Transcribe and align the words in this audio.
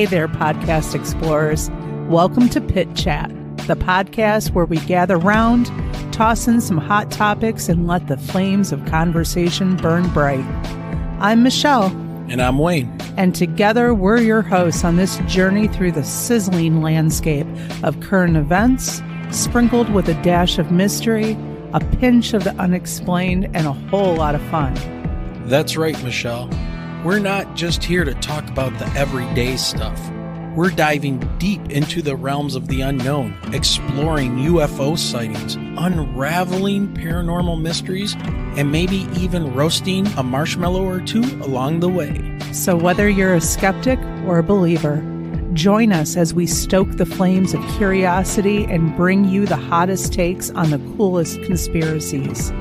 Hey 0.00 0.06
there, 0.06 0.28
podcast 0.28 0.94
explorers. 0.94 1.68
Welcome 2.08 2.48
to 2.48 2.60
Pit 2.62 2.96
Chat, 2.96 3.28
the 3.66 3.76
podcast 3.76 4.52
where 4.52 4.64
we 4.64 4.78
gather 4.78 5.18
round, 5.18 5.66
toss 6.10 6.48
in 6.48 6.62
some 6.62 6.78
hot 6.78 7.10
topics, 7.10 7.68
and 7.68 7.86
let 7.86 8.08
the 8.08 8.16
flames 8.16 8.72
of 8.72 8.82
conversation 8.86 9.76
burn 9.76 10.08
bright. 10.14 10.42
I'm 11.20 11.42
Michelle. 11.42 11.88
And 12.30 12.40
I'm 12.40 12.58
Wayne. 12.58 12.90
And 13.18 13.34
together 13.34 13.92
we're 13.92 14.22
your 14.22 14.40
hosts 14.40 14.84
on 14.84 14.96
this 14.96 15.18
journey 15.26 15.68
through 15.68 15.92
the 15.92 16.02
sizzling 16.02 16.80
landscape 16.80 17.46
of 17.82 18.00
current 18.00 18.38
events, 18.38 19.02
sprinkled 19.30 19.92
with 19.92 20.08
a 20.08 20.14
dash 20.22 20.56
of 20.56 20.72
mystery, 20.72 21.36
a 21.74 21.80
pinch 21.98 22.32
of 22.32 22.44
the 22.44 22.54
unexplained, 22.54 23.54
and 23.54 23.66
a 23.66 23.74
whole 23.74 24.14
lot 24.14 24.34
of 24.34 24.40
fun. 24.44 24.72
That's 25.44 25.76
right, 25.76 26.02
Michelle. 26.02 26.48
We're 27.02 27.18
not 27.18 27.56
just 27.56 27.82
here 27.82 28.04
to 28.04 28.12
talk 28.12 28.46
about 28.50 28.78
the 28.78 28.86
everyday 28.88 29.56
stuff. 29.56 29.98
We're 30.54 30.68
diving 30.68 31.18
deep 31.38 31.70
into 31.70 32.02
the 32.02 32.14
realms 32.14 32.54
of 32.54 32.68
the 32.68 32.82
unknown, 32.82 33.34
exploring 33.54 34.36
UFO 34.36 34.98
sightings, 34.98 35.54
unraveling 35.54 36.88
paranormal 36.92 37.58
mysteries, 37.58 38.16
and 38.18 38.70
maybe 38.70 39.08
even 39.16 39.54
roasting 39.54 40.08
a 40.08 40.22
marshmallow 40.22 40.84
or 40.84 41.00
two 41.00 41.22
along 41.42 41.80
the 41.80 41.88
way. 41.88 42.38
So, 42.52 42.76
whether 42.76 43.08
you're 43.08 43.32
a 43.32 43.40
skeptic 43.40 43.98
or 44.26 44.36
a 44.36 44.42
believer, 44.42 45.02
join 45.54 45.92
us 45.92 46.18
as 46.18 46.34
we 46.34 46.46
stoke 46.46 46.90
the 46.98 47.06
flames 47.06 47.54
of 47.54 47.66
curiosity 47.78 48.64
and 48.64 48.94
bring 48.94 49.24
you 49.24 49.46
the 49.46 49.56
hottest 49.56 50.12
takes 50.12 50.50
on 50.50 50.70
the 50.70 50.78
coolest 50.98 51.40
conspiracies. 51.44 52.52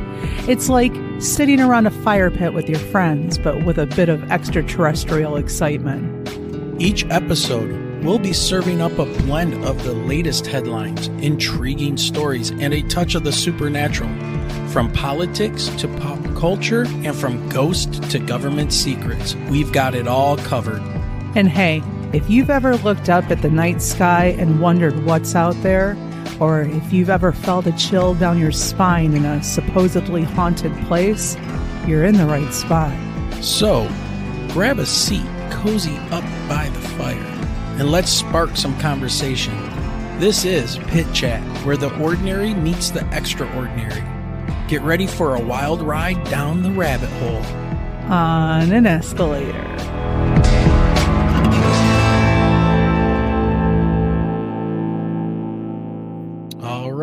It's 0.48 0.70
like 0.70 0.94
sitting 1.20 1.59
around 1.59 1.86
a 1.86 1.92
fire 1.92 2.31
pit 2.31 2.53
with 2.53 2.70
your 2.70 2.80
friends, 2.80 3.38
but 3.38 3.66
with 3.66 3.78
a 3.78 3.86
bit 3.86 4.09
of 4.09 4.31
extraterrestrial 4.31 5.36
excitement. 5.36 6.30
Each 6.81 7.06
episode, 7.06 8.03
we'll 8.03 8.20
be 8.20 8.34
serving 8.34 8.81
up 8.81 8.97
a 8.97 9.06
blend 9.06 9.66
of 9.66 9.84
the 9.84 9.94
latest 9.94 10.47
headlines, 10.47 11.08
intriguing 11.23 11.97
stories, 11.97 12.52
and 12.52 12.73
a 12.73 12.81
touch 12.84 13.16
of 13.16 13.23
the 13.23 13.31
supernatural. 13.31 14.09
From 14.70 14.92
politics 14.94 15.67
to 15.78 15.88
pop 15.97 16.23
culture, 16.36 16.86
and 16.88 17.16
from 17.16 17.50
ghost 17.50 18.02
to 18.12 18.20
government 18.20 18.72
secrets, 18.72 19.36
we've 19.50 19.72
got 19.73 19.94
it 19.94 20.08
all 20.08 20.38
covered. 20.38 20.81
And 21.36 21.50
hey, 21.50 21.84
if 22.14 22.30
you've 22.30 22.50
ever 22.50 22.78
looked 22.78 23.09
up 23.09 23.30
at 23.30 23.42
the 23.42 23.50
night 23.50 23.81
sky 23.81 24.36
and 24.40 24.62
wondered 24.62 25.06
what's 25.06 25.36
out 25.36 25.62
there, 25.62 25.95
or 26.39 26.61
if 26.61 26.94
you've 26.94 27.09
ever 27.09 27.31
felt 27.31 27.67
a 27.67 27.72
chill 27.73 28.13
down 28.16 28.39
your 28.39 28.52
spine 28.52 29.13
in 29.13 29.25
a 29.25 29.44
supposedly 29.44 30.23
haunted 30.23 30.73
place, 30.88 31.38
you're 31.88 32.05
in 32.05 32.16
the 32.16 32.25
right 32.25 32.53
spot. 32.53 32.94
So, 33.44 33.88
grab 34.50 34.80
a 34.80 34.85
seat, 34.85 35.25
cozy 35.50 35.97
up 36.11 36.23
by 36.47 36.69
the 36.73 36.80
fire, 36.80 37.16
and 37.77 37.89
let's 37.89 38.11
spark 38.11 38.55
some 38.55 38.77
conversation. 38.80 39.53
This 40.19 40.44
is 40.44 40.77
Pit 40.88 41.07
Chat, 41.13 41.41
where 41.66 41.77
the 41.77 41.97
ordinary 42.00 42.53
meets 42.53 42.89
the 42.89 43.07
extraordinary. 43.16 44.03
Get 44.67 44.81
ready 44.81 45.07
for 45.07 45.35
a 45.35 45.41
wild 45.41 45.81
ride 45.81 46.23
down 46.25 46.61
the 46.61 46.72
rabbit 46.72 47.09
hole. 47.09 47.44
On 48.11 48.72
an 48.72 48.85
escalator. 48.85 49.88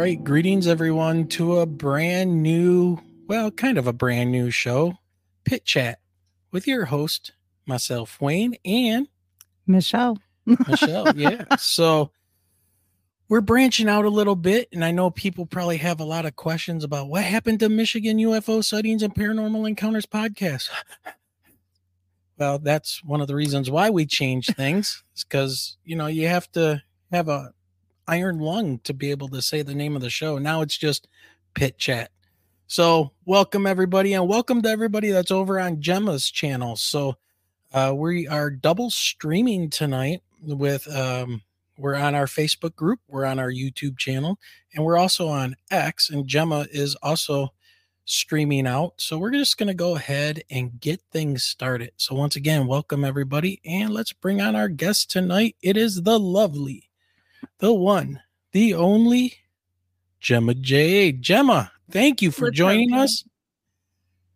Right. 0.06 0.22
Greetings, 0.22 0.68
everyone, 0.68 1.26
to 1.26 1.58
a 1.58 1.66
brand 1.66 2.40
new, 2.40 2.96
well, 3.26 3.50
kind 3.50 3.76
of 3.76 3.88
a 3.88 3.92
brand 3.92 4.30
new 4.30 4.52
show, 4.52 4.94
Pit 5.44 5.64
Chat, 5.64 5.98
with 6.52 6.68
your 6.68 6.84
host, 6.84 7.32
myself, 7.66 8.20
Wayne, 8.20 8.54
and 8.64 9.08
Michelle. 9.66 10.16
Michelle, 10.46 11.12
yeah. 11.16 11.56
So 11.56 12.12
we're 13.28 13.40
branching 13.40 13.88
out 13.88 14.04
a 14.04 14.08
little 14.08 14.36
bit, 14.36 14.68
and 14.72 14.84
I 14.84 14.92
know 14.92 15.10
people 15.10 15.44
probably 15.44 15.78
have 15.78 15.98
a 15.98 16.04
lot 16.04 16.24
of 16.24 16.36
questions 16.36 16.84
about 16.84 17.08
what 17.08 17.24
happened 17.24 17.58
to 17.58 17.68
Michigan 17.68 18.18
UFO 18.18 18.62
sightings 18.62 19.02
and 19.02 19.12
paranormal 19.12 19.66
encounters 19.66 20.06
podcast. 20.06 20.68
well, 22.38 22.60
that's 22.60 23.02
one 23.02 23.20
of 23.20 23.26
the 23.26 23.34
reasons 23.34 23.72
why 23.72 23.90
we 23.90 24.06
change 24.06 24.54
things, 24.54 25.02
is 25.16 25.24
because 25.24 25.78
you 25.84 25.96
know 25.96 26.06
you 26.06 26.28
have 26.28 26.48
to 26.52 26.80
have 27.10 27.28
a 27.28 27.54
iron 28.08 28.38
lung 28.38 28.78
to 28.80 28.94
be 28.94 29.10
able 29.10 29.28
to 29.28 29.42
say 29.42 29.62
the 29.62 29.74
name 29.74 29.96
of 29.96 30.02
the 30.02 30.10
show. 30.10 30.38
Now 30.38 30.60
it's 30.62 30.76
just 30.76 31.08
Pit 31.54 31.78
Chat. 31.78 32.10
So, 32.68 33.12
welcome 33.24 33.64
everybody, 33.64 34.14
and 34.14 34.28
welcome 34.28 34.60
to 34.62 34.68
everybody 34.68 35.10
that's 35.10 35.30
over 35.30 35.60
on 35.60 35.80
Gemma's 35.80 36.28
channel. 36.28 36.74
So, 36.74 37.14
uh, 37.72 37.92
we 37.96 38.26
are 38.26 38.50
double 38.50 38.90
streaming 38.90 39.70
tonight 39.70 40.20
with 40.42 40.92
um, 40.92 41.42
we're 41.78 41.94
on 41.94 42.16
our 42.16 42.26
Facebook 42.26 42.74
group, 42.74 42.98
we're 43.06 43.24
on 43.24 43.38
our 43.38 43.52
YouTube 43.52 43.96
channel, 43.98 44.40
and 44.74 44.84
we're 44.84 44.98
also 44.98 45.28
on 45.28 45.54
X. 45.70 46.10
And 46.10 46.26
Gemma 46.26 46.66
is 46.72 46.96
also 47.04 47.52
streaming 48.04 48.66
out. 48.66 48.94
So, 48.96 49.16
we're 49.16 49.30
just 49.30 49.58
going 49.58 49.68
to 49.68 49.74
go 49.74 49.94
ahead 49.94 50.42
and 50.50 50.80
get 50.80 51.00
things 51.12 51.44
started. 51.44 51.92
So, 51.98 52.16
once 52.16 52.34
again, 52.34 52.66
welcome 52.66 53.04
everybody, 53.04 53.60
and 53.64 53.90
let's 53.90 54.12
bring 54.12 54.40
on 54.40 54.56
our 54.56 54.68
guest 54.68 55.08
tonight. 55.08 55.54
It 55.62 55.76
is 55.76 56.02
the 56.02 56.18
lovely 56.18 56.85
the 57.58 57.72
one, 57.72 58.20
the 58.52 58.74
only 58.74 59.34
Gemma 60.20 60.54
Jade. 60.54 61.22
Gemma, 61.22 61.72
thank 61.90 62.22
you 62.22 62.30
for 62.30 62.46
What's 62.46 62.56
joining 62.56 62.92
up, 62.92 63.00
us. 63.00 63.24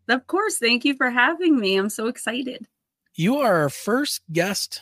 Of 0.09 0.26
course. 0.26 0.59
Thank 0.59 0.84
you 0.84 0.94
for 0.94 1.10
having 1.10 1.59
me. 1.59 1.76
I'm 1.76 1.88
so 1.88 2.06
excited. 2.06 2.66
You 3.15 3.38
are 3.38 3.62
our 3.62 3.71
first 3.71 4.22
guest 4.32 4.81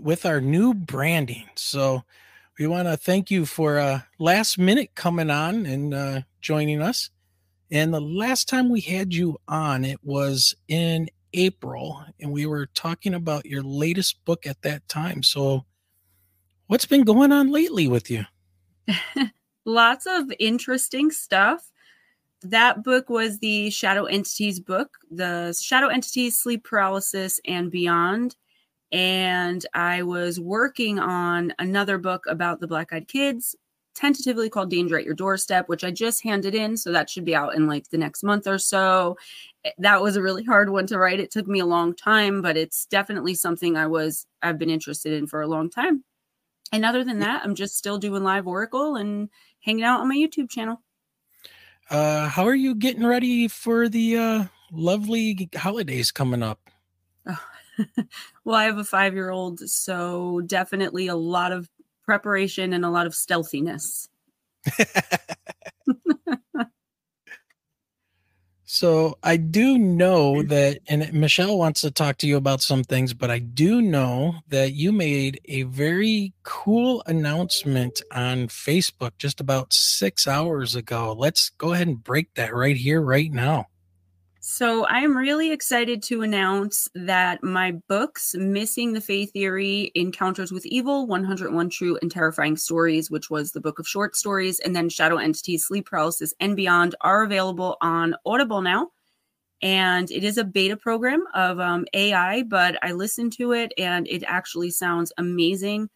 with 0.00 0.24
our 0.26 0.40
new 0.40 0.74
branding. 0.74 1.48
So 1.56 2.04
we 2.58 2.66
want 2.66 2.88
to 2.88 2.96
thank 2.96 3.30
you 3.30 3.46
for 3.46 3.78
uh, 3.78 4.00
last 4.18 4.58
minute 4.58 4.90
coming 4.94 5.30
on 5.30 5.66
and 5.66 5.94
uh, 5.94 6.20
joining 6.40 6.82
us. 6.82 7.10
And 7.70 7.94
the 7.94 8.00
last 8.00 8.48
time 8.48 8.68
we 8.68 8.80
had 8.80 9.14
you 9.14 9.38
on, 9.48 9.84
it 9.84 9.98
was 10.02 10.54
in 10.68 11.08
April, 11.32 12.04
and 12.20 12.32
we 12.32 12.44
were 12.46 12.66
talking 12.66 13.14
about 13.14 13.46
your 13.46 13.62
latest 13.62 14.24
book 14.24 14.46
at 14.46 14.60
that 14.62 14.86
time. 14.88 15.22
So 15.22 15.64
What's 16.70 16.86
been 16.86 17.02
going 17.02 17.32
on 17.32 17.50
lately 17.50 17.88
with 17.88 18.12
you? 18.12 18.26
Lots 19.64 20.06
of 20.06 20.32
interesting 20.38 21.10
stuff. 21.10 21.68
That 22.42 22.84
book 22.84 23.10
was 23.10 23.40
the 23.40 23.70
Shadow 23.70 24.04
Entities 24.04 24.60
book, 24.60 24.96
the 25.10 25.52
Shadow 25.60 25.88
Entities, 25.88 26.38
Sleep 26.38 26.62
Paralysis, 26.62 27.40
and 27.44 27.72
Beyond. 27.72 28.36
And 28.92 29.66
I 29.74 30.04
was 30.04 30.38
working 30.38 31.00
on 31.00 31.52
another 31.58 31.98
book 31.98 32.24
about 32.28 32.60
the 32.60 32.68
Black 32.68 32.92
Eyed 32.92 33.08
Kids, 33.08 33.56
tentatively 33.96 34.48
called 34.48 34.70
Danger 34.70 34.96
at 34.96 35.04
Your 35.04 35.14
Doorstep, 35.14 35.68
which 35.68 35.82
I 35.82 35.90
just 35.90 36.22
handed 36.22 36.54
in. 36.54 36.76
So 36.76 36.92
that 36.92 37.10
should 37.10 37.24
be 37.24 37.34
out 37.34 37.56
in 37.56 37.66
like 37.66 37.88
the 37.88 37.98
next 37.98 38.22
month 38.22 38.46
or 38.46 38.58
so. 38.58 39.16
Eh, 39.64 39.72
that 39.78 40.00
was 40.00 40.14
a 40.14 40.22
really 40.22 40.44
hard 40.44 40.70
one 40.70 40.86
to 40.86 41.00
write. 41.00 41.18
It 41.18 41.32
took 41.32 41.48
me 41.48 41.58
a 41.58 41.66
long 41.66 41.96
time, 41.96 42.40
but 42.40 42.56
it's 42.56 42.86
definitely 42.86 43.34
something 43.34 43.76
I 43.76 43.88
was, 43.88 44.24
I've 44.40 44.56
been 44.56 44.70
interested 44.70 45.14
in 45.14 45.26
for 45.26 45.42
a 45.42 45.48
long 45.48 45.68
time. 45.68 46.04
And 46.72 46.84
other 46.84 47.04
than 47.04 47.18
that, 47.20 47.42
I'm 47.44 47.54
just 47.54 47.76
still 47.76 47.98
doing 47.98 48.22
live 48.22 48.46
Oracle 48.46 48.96
and 48.96 49.28
hanging 49.60 49.84
out 49.84 50.00
on 50.00 50.08
my 50.08 50.14
YouTube 50.14 50.50
channel. 50.50 50.82
Uh, 51.90 52.28
how 52.28 52.46
are 52.46 52.54
you 52.54 52.74
getting 52.74 53.04
ready 53.04 53.48
for 53.48 53.88
the 53.88 54.16
uh, 54.16 54.44
lovely 54.70 55.48
holidays 55.56 56.12
coming 56.12 56.42
up? 56.42 56.60
Oh. 57.26 57.44
well, 58.44 58.56
I 58.56 58.64
have 58.64 58.78
a 58.78 58.84
five 58.84 59.14
year 59.14 59.30
old, 59.30 59.60
so 59.60 60.40
definitely 60.46 61.08
a 61.08 61.16
lot 61.16 61.52
of 61.52 61.68
preparation 62.04 62.72
and 62.72 62.84
a 62.84 62.90
lot 62.90 63.06
of 63.06 63.14
stealthiness. 63.14 64.08
So 68.72 69.18
I 69.24 69.36
do 69.36 69.76
know 69.78 70.34
mm-hmm. 70.34 70.48
that, 70.48 70.78
and 70.86 71.12
Michelle 71.12 71.58
wants 71.58 71.80
to 71.80 71.90
talk 71.90 72.18
to 72.18 72.28
you 72.28 72.36
about 72.36 72.62
some 72.62 72.84
things, 72.84 73.12
but 73.12 73.28
I 73.28 73.40
do 73.40 73.82
know 73.82 74.36
that 74.46 74.74
you 74.74 74.92
made 74.92 75.40
a 75.46 75.64
very 75.64 76.34
cool 76.44 77.02
announcement 77.04 78.00
on 78.12 78.46
Facebook 78.46 79.10
just 79.18 79.40
about 79.40 79.72
six 79.72 80.28
hours 80.28 80.76
ago. 80.76 81.16
Let's 81.18 81.50
go 81.58 81.72
ahead 81.72 81.88
and 81.88 82.02
break 82.02 82.32
that 82.34 82.54
right 82.54 82.76
here, 82.76 83.00
right 83.00 83.32
now. 83.32 83.66
So 84.52 84.84
I 84.86 84.98
am 84.98 85.16
really 85.16 85.52
excited 85.52 86.02
to 86.02 86.22
announce 86.22 86.88
that 86.96 87.40
my 87.40 87.70
books, 87.86 88.34
Missing 88.34 88.94
the 88.94 89.00
Fae 89.00 89.26
Theory, 89.26 89.92
Encounters 89.94 90.50
with 90.50 90.66
Evil, 90.66 91.06
101 91.06 91.70
True 91.70 91.96
and 92.02 92.10
Terrifying 92.10 92.56
Stories, 92.56 93.12
which 93.12 93.30
was 93.30 93.52
the 93.52 93.60
book 93.60 93.78
of 93.78 93.86
short 93.86 94.16
stories, 94.16 94.58
and 94.58 94.74
then 94.74 94.88
Shadow 94.88 95.18
Entities, 95.18 95.66
Sleep 95.66 95.86
Paralysis, 95.86 96.34
and 96.40 96.56
Beyond, 96.56 96.96
are 97.00 97.22
available 97.22 97.76
on 97.80 98.16
Audible 98.26 98.60
now. 98.60 98.88
And 99.62 100.10
it 100.10 100.24
is 100.24 100.36
a 100.36 100.42
beta 100.42 100.76
program 100.76 101.22
of 101.32 101.60
um, 101.60 101.86
AI, 101.94 102.42
but 102.42 102.76
I 102.82 102.90
listened 102.90 103.32
to 103.34 103.52
it 103.52 103.72
and 103.78 104.08
it 104.08 104.24
actually 104.26 104.70
sounds 104.70 105.12
amazing 105.16 105.88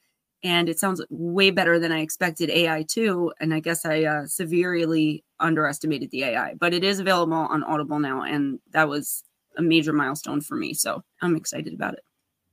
and 0.44 0.68
it 0.68 0.78
sounds 0.78 1.02
way 1.08 1.50
better 1.50 1.78
than 1.78 1.90
I 1.90 2.00
expected 2.00 2.50
AI 2.50 2.82
too. 2.82 3.32
And 3.40 3.54
I 3.54 3.60
guess 3.60 3.86
I 3.86 4.04
uh, 4.04 4.26
severely 4.26 5.24
underestimated 5.40 6.10
the 6.10 6.22
AI, 6.24 6.54
but 6.60 6.74
it 6.74 6.84
is 6.84 7.00
available 7.00 7.32
on 7.32 7.64
Audible 7.64 7.98
now, 7.98 8.22
and 8.22 8.60
that 8.72 8.88
was 8.88 9.24
a 9.56 9.62
major 9.62 9.92
milestone 9.92 10.42
for 10.42 10.54
me. 10.54 10.74
So 10.74 11.02
I'm 11.22 11.34
excited 11.34 11.72
about 11.72 11.94
it. 11.94 12.04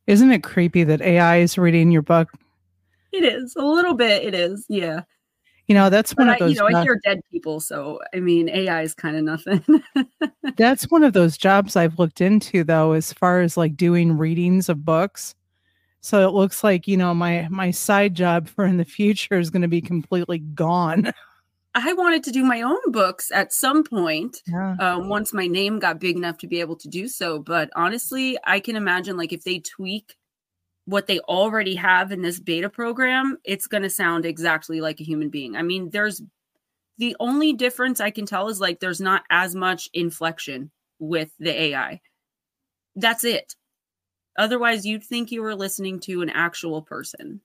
Isn't 0.07 0.31
it 0.31 0.41
creepy 0.41 0.83
that 0.85 1.01
AI 1.01 1.37
is 1.37 1.57
reading 1.57 1.91
your 1.91 2.01
book? 2.01 2.31
It 3.11 3.25
is 3.25 3.55
a 3.57 3.65
little 3.65 3.93
bit. 3.93 4.23
It 4.23 4.33
is, 4.33 4.65
yeah. 4.69 5.01
You 5.67 5.75
know, 5.75 5.89
that's 5.89 6.15
one 6.15 6.27
but 6.27 6.33
of 6.33 6.39
those. 6.39 6.59
I, 6.59 6.65
you 6.65 6.71
know, 6.71 6.79
I 6.79 6.83
hear 6.83 6.99
dead 7.03 7.19
people, 7.31 7.59
so 7.59 7.99
I 8.13 8.19
mean, 8.19 8.49
AI 8.49 8.81
is 8.81 8.93
kind 8.93 9.15
of 9.15 9.23
nothing. 9.23 9.83
that's 10.57 10.89
one 10.89 11.03
of 11.03 11.13
those 11.13 11.37
jobs 11.37 11.75
I've 11.75 11.99
looked 11.99 12.21
into, 12.21 12.63
though, 12.63 12.93
as 12.93 13.13
far 13.13 13.41
as 13.41 13.57
like 13.57 13.75
doing 13.75 14.17
readings 14.17 14.69
of 14.69 14.83
books. 14.85 15.35
So 16.01 16.27
it 16.27 16.33
looks 16.33 16.63
like 16.63 16.87
you 16.87 16.97
know 16.97 17.13
my 17.13 17.47
my 17.49 17.71
side 17.71 18.15
job 18.15 18.47
for 18.47 18.65
in 18.65 18.77
the 18.77 18.85
future 18.85 19.37
is 19.39 19.49
going 19.49 19.61
to 19.61 19.67
be 19.67 19.81
completely 19.81 20.39
gone. 20.39 21.13
I 21.75 21.93
wanted 21.93 22.23
to 22.25 22.31
do 22.31 22.43
my 22.43 22.61
own 22.63 22.91
books 22.91 23.31
at 23.31 23.53
some 23.53 23.83
point 23.85 24.41
Yeah. 24.45 24.75
um, 24.79 25.07
once 25.07 25.31
my 25.33 25.47
name 25.47 25.79
got 25.79 26.01
big 26.01 26.17
enough 26.17 26.37
to 26.39 26.47
be 26.47 26.59
able 26.59 26.75
to 26.75 26.89
do 26.89 27.07
so. 27.07 27.39
But 27.39 27.69
honestly, 27.77 28.37
I 28.43 28.59
can 28.59 28.75
imagine 28.75 29.15
like 29.15 29.31
if 29.31 29.43
they 29.45 29.59
tweak 29.59 30.15
what 30.85 31.07
they 31.07 31.19
already 31.21 31.75
have 31.75 32.11
in 32.11 32.23
this 32.23 32.41
beta 32.41 32.67
program, 32.69 33.37
it's 33.45 33.67
going 33.67 33.83
to 33.83 33.89
sound 33.89 34.25
exactly 34.25 34.81
like 34.81 34.99
a 34.99 35.05
human 35.05 35.29
being. 35.29 35.55
I 35.55 35.61
mean, 35.61 35.91
there's 35.91 36.21
the 36.97 37.15
only 37.21 37.53
difference 37.53 38.01
I 38.01 38.11
can 38.11 38.25
tell 38.25 38.49
is 38.49 38.59
like 38.59 38.79
there's 38.79 38.99
not 38.99 39.23
as 39.29 39.55
much 39.55 39.89
inflection 39.93 40.71
with 40.99 41.31
the 41.39 41.57
AI. 41.57 42.01
That's 42.95 43.23
it. 43.23 43.55
Otherwise, 44.37 44.85
you'd 44.85 45.03
think 45.03 45.31
you 45.31 45.41
were 45.41 45.55
listening 45.55 45.99
to 46.01 46.21
an 46.21 46.29
actual 46.29 46.81
person. 46.81 47.41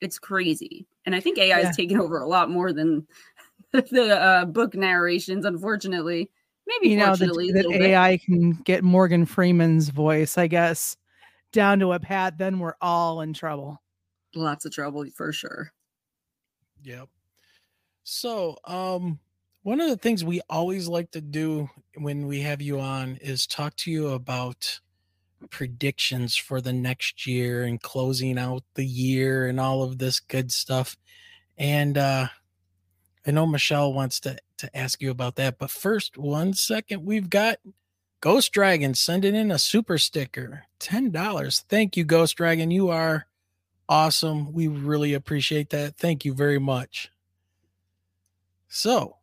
It's 0.00 0.18
crazy. 0.18 0.86
And 1.06 1.14
I 1.14 1.20
think 1.20 1.38
AI 1.38 1.60
Yeah. 1.60 1.70
is 1.70 1.76
taking 1.76 2.00
over 2.00 2.18
a 2.18 2.26
lot 2.28 2.50
more 2.50 2.72
than 2.72 3.06
the 3.72 4.18
uh, 4.20 4.44
book 4.46 4.74
narrations, 4.74 5.44
unfortunately. 5.44 6.30
Maybe 6.66 6.90
you 6.90 6.96
know 6.96 7.10
that, 7.10 7.18
fortunately, 7.18 7.50
a 7.50 7.52
bit. 7.52 7.80
AI 7.82 8.18
can 8.18 8.52
get 8.64 8.82
Morgan 8.82 9.26
Freeman's 9.26 9.90
voice, 9.90 10.38
I 10.38 10.46
guess, 10.46 10.96
down 11.52 11.78
to 11.80 11.92
a 11.92 12.00
pat. 12.00 12.38
Then 12.38 12.58
we're 12.58 12.74
all 12.80 13.20
in 13.20 13.34
trouble. 13.34 13.82
Lots 14.34 14.64
of 14.64 14.72
trouble 14.72 15.04
for 15.14 15.32
sure. 15.32 15.72
Yep. 16.82 17.08
So, 18.02 18.56
um, 18.64 19.18
one 19.62 19.80
of 19.80 19.88
the 19.88 19.96
things 19.96 20.24
we 20.24 20.40
always 20.50 20.88
like 20.88 21.10
to 21.12 21.20
do 21.20 21.68
when 21.96 22.26
we 22.26 22.40
have 22.40 22.60
you 22.60 22.80
on 22.80 23.16
is 23.16 23.46
talk 23.46 23.76
to 23.76 23.90
you 23.90 24.08
about 24.08 24.80
predictions 25.50 26.36
for 26.36 26.60
the 26.60 26.72
next 26.72 27.26
year 27.26 27.64
and 27.64 27.80
closing 27.80 28.38
out 28.38 28.62
the 28.74 28.84
year 28.86 29.46
and 29.46 29.60
all 29.60 29.82
of 29.82 29.98
this 29.98 30.20
good 30.20 30.52
stuff. 30.52 30.96
And 31.56 31.98
uh 31.98 32.28
I 33.26 33.30
know 33.30 33.46
Michelle 33.46 33.92
wants 33.92 34.20
to 34.20 34.36
to 34.58 34.76
ask 34.76 35.02
you 35.02 35.10
about 35.10 35.36
that, 35.36 35.58
but 35.58 35.70
first, 35.70 36.16
one 36.16 36.54
second, 36.54 37.04
we've 37.04 37.28
got 37.28 37.58
Ghost 38.20 38.52
Dragon 38.52 38.94
sending 38.94 39.34
in 39.34 39.50
a 39.50 39.58
super 39.58 39.98
sticker, 39.98 40.64
ten 40.78 41.10
dollars. 41.10 41.64
Thank 41.68 41.96
you, 41.96 42.04
Ghost 42.04 42.36
Dragon. 42.36 42.70
You 42.70 42.90
are 42.90 43.26
awesome. 43.88 44.52
We 44.52 44.68
really 44.68 45.14
appreciate 45.14 45.70
that. 45.70 45.96
Thank 45.96 46.24
you 46.24 46.32
very 46.34 46.58
much. 46.58 47.10
So, 48.68 49.16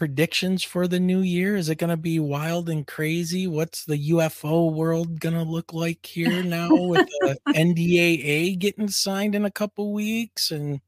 predictions 0.00 0.62
for 0.62 0.88
the 0.88 0.98
new 0.98 1.20
year 1.20 1.56
is 1.56 1.68
it 1.68 1.74
going 1.74 1.90
to 1.90 1.96
be 1.98 2.18
wild 2.18 2.70
and 2.70 2.86
crazy? 2.86 3.46
What's 3.46 3.84
the 3.84 4.10
UFO 4.12 4.72
world 4.72 5.20
going 5.20 5.34
to 5.34 5.42
look 5.42 5.74
like 5.74 6.06
here 6.06 6.42
now 6.42 6.70
with 6.74 7.06
the 7.20 7.36
NDAA 7.48 8.58
getting 8.58 8.88
signed 8.88 9.34
in 9.34 9.44
a 9.44 9.50
couple 9.50 9.92
weeks 9.92 10.50
and 10.50 10.80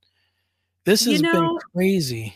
this 0.87 1.05
You 1.05 1.13
has 1.13 1.21
been 1.21 1.59
crazy. 1.75 2.35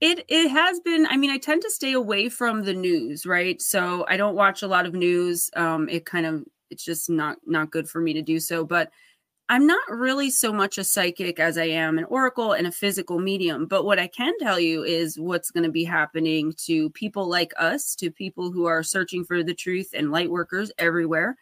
It 0.00 0.24
it 0.26 0.48
has 0.48 0.80
been. 0.80 1.06
I 1.06 1.16
mean, 1.16 1.30
I 1.30 1.38
tend 1.38 1.62
to 1.62 1.70
stay 1.70 1.92
away 1.92 2.28
from 2.28 2.64
the 2.64 2.74
news, 2.74 3.24
right? 3.24 3.62
So 3.62 4.04
I 4.08 4.16
don't 4.16 4.34
watch 4.34 4.62
a 4.62 4.66
lot 4.66 4.86
of 4.86 4.94
news. 4.94 5.50
Um, 5.54 5.88
it 5.88 6.04
kind 6.04 6.26
of 6.26 6.44
it's 6.68 6.84
just 6.84 7.08
not 7.08 7.38
not 7.46 7.70
good 7.70 7.88
for 7.88 8.00
me 8.00 8.12
to 8.14 8.22
do 8.22 8.40
so. 8.40 8.64
But 8.64 8.90
I'm 9.52 9.66
not 9.66 9.82
really 9.90 10.30
so 10.30 10.50
much 10.50 10.78
a 10.78 10.84
psychic 10.84 11.38
as 11.38 11.58
I 11.58 11.64
am 11.64 11.98
an 11.98 12.04
oracle 12.04 12.52
and 12.54 12.66
a 12.66 12.72
physical 12.72 13.18
medium. 13.18 13.66
But 13.66 13.84
what 13.84 13.98
I 13.98 14.06
can 14.06 14.32
tell 14.38 14.58
you 14.58 14.82
is 14.82 15.20
what's 15.20 15.50
going 15.50 15.64
to 15.64 15.70
be 15.70 15.84
happening 15.84 16.54
to 16.64 16.88
people 16.88 17.28
like 17.28 17.52
us, 17.58 17.94
to 17.96 18.10
people 18.10 18.50
who 18.50 18.64
are 18.64 18.82
searching 18.82 19.26
for 19.26 19.42
the 19.42 19.52
truth 19.52 19.90
and 19.92 20.10
light 20.10 20.30
workers 20.30 20.72
everywhere 20.78 21.36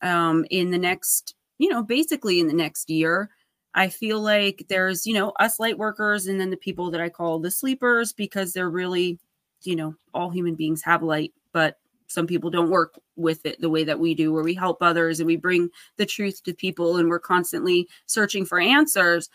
um, 0.00 0.46
in 0.50 0.70
the 0.70 0.78
next, 0.78 1.34
you 1.58 1.68
know, 1.68 1.82
basically 1.82 2.40
in 2.40 2.46
the 2.46 2.54
next 2.54 2.88
year. 2.88 3.28
I 3.74 3.90
feel 3.90 4.22
like 4.22 4.64
there's, 4.70 5.04
you 5.04 5.12
know, 5.12 5.34
us 5.38 5.60
light 5.60 5.76
workers 5.76 6.28
and 6.28 6.40
then 6.40 6.48
the 6.48 6.56
people 6.56 6.90
that 6.92 7.00
I 7.02 7.10
call 7.10 7.40
the 7.40 7.50
sleepers 7.50 8.14
because 8.14 8.54
they're 8.54 8.70
really, 8.70 9.18
you 9.64 9.76
know, 9.76 9.96
all 10.14 10.30
human 10.30 10.54
beings 10.54 10.80
have 10.84 11.02
light, 11.02 11.34
but 11.52 11.76
some 12.10 12.26
people 12.26 12.50
don't 12.50 12.70
work 12.70 12.98
with 13.16 13.46
it 13.46 13.60
the 13.60 13.70
way 13.70 13.84
that 13.84 14.00
we 14.00 14.14
do, 14.14 14.32
where 14.32 14.42
we 14.42 14.54
help 14.54 14.82
others 14.82 15.20
and 15.20 15.26
we 15.26 15.36
bring 15.36 15.70
the 15.96 16.06
truth 16.06 16.42
to 16.42 16.52
people 16.52 16.96
and 16.96 17.08
we're 17.08 17.20
constantly 17.20 17.88
searching 18.06 18.44
for 18.44 18.58
answers. 18.58 19.30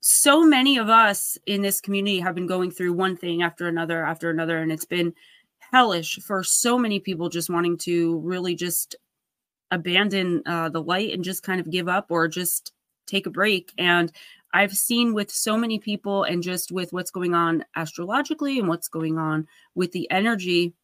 So 0.00 0.44
many 0.44 0.78
of 0.78 0.88
us 0.88 1.36
in 1.46 1.62
this 1.62 1.80
community 1.80 2.20
have 2.20 2.34
been 2.34 2.46
going 2.46 2.70
through 2.70 2.94
one 2.94 3.16
thing 3.16 3.42
after 3.42 3.68
another 3.68 4.04
after 4.04 4.30
another, 4.30 4.58
and 4.58 4.72
it's 4.72 4.84
been 4.84 5.12
hellish 5.72 6.18
for 6.20 6.42
so 6.42 6.78
many 6.78 7.00
people 7.00 7.28
just 7.28 7.50
wanting 7.50 7.76
to 7.78 8.18
really 8.20 8.54
just 8.54 8.96
abandon 9.70 10.42
uh, 10.46 10.68
the 10.68 10.82
light 10.82 11.12
and 11.12 11.24
just 11.24 11.42
kind 11.42 11.60
of 11.60 11.70
give 11.70 11.88
up 11.88 12.06
or 12.10 12.28
just 12.28 12.72
take 13.06 13.26
a 13.26 13.30
break. 13.30 13.72
And 13.76 14.10
I've 14.54 14.72
seen 14.72 15.14
with 15.14 15.30
so 15.30 15.58
many 15.58 15.78
people 15.78 16.22
and 16.22 16.42
just 16.42 16.70
with 16.70 16.92
what's 16.92 17.10
going 17.10 17.34
on 17.34 17.64
astrologically 17.74 18.58
and 18.58 18.68
what's 18.68 18.88
going 18.88 19.18
on 19.18 19.48
with 19.74 19.92
the 19.92 20.08
energy 20.10 20.74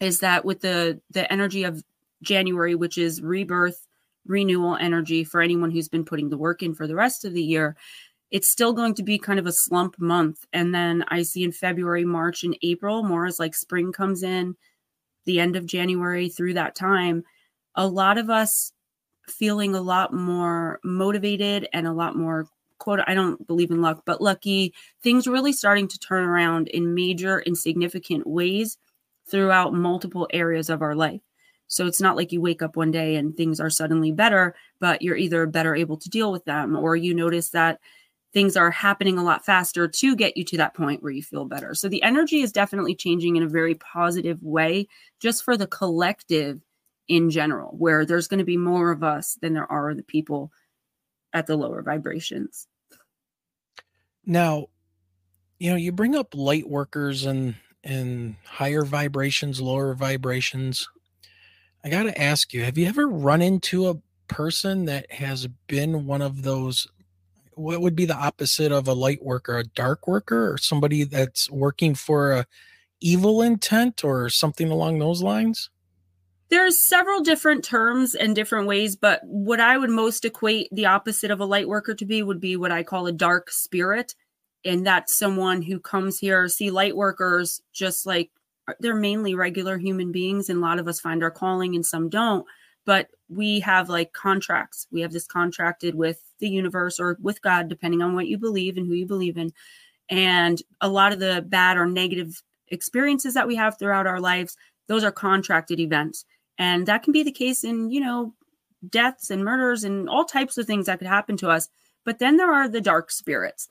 is 0.00 0.20
that 0.20 0.44
with 0.44 0.60
the 0.60 1.00
the 1.10 1.30
energy 1.32 1.64
of 1.64 1.82
January, 2.22 2.74
which 2.74 2.98
is 2.98 3.22
rebirth, 3.22 3.86
renewal 4.26 4.76
energy 4.76 5.24
for 5.24 5.40
anyone 5.40 5.70
who's 5.70 5.88
been 5.88 6.04
putting 6.04 6.30
the 6.30 6.38
work 6.38 6.62
in 6.62 6.74
for 6.74 6.86
the 6.86 6.94
rest 6.94 7.24
of 7.24 7.32
the 7.32 7.42
year, 7.42 7.76
it's 8.30 8.50
still 8.50 8.72
going 8.72 8.94
to 8.94 9.02
be 9.02 9.18
kind 9.18 9.38
of 9.38 9.46
a 9.46 9.52
slump 9.52 9.98
month. 9.98 10.44
And 10.52 10.74
then 10.74 11.04
I 11.08 11.22
see 11.22 11.42
in 11.42 11.52
February, 11.52 12.04
March, 12.04 12.44
and 12.44 12.56
April, 12.62 13.02
more 13.02 13.26
as 13.26 13.38
like 13.38 13.54
spring 13.54 13.92
comes 13.92 14.22
in, 14.22 14.56
the 15.26 15.40
end 15.40 15.56
of 15.56 15.66
January 15.66 16.28
through 16.28 16.54
that 16.54 16.74
time, 16.74 17.24
a 17.74 17.86
lot 17.86 18.18
of 18.18 18.30
us 18.30 18.72
feeling 19.28 19.74
a 19.74 19.80
lot 19.80 20.12
more 20.12 20.80
motivated 20.82 21.68
and 21.72 21.86
a 21.86 21.92
lot 21.92 22.16
more 22.16 22.46
quote 22.78 23.00
I 23.06 23.14
don't 23.14 23.46
believe 23.46 23.70
in 23.70 23.82
luck, 23.82 24.02
but 24.06 24.22
lucky 24.22 24.72
things 25.02 25.26
really 25.26 25.52
starting 25.52 25.86
to 25.88 25.98
turn 25.98 26.24
around 26.24 26.68
in 26.68 26.94
major 26.94 27.38
and 27.38 27.56
significant 27.56 28.26
ways 28.26 28.78
throughout 29.30 29.72
multiple 29.72 30.28
areas 30.32 30.70
of 30.70 30.82
our 30.82 30.94
life. 30.94 31.20
So 31.66 31.86
it's 31.86 32.00
not 32.00 32.16
like 32.16 32.32
you 32.32 32.40
wake 32.40 32.62
up 32.62 32.76
one 32.76 32.90
day 32.90 33.14
and 33.14 33.36
things 33.36 33.60
are 33.60 33.70
suddenly 33.70 34.10
better, 34.10 34.56
but 34.80 35.02
you're 35.02 35.16
either 35.16 35.46
better 35.46 35.74
able 35.74 35.96
to 35.98 36.08
deal 36.08 36.32
with 36.32 36.44
them 36.44 36.76
or 36.76 36.96
you 36.96 37.14
notice 37.14 37.50
that 37.50 37.78
things 38.32 38.56
are 38.56 38.70
happening 38.70 39.18
a 39.18 39.24
lot 39.24 39.44
faster 39.44 39.88
to 39.88 40.16
get 40.16 40.36
you 40.36 40.44
to 40.44 40.56
that 40.56 40.74
point 40.74 41.02
where 41.02 41.12
you 41.12 41.22
feel 41.22 41.44
better. 41.44 41.74
So 41.74 41.88
the 41.88 42.02
energy 42.02 42.42
is 42.42 42.52
definitely 42.52 42.94
changing 42.94 43.36
in 43.36 43.42
a 43.42 43.48
very 43.48 43.74
positive 43.76 44.42
way 44.42 44.88
just 45.20 45.44
for 45.44 45.56
the 45.56 45.66
collective 45.66 46.60
in 47.08 47.30
general, 47.30 47.74
where 47.76 48.04
there's 48.04 48.28
going 48.28 48.38
to 48.38 48.44
be 48.44 48.56
more 48.56 48.92
of 48.92 49.02
us 49.02 49.36
than 49.40 49.54
there 49.54 49.70
are 49.70 49.94
the 49.94 50.02
people 50.02 50.52
at 51.32 51.46
the 51.46 51.56
lower 51.56 51.82
vibrations. 51.82 52.66
Now, 54.24 54.66
you 55.58 55.70
know, 55.70 55.76
you 55.76 55.92
bring 55.92 56.14
up 56.14 56.34
light 56.34 56.68
workers 56.68 57.26
and 57.26 57.54
and 57.82 58.36
higher 58.44 58.84
vibrations, 58.84 59.60
lower 59.60 59.94
vibrations. 59.94 60.88
I 61.82 61.88
got 61.88 62.04
to 62.04 62.20
ask 62.20 62.52
you, 62.52 62.64
have 62.64 62.76
you 62.76 62.86
ever 62.86 63.08
run 63.08 63.42
into 63.42 63.88
a 63.88 63.96
person 64.28 64.84
that 64.84 65.10
has 65.12 65.48
been 65.66 66.06
one 66.06 66.22
of 66.22 66.42
those 66.42 66.86
what 67.54 67.80
would 67.80 67.96
be 67.96 68.06
the 68.06 68.16
opposite 68.16 68.72
of 68.72 68.88
a 68.88 68.94
light 68.94 69.22
worker, 69.22 69.58
a 69.58 69.64
dark 69.64 70.06
worker 70.06 70.52
or 70.52 70.58
somebody 70.58 71.04
that's 71.04 71.50
working 71.50 71.94
for 71.94 72.32
a 72.32 72.46
evil 73.00 73.42
intent 73.42 74.04
or 74.04 74.30
something 74.30 74.70
along 74.70 74.98
those 74.98 75.22
lines? 75.22 75.68
There's 76.48 76.84
several 76.84 77.20
different 77.20 77.62
terms 77.64 78.14
and 78.14 78.34
different 78.34 78.66
ways, 78.66 78.96
but 78.96 79.20
what 79.24 79.60
I 79.60 79.78
would 79.78 79.90
most 79.90 80.24
equate 80.24 80.68
the 80.72 80.86
opposite 80.86 81.30
of 81.30 81.40
a 81.40 81.44
light 81.44 81.68
worker 81.68 81.94
to 81.94 82.04
be 82.04 82.22
would 82.22 82.40
be 82.40 82.56
what 82.56 82.72
I 82.72 82.82
call 82.82 83.06
a 83.06 83.12
dark 83.12 83.50
spirit. 83.50 84.14
And 84.64 84.86
that's 84.86 85.18
someone 85.18 85.62
who 85.62 85.80
comes 85.80 86.18
here, 86.18 86.48
see 86.48 86.70
light 86.70 86.96
workers 86.96 87.62
just 87.72 88.06
like 88.06 88.30
uh, 88.68 88.74
they're 88.80 88.94
mainly 88.94 89.34
regular 89.34 89.78
human 89.78 90.12
beings, 90.12 90.48
and 90.48 90.58
a 90.58 90.62
lot 90.62 90.78
of 90.78 90.86
us 90.86 91.00
find 91.00 91.22
our 91.22 91.30
calling 91.30 91.74
and 91.74 91.84
some 91.84 92.08
don't. 92.08 92.46
But 92.84 93.08
we 93.28 93.60
have 93.60 93.88
like 93.88 94.12
contracts. 94.12 94.86
We 94.90 95.00
have 95.02 95.12
this 95.12 95.26
contracted 95.26 95.94
with 95.94 96.20
the 96.40 96.48
universe 96.48 96.98
or 97.00 97.16
with 97.20 97.42
God, 97.42 97.68
depending 97.68 98.02
on 98.02 98.14
what 98.14 98.26
you 98.26 98.38
believe 98.38 98.76
and 98.76 98.86
who 98.86 98.94
you 98.94 99.06
believe 99.06 99.36
in. 99.36 99.52
And 100.08 100.60
a 100.80 100.88
lot 100.88 101.12
of 101.12 101.20
the 101.20 101.44
bad 101.46 101.76
or 101.76 101.86
negative 101.86 102.42
experiences 102.68 103.34
that 103.34 103.46
we 103.46 103.56
have 103.56 103.78
throughout 103.78 104.06
our 104.06 104.20
lives, 104.20 104.56
those 104.88 105.04
are 105.04 105.12
contracted 105.12 105.78
events 105.78 106.24
and 106.60 106.86
that 106.86 107.02
can 107.02 107.12
be 107.12 107.24
the 107.24 107.32
case 107.32 107.64
in 107.64 107.90
you 107.90 108.00
know 108.00 108.34
deaths 108.88 109.30
and 109.30 109.44
murders 109.44 109.82
and 109.82 110.08
all 110.08 110.24
types 110.24 110.56
of 110.56 110.66
things 110.66 110.86
that 110.86 110.98
could 110.98 111.08
happen 111.08 111.36
to 111.36 111.48
us 111.48 111.68
but 112.04 112.20
then 112.20 112.36
there 112.36 112.52
are 112.52 112.68
the 112.68 112.80
dark 112.80 113.10
spirits 113.10 113.68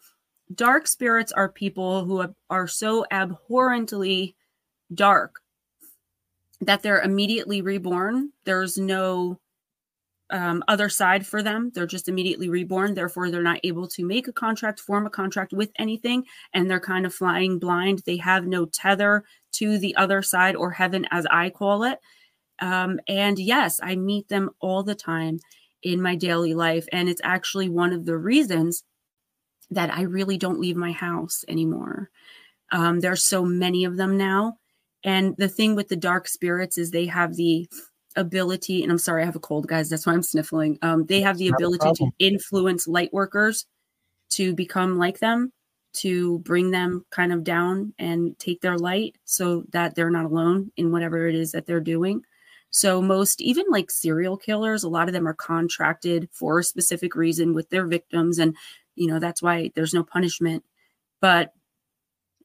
dark 0.54 0.88
spirits 0.88 1.32
are 1.32 1.50
people 1.50 2.06
who 2.06 2.34
are 2.50 2.68
so 2.68 3.06
abhorrently 3.12 4.36
dark 4.94 5.42
that 6.62 6.82
they're 6.82 7.02
immediately 7.02 7.62
reborn 7.62 8.32
there's 8.46 8.78
no 8.78 9.40
um, 10.32 10.64
other 10.68 10.90
side 10.90 11.26
for 11.26 11.42
them. 11.42 11.72
They're 11.74 11.88
just 11.88 12.08
immediately 12.08 12.50
reborn. 12.50 12.94
Therefore, 12.94 13.30
they're 13.30 13.42
not 13.42 13.60
able 13.64 13.88
to 13.90 14.06
make 14.06 14.28
a 14.28 14.34
contract, 14.34 14.80
form 14.80 15.06
a 15.06 15.10
contract 15.10 15.54
with 15.54 15.72
anything, 15.78 16.26
and 16.54 16.70
they're 16.70 16.80
kind 16.80 17.06
of 17.06 17.14
flying 17.14 17.60
blind. 17.60 18.04
They 18.06 18.18
have 18.18 18.46
no 18.46 18.66
tether 18.66 19.24
to 19.54 19.78
the 19.78 19.96
other 19.96 20.22
side 20.22 20.56
or 20.56 20.72
heaven, 20.72 21.08
as 21.12 21.26
I 21.32 21.50
call 21.50 21.84
it. 21.84 22.00
Um, 22.60 23.00
and 23.08 23.40
yes, 23.40 23.80
I 23.82 23.96
meet 23.96 24.28
them 24.28 24.52
all 24.60 24.84
the 24.84 24.96
time 24.96 25.40
in 25.82 26.02
my 26.02 26.16
daily 26.16 26.54
life. 26.54 26.86
And 26.92 27.10
it's 27.10 27.22
actually 27.24 27.70
one 27.70 27.94
of 27.94 28.06
the 28.06 28.18
reasons 28.18 28.84
that 29.72 29.94
I 29.94 30.04
really 30.04 30.38
don't 30.38 30.60
leave 30.60 30.76
my 30.76 30.92
house 30.92 31.46
anymore. 31.48 32.10
Um, 32.72 33.00
there's 33.00 33.26
so 33.26 33.44
many 33.46 33.86
of 33.86 33.98
them 33.98 34.18
now. 34.18 34.58
And 35.04 35.36
the 35.38 35.48
thing 35.48 35.76
with 35.76 35.88
the 35.88 35.96
dark 35.96 36.28
spirits 36.28 36.78
is 36.78 36.92
they 36.92 37.06
have 37.06 37.36
the 37.36 37.70
ability, 38.16 38.84
and 38.84 38.92
I'm 38.92 38.98
sorry, 38.98 39.22
I 39.22 39.26
have 39.26 39.36
a 39.36 39.40
cold, 39.40 39.68
guys. 39.68 39.90
That's 39.90 40.06
why 40.06 40.14
I'm 40.14 40.24
sniffling. 40.24 40.78
Um, 40.82 41.06
they 41.06 41.22
have 41.22 41.38
the 41.38 41.50
ability 41.50 41.92
to 41.96 42.12
influence 42.20 42.88
light 42.88 43.14
workers 43.14 43.66
to 44.32 44.54
become 44.54 44.98
like 44.98 45.20
them, 45.20 45.52
to 45.94 46.40
bring 46.40 46.72
them 46.72 47.06
kind 47.12 47.32
of 47.32 47.44
down 47.44 47.94
and 47.98 48.38
take 48.40 48.62
their 48.62 48.78
light 48.78 49.16
so 49.26 49.64
that 49.72 49.96
they're 49.96 50.12
not 50.12 50.26
alone 50.26 50.72
in 50.76 50.92
whatever 50.92 51.28
it 51.28 51.36
is 51.36 51.52
that 51.52 51.66
they're 51.66 51.80
doing. 51.80 52.22
So, 52.72 53.02
most, 53.02 53.42
even 53.42 53.66
like 53.70 53.90
serial 53.90 54.38
killers, 54.38 54.84
a 54.84 54.90
lot 54.90 55.08
of 55.08 55.14
them 55.14 55.28
are 55.28 55.34
contracted 55.34 56.30
for 56.32 56.60
a 56.60 56.64
specific 56.64 57.16
reason 57.16 57.54
with 57.56 57.70
their 57.70 57.88
victims. 57.88 58.38
And, 58.38 58.56
you 59.00 59.08
know, 59.08 59.18
that's 59.18 59.42
why 59.42 59.72
there's 59.76 59.94
no 59.94 60.04
punishment. 60.04 60.64
But 61.22 61.54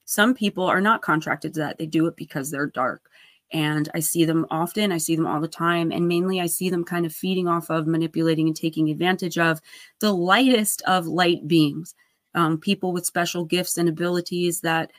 some 0.04 0.34
people 0.34 0.64
are 0.64 0.80
not 0.80 1.02
contracted 1.02 1.54
to 1.54 1.60
that. 1.60 1.78
They 1.78 1.86
do 1.86 2.06
it 2.06 2.16
because 2.16 2.50
they're 2.50 2.66
dark. 2.66 3.10
And 3.52 3.88
I 3.94 4.00
see 4.00 4.24
them 4.24 4.46
often, 4.50 4.92
I 4.92 4.98
see 4.98 5.16
them 5.16 5.26
all 5.26 5.40
the 5.40 5.48
time. 5.48 5.92
And 5.92 6.08
mainly, 6.08 6.40
I 6.40 6.46
see 6.46 6.70
them 6.70 6.84
kind 6.84 7.04
of 7.04 7.12
feeding 7.12 7.48
off 7.48 7.70
of, 7.70 7.86
manipulating, 7.86 8.46
and 8.46 8.56
taking 8.56 8.88
advantage 8.88 9.36
of 9.36 9.60
the 10.00 10.12
lightest 10.12 10.82
of 10.82 11.06
light 11.06 11.46
beings, 11.46 11.94
um, 12.34 12.58
people 12.58 12.92
with 12.92 13.06
special 13.06 13.44
gifts 13.44 13.76
and 13.76 13.88
abilities 13.88 14.60
that 14.60 14.92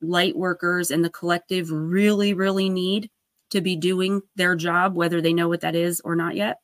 light 0.00 0.36
workers 0.36 0.90
and 0.90 1.04
the 1.04 1.10
collective 1.10 1.70
really, 1.70 2.34
really 2.34 2.68
need 2.68 3.10
to 3.50 3.60
be 3.60 3.76
doing 3.76 4.22
their 4.36 4.54
job, 4.54 4.94
whether 4.94 5.20
they 5.20 5.32
know 5.32 5.48
what 5.48 5.60
that 5.60 5.74
is 5.74 6.00
or 6.04 6.14
not 6.14 6.36
yet. 6.36 6.58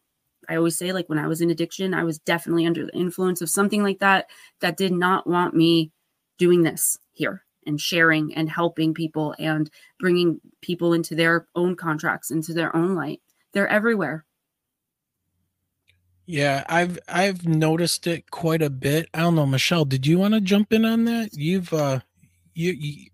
I 0.48 0.56
always 0.56 0.76
say, 0.76 0.92
like 0.92 1.08
when 1.08 1.18
I 1.18 1.26
was 1.26 1.40
in 1.40 1.50
addiction, 1.50 1.94
I 1.94 2.04
was 2.04 2.18
definitely 2.18 2.66
under 2.66 2.84
the 2.84 2.96
influence 2.96 3.40
of 3.40 3.50
something 3.50 3.82
like 3.82 3.98
that 4.00 4.26
that 4.60 4.76
did 4.76 4.92
not 4.92 5.26
want 5.26 5.54
me 5.54 5.92
doing 6.38 6.62
this 6.62 6.98
here 7.12 7.42
and 7.66 7.80
sharing 7.80 8.34
and 8.34 8.48
helping 8.48 8.94
people 8.94 9.34
and 9.38 9.70
bringing 9.98 10.40
people 10.62 10.92
into 10.92 11.14
their 11.14 11.46
own 11.54 11.74
contracts, 11.76 12.30
into 12.30 12.54
their 12.54 12.74
own 12.74 12.94
light. 12.94 13.20
They're 13.52 13.68
everywhere. 13.68 14.24
Yeah, 16.26 16.64
I've 16.68 16.98
I've 17.08 17.46
noticed 17.46 18.06
it 18.06 18.30
quite 18.30 18.60
a 18.60 18.70
bit. 18.70 19.08
I 19.14 19.20
don't 19.20 19.36
know, 19.36 19.46
Michelle, 19.46 19.84
did 19.84 20.06
you 20.06 20.18
want 20.18 20.34
to 20.34 20.40
jump 20.40 20.72
in 20.72 20.84
on 20.84 21.04
that? 21.04 21.30
You've 21.34 21.72
uh 21.72 22.00
you, 22.54 22.72
you 22.72 23.10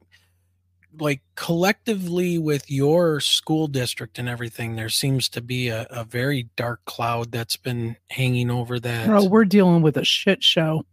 like 0.98 1.22
collectively 1.34 2.38
with 2.38 2.70
your 2.70 3.20
school 3.20 3.66
district 3.66 4.18
and 4.18 4.28
everything, 4.28 4.76
there 4.76 4.88
seems 4.88 5.28
to 5.30 5.40
be 5.40 5.68
a, 5.68 5.86
a 5.90 6.04
very 6.04 6.48
dark 6.56 6.84
cloud 6.84 7.32
that's 7.32 7.56
been 7.56 7.96
hanging 8.10 8.50
over 8.50 8.78
that. 8.80 9.08
Oh, 9.08 9.28
we're 9.28 9.44
dealing 9.44 9.82
with 9.82 9.96
a 9.96 10.04
shit 10.04 10.42
show. 10.42 10.84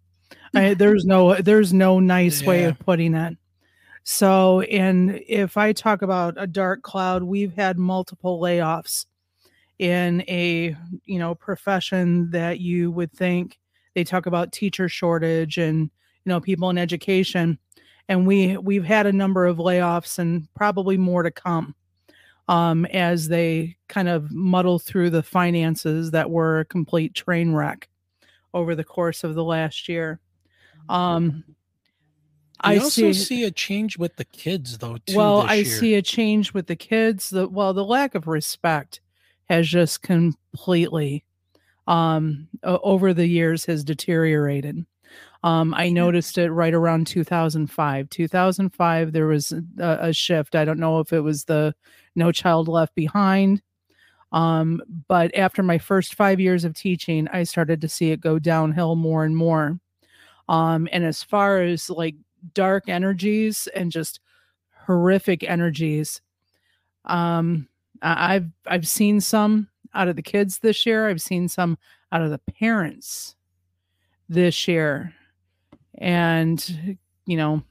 I, 0.55 0.73
there's 0.73 1.05
no 1.05 1.35
there's 1.41 1.73
no 1.73 1.99
nice 1.99 2.41
yeah. 2.41 2.47
way 2.47 2.63
of 2.65 2.79
putting 2.79 3.13
it. 3.13 3.37
So, 4.03 4.61
and 4.61 5.21
if 5.27 5.57
I 5.57 5.73
talk 5.73 6.01
about 6.01 6.33
a 6.37 6.47
dark 6.47 6.81
cloud, 6.81 7.23
we've 7.23 7.53
had 7.53 7.77
multiple 7.77 8.41
layoffs 8.41 9.05
in 9.77 10.21
a 10.27 10.75
you 11.05 11.19
know 11.19 11.35
profession 11.35 12.31
that 12.31 12.59
you 12.59 12.91
would 12.91 13.11
think 13.13 13.57
they 13.95 14.03
talk 14.03 14.25
about 14.25 14.51
teacher 14.51 14.89
shortage 14.89 15.57
and 15.57 15.89
you 16.25 16.29
know 16.29 16.39
people 16.39 16.69
in 16.69 16.77
education 16.77 17.57
and 18.09 18.25
we 18.25 18.57
we've 18.57 18.83
had 18.83 19.05
a 19.05 19.13
number 19.13 19.45
of 19.45 19.57
layoffs 19.57 20.19
and 20.19 20.47
probably 20.55 20.97
more 20.97 21.23
to 21.23 21.31
come 21.31 21.75
um, 22.49 22.85
as 22.87 23.27
they 23.27 23.77
kind 23.87 24.09
of 24.09 24.31
muddle 24.31 24.79
through 24.79 25.11
the 25.11 25.23
finances 25.23 26.11
that 26.11 26.29
were 26.29 26.59
a 26.59 26.65
complete 26.65 27.13
train 27.13 27.53
wreck 27.53 27.87
over 28.53 28.73
the 28.73 28.83
course 28.83 29.23
of 29.23 29.35
the 29.35 29.43
last 29.43 29.87
year. 29.87 30.19
Um, 30.89 31.43
I 32.61 32.77
also 32.77 33.11
see, 33.11 33.13
see, 33.13 33.43
a 33.45 33.51
change 33.51 33.97
with 33.97 34.15
the 34.15 34.25
kids, 34.25 34.79
though. 34.79 34.97
Too, 35.05 35.15
well, 35.15 35.41
I 35.41 35.55
year. 35.55 35.65
see 35.65 35.93
a 35.93 36.01
change 36.01 36.51
with 36.53 36.65
the 36.65 36.75
kids. 36.75 37.29
The 37.29 37.47
well, 37.47 37.73
the 37.73 37.85
lack 37.85 38.15
of 38.15 38.27
respect 38.27 38.99
has 39.47 39.67
just 39.67 40.01
completely, 40.01 41.23
um, 41.87 42.47
over 42.63 43.13
the 43.13 43.27
years 43.27 43.65
has 43.65 43.83
deteriorated. 43.83 44.85
Um, 45.43 45.73
I 45.73 45.89
noticed 45.89 46.37
it 46.37 46.51
right 46.51 46.73
around 46.73 47.07
2005. 47.07 48.09
2005, 48.09 49.11
there 49.13 49.27
was 49.27 49.53
a, 49.77 49.97
a, 50.01 50.13
shift. 50.13 50.53
I 50.53 50.65
don't 50.65 50.79
know 50.79 50.99
if 50.99 51.13
it 51.13 51.21
was 51.21 51.45
the 51.45 51.73
No 52.15 52.31
Child 52.31 52.67
Left 52.67 52.93
Behind. 52.93 53.61
Um, 54.33 54.81
but 55.07 55.35
after 55.35 55.63
my 55.63 55.77
first 55.77 56.15
five 56.15 56.39
years 56.39 56.65
of 56.65 56.73
teaching, 56.73 57.27
I 57.29 57.43
started 57.43 57.79
to 57.81 57.89
see 57.89 58.11
it 58.11 58.19
go 58.19 58.37
downhill 58.37 58.95
more 58.95 59.23
and 59.23 59.35
more. 59.35 59.79
Um, 60.49 60.89
and 60.91 61.05
as 61.05 61.23
far 61.23 61.61
as 61.61 61.89
like 61.89 62.15
dark 62.53 62.89
energies 62.89 63.67
and 63.73 63.91
just 63.91 64.19
horrific 64.85 65.43
energies, 65.43 66.21
um, 67.05 67.69
I've 68.01 68.49
I've 68.65 68.87
seen 68.87 69.19
some 69.21 69.69
out 69.93 70.07
of 70.07 70.15
the 70.15 70.21
kids 70.21 70.59
this 70.59 70.85
year. 70.85 71.07
I've 71.07 71.21
seen 71.21 71.47
some 71.47 71.77
out 72.11 72.21
of 72.21 72.29
the 72.29 72.39
parents 72.39 73.35
this 74.27 74.67
year 74.67 75.13
and, 75.99 76.97
you 77.25 77.37
know, 77.37 77.61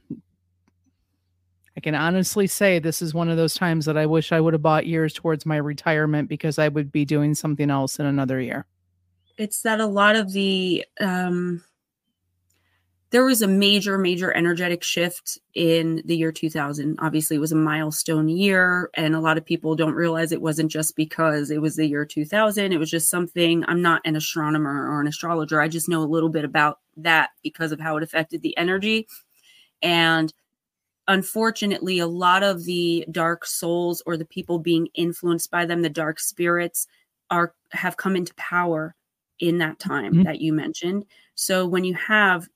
I 1.77 1.81
can 1.81 1.95
honestly 1.95 2.47
say 2.47 2.79
this 2.79 3.01
is 3.01 3.15
one 3.15 3.29
of 3.29 3.37
those 3.37 3.55
times 3.55 3.87
that 3.87 3.97
I 3.97 4.05
wish 4.07 4.33
I 4.33 4.41
would 4.41 4.53
have 4.53 4.63
bought 4.63 4.87
years 4.87 5.13
towards 5.13 5.47
my 5.47 5.57
retirement 5.57 6.29
because 6.29 6.59
I 6.59 6.69
would 6.69 6.91
be 6.91 7.05
doing 7.05 7.35
something 7.35 7.71
else 7.71 7.99
in 7.99 8.07
another 8.07 8.41
year. 8.41 8.67
It's 9.37 9.63
that 9.63 9.81
a 9.81 9.87
lot 9.87 10.17
of 10.17 10.33
the 10.33 10.85
um 11.01 11.63
there 13.11 13.25
was 13.25 13.41
a 13.41 13.49
major 13.49 13.97
major 13.97 14.37
energetic 14.37 14.83
shift 14.83 15.38
in 15.55 16.03
the 16.05 16.17
year 16.17 16.31
2000 16.31 16.99
obviously 17.00 17.37
it 17.37 17.41
was 17.41 17.53
a 17.53 17.57
milestone 17.57 18.29
year 18.29 18.91
and 18.95 19.15
a 19.15 19.21
lot 19.21 19.38
of 19.38 19.45
people 19.45 19.75
don't 19.75 19.95
realize 19.95 20.31
it 20.31 20.43
wasn't 20.43 20.71
just 20.71 20.95
because 20.95 21.50
it 21.50 21.62
was 21.62 21.77
the 21.77 21.87
year 21.87 22.05
2000 22.05 22.73
it 22.73 22.79
was 22.79 22.91
just 22.91 23.11
something 23.11 23.65
i'm 23.67 23.83
not 23.83 24.03
an 24.05 24.15
astronomer 24.15 24.91
or 24.91 25.00
an 25.00 25.07
astrologer 25.07 25.61
i 25.61 25.69
just 25.69 25.88
know 25.88 26.03
a 26.03 26.05
little 26.05 26.29
bit 26.29 26.45
about 26.45 26.79
that 26.99 27.31
because 27.43 27.73
of 27.73 27.81
how 27.81 27.97
it 27.97 28.03
affected 28.03 28.43
the 28.43 28.57
energy. 28.57 29.07
And 29.83 30.33
unfortunately 31.07 31.99
a 32.00 32.07
lot 32.07 32.43
of 32.43 32.65
the 32.65 33.05
dark 33.11 33.47
souls 33.47 34.03
or 34.05 34.17
the 34.17 34.27
people 34.27 34.59
being 34.59 34.88
influenced 34.95 35.50
by 35.50 35.65
them 35.65 35.81
the 35.81 35.88
dark 35.88 36.21
spirits 36.21 36.87
are 37.31 37.55
have 37.73 37.97
come 37.97 38.15
into 38.15 38.35
power 38.35 38.95
in 39.38 39.57
that 39.57 39.79
time 39.79 40.12
mm-hmm. 40.12 40.23
that 40.25 40.41
you 40.41 40.53
mentioned. 40.53 41.07
So 41.35 41.67
when 41.67 41.85
you 41.85 41.95
have 41.95 42.49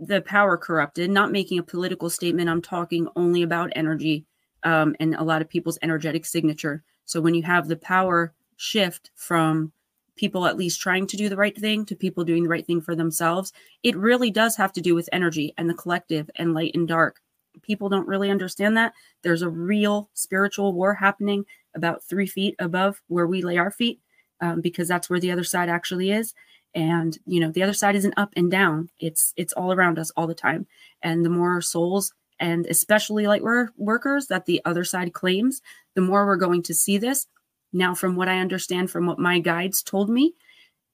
the 0.00 0.22
power 0.22 0.56
corrupted, 0.56 1.10
not 1.10 1.30
making 1.30 1.58
a 1.58 1.62
political 1.62 2.08
statement. 2.08 2.48
I'm 2.48 2.62
talking 2.62 3.06
only 3.16 3.42
about 3.42 3.72
energy 3.76 4.24
um, 4.64 4.96
and 4.98 5.14
a 5.14 5.22
lot 5.22 5.42
of 5.42 5.48
people's 5.48 5.78
energetic 5.82 6.24
signature. 6.24 6.82
So 7.04 7.20
when 7.20 7.34
you 7.34 7.42
have 7.42 7.68
the 7.68 7.76
power 7.76 8.32
shift 8.56 9.10
from 9.14 9.72
people 10.16 10.46
at 10.46 10.56
least 10.56 10.80
trying 10.80 11.06
to 11.06 11.16
do 11.16 11.28
the 11.28 11.36
right 11.36 11.56
thing 11.56 11.84
to 11.86 11.94
people 11.94 12.24
doing 12.24 12.44
the 12.44 12.48
right 12.48 12.66
thing 12.66 12.80
for 12.80 12.94
themselves, 12.94 13.52
it 13.82 13.96
really 13.96 14.30
does 14.30 14.56
have 14.56 14.72
to 14.72 14.80
do 14.80 14.94
with 14.94 15.08
energy 15.12 15.52
and 15.58 15.68
the 15.68 15.74
collective 15.74 16.30
and 16.36 16.54
light 16.54 16.72
and 16.74 16.88
dark. 16.88 17.20
People 17.62 17.88
don't 17.88 18.08
really 18.08 18.30
understand 18.30 18.76
that. 18.76 18.92
There's 19.22 19.42
a 19.42 19.48
real 19.50 20.08
spiritual 20.14 20.72
war 20.72 20.94
happening 20.94 21.44
about 21.74 22.04
three 22.04 22.26
feet 22.26 22.54
above 22.58 23.02
where 23.08 23.26
we 23.26 23.42
lay 23.42 23.58
our 23.58 23.70
feet 23.70 24.00
um, 24.40 24.60
because 24.60 24.88
that's 24.88 25.10
where 25.10 25.20
the 25.20 25.30
other 25.30 25.44
side 25.44 25.68
actually 25.68 26.10
is 26.10 26.34
and 26.74 27.18
you 27.26 27.40
know 27.40 27.50
the 27.50 27.62
other 27.62 27.72
side 27.72 27.96
isn't 27.96 28.14
up 28.16 28.32
and 28.36 28.50
down. 28.50 28.90
It's 28.98 29.32
it's 29.36 29.52
all 29.52 29.72
around 29.72 29.98
us 29.98 30.10
all 30.16 30.26
the 30.26 30.34
time. 30.34 30.66
And 31.02 31.24
the 31.24 31.30
more 31.30 31.60
souls 31.60 32.12
and 32.38 32.66
especially 32.66 33.26
light 33.26 33.42
workers 33.76 34.26
that 34.28 34.46
the 34.46 34.62
other 34.64 34.84
side 34.84 35.12
claims 35.12 35.60
the 35.94 36.00
more 36.00 36.26
we're 36.26 36.36
going 36.36 36.62
to 36.62 36.74
see 36.74 36.98
this. 36.98 37.26
Now 37.72 37.94
from 37.94 38.16
what 38.16 38.28
i 38.28 38.38
understand 38.38 38.90
from 38.90 39.06
what 39.06 39.18
my 39.18 39.38
guides 39.38 39.82
told 39.82 40.10
me 40.10 40.34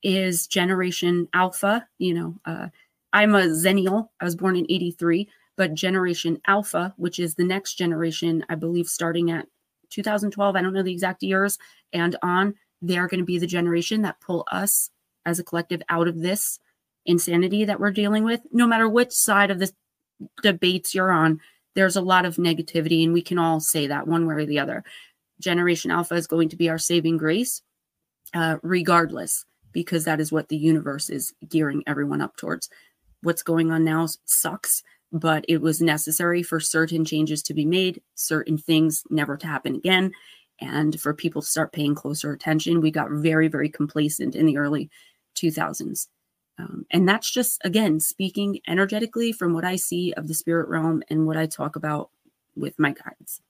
is 0.03 0.47
generation 0.47 1.29
alpha 1.33 1.87
you 1.99 2.15
know 2.15 2.35
uh, 2.45 2.69
i'm 3.13 3.35
a 3.35 3.43
zennial 3.47 4.09
i 4.21 4.25
was 4.25 4.37
born 4.37 4.57
in 4.57 4.67
83 4.69 5.29
but 5.57 5.75
generation 5.75 6.41
alpha 6.47 6.95
which 6.97 7.19
is 7.19 7.35
the 7.35 7.45
next 7.45 7.75
generation 7.75 8.45
i 8.49 8.55
believe 8.55 8.87
starting 8.87 9.31
at 9.31 9.47
2012 9.91 10.55
i 10.55 10.63
don't 10.63 10.73
know 10.73 10.83
the 10.83 10.93
exact 10.93 11.23
years 11.23 11.59
and 11.93 12.17
on 12.23 12.55
they're 12.83 13.09
going 13.09 13.21
to 13.21 13.27
be 13.27 13.39
the 13.39 13.47
generation 13.47 14.03
that 14.03 14.21
pull 14.21 14.47
us 14.53 14.91
as 15.27 15.39
a 15.39 15.45
collective 15.45 15.83
out 15.91 16.09
of 16.09 16.21
this 16.21 16.59
insanity 17.05 17.65
that 17.65 17.79
we're 17.79 17.91
dealing 17.91 18.25
with 18.25 18.41
no 18.53 18.67
matter 18.67 18.89
which 18.89 19.13
side 19.13 19.51
of 19.51 19.59
the 19.59 19.71
debates 20.43 20.95
you're 20.95 21.13
on 21.13 21.39
there's 21.75 21.97
a 21.97 22.01
lot 22.01 22.25
of 22.25 22.37
negativity 22.37 23.05
and 23.05 23.13
we 23.13 23.21
can 23.21 23.39
all 23.39 23.61
say 23.61 23.87
that 23.87 24.09
one 24.09 24.27
way 24.27 24.35
or 24.35 24.47
the 24.47 24.59
other 24.59 24.83
generation 25.41 25.91
alpha 25.91 26.15
is 26.15 26.27
going 26.27 26.49
to 26.49 26.57
be 26.57 26.71
our 26.71 26.79
saving 26.79 27.19
grace 27.19 27.61
uh, 28.35 28.57
regardless 28.63 29.45
because 29.77 30.05
that 30.07 30.21
is 30.21 30.33
what 30.33 30.49
the 30.49 30.57
universe 30.57 31.11
is 31.11 31.35
gearing 31.51 31.83
everyone 31.87 32.23
up 32.23 32.35
towards. 32.37 32.71
What's 33.23 33.43
going 33.43 33.71
on 33.71 33.85
now 33.85 34.09
sucks, 34.25 34.83
but 35.13 35.45
it 35.49 35.61
was 35.61 35.83
necessary 35.83 36.43
for 36.43 36.61
certain 36.61 37.05
changes 37.05 37.43
to 37.43 37.53
be 37.53 37.67
made, 37.67 38.01
certain 38.15 38.57
things 38.57 39.03
never 39.11 39.37
to 39.37 39.47
happen 39.47 39.75
again, 39.75 40.13
and 40.63 40.99
for 40.99 41.13
people 41.13 41.43
to 41.43 41.47
start 41.47 41.75
paying 41.75 41.95
closer 41.95 42.33
attention. 42.33 42.81
We 42.81 42.91
got 42.91 43.11
very, 43.11 43.49
very 43.49 43.69
complacent 43.69 44.35
in 44.35 44.47
the 44.47 44.57
early 44.57 44.89
2000s. 45.37 46.09
Um, 46.59 46.87
and 46.91 47.09
that's 47.09 47.31
just, 47.31 47.61
again, 47.65 48.01
speaking 48.01 48.61
energetically 48.67 49.33
from 49.33 49.53
what 49.53 49.65
I 49.65 49.77
see 49.77 50.13
of 50.15 50.27
the 50.27 50.35
spirit 50.35 50.69
realm 50.69 51.03
and 51.11 51.27
what 51.27 51.37
I 51.37 51.47
talk 51.47 51.77
about 51.77 52.11
with 52.55 52.79
my 52.79 52.93
guides. 52.93 53.43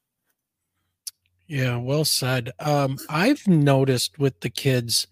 Yeah, 1.47 1.76
well 1.76 2.05
said. 2.05 2.50
Um, 2.59 2.99
I've 3.09 3.47
noticed 3.47 4.19
with 4.19 4.40
the 4.40 4.50
kids, 4.50 5.07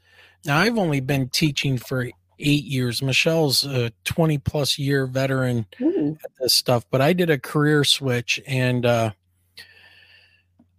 now 0.45 0.59
I've 0.59 0.79
only 0.79 1.01
been 1.01 1.29
teaching 1.29 1.79
for 1.79 2.11
eight 2.41 2.65
years. 2.65 3.03
Michelle's 3.03 3.65
a 3.65 3.93
20 4.05 4.39
plus 4.39 4.79
year 4.79 5.07
veteran 5.07 5.67
Ooh. 5.81 6.17
at 6.25 6.31
this 6.41 6.57
stuff, 6.57 6.85
but 6.91 7.01
I 7.01 7.13
did 7.13 7.31
a 7.31 7.39
career 7.39 7.85
switch 7.85 8.41
and 8.47 8.85
uh, 8.85 9.13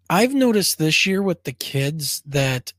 I've 0.09 0.33
noticed 0.33 0.77
this 0.77 1.05
year 1.05 1.21
with 1.21 1.43
the 1.43 1.53
kids 1.53 2.21
that 2.25 2.73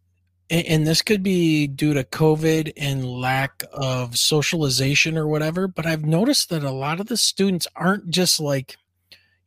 and 0.50 0.86
this 0.86 1.02
could 1.02 1.22
be 1.22 1.66
due 1.66 1.94
to 1.94 2.04
COVID 2.04 2.72
and 2.76 3.04
lack 3.04 3.64
of 3.72 4.16
socialization 4.16 5.18
or 5.18 5.26
whatever, 5.26 5.66
but 5.66 5.86
I've 5.86 6.04
noticed 6.04 6.50
that 6.50 6.62
a 6.62 6.70
lot 6.70 7.00
of 7.00 7.06
the 7.06 7.16
students 7.16 7.66
aren't 7.74 8.10
just 8.10 8.38
like, 8.38 8.76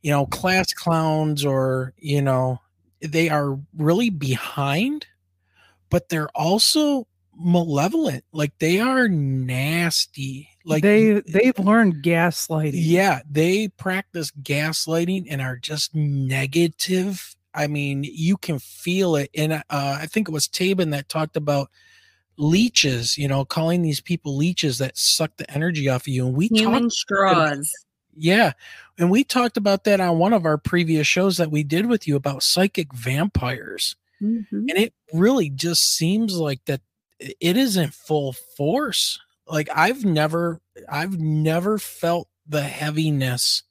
you 0.02 0.10
know, 0.10 0.26
class 0.26 0.72
clowns 0.72 1.44
or, 1.44 1.94
you 1.96 2.20
know, 2.20 2.60
they 3.00 3.30
are 3.30 3.58
really 3.76 4.10
behind, 4.10 5.06
but 5.88 6.10
they're 6.10 6.28
also 6.34 7.06
malevolent. 7.34 8.24
Like 8.32 8.58
they 8.58 8.80
are 8.80 9.08
nasty. 9.08 10.50
Like 10.64 10.82
they 10.82 11.20
they've 11.20 11.58
learned 11.58 12.02
gaslighting. 12.04 12.72
Yeah, 12.74 13.20
they 13.28 13.68
practice 13.68 14.30
gaslighting 14.42 15.26
and 15.30 15.40
are 15.40 15.56
just 15.56 15.94
negative 15.94 17.34
I 17.54 17.66
mean, 17.66 18.04
you 18.04 18.36
can 18.36 18.58
feel 18.58 19.16
it. 19.16 19.30
And 19.34 19.52
uh, 19.52 19.62
I 19.70 20.06
think 20.06 20.28
it 20.28 20.32
was 20.32 20.48
Tabin 20.48 20.90
that 20.90 21.08
talked 21.08 21.36
about 21.36 21.70
leeches, 22.36 23.18
you 23.18 23.28
know, 23.28 23.44
calling 23.44 23.82
these 23.82 24.00
people 24.00 24.36
leeches 24.36 24.78
that 24.78 24.96
suck 24.96 25.36
the 25.36 25.50
energy 25.50 25.88
off 25.88 26.02
of 26.02 26.08
you. 26.08 26.26
And 26.26 26.36
we 26.36 26.48
human 26.48 26.90
straws. 26.90 27.70
Yeah. 28.16 28.52
And 28.98 29.10
we 29.10 29.24
talked 29.24 29.56
about 29.56 29.84
that 29.84 30.00
on 30.00 30.18
one 30.18 30.32
of 30.32 30.44
our 30.44 30.58
previous 30.58 31.06
shows 31.06 31.36
that 31.36 31.50
we 31.50 31.62
did 31.62 31.86
with 31.86 32.06
you 32.06 32.16
about 32.16 32.42
psychic 32.42 32.92
vampires. 32.92 33.96
Mm-hmm. 34.22 34.68
And 34.68 34.78
it 34.78 34.94
really 35.12 35.50
just 35.50 35.96
seems 35.96 36.36
like 36.36 36.64
that 36.66 36.80
it 37.18 37.56
is 37.56 37.76
in 37.76 37.90
full 37.90 38.32
force. 38.32 39.18
Like 39.46 39.68
I've 39.74 40.04
never 40.04 40.60
I've 40.88 41.18
never 41.18 41.78
felt 41.78 42.28
the 42.46 42.62
heaviness 42.62 43.62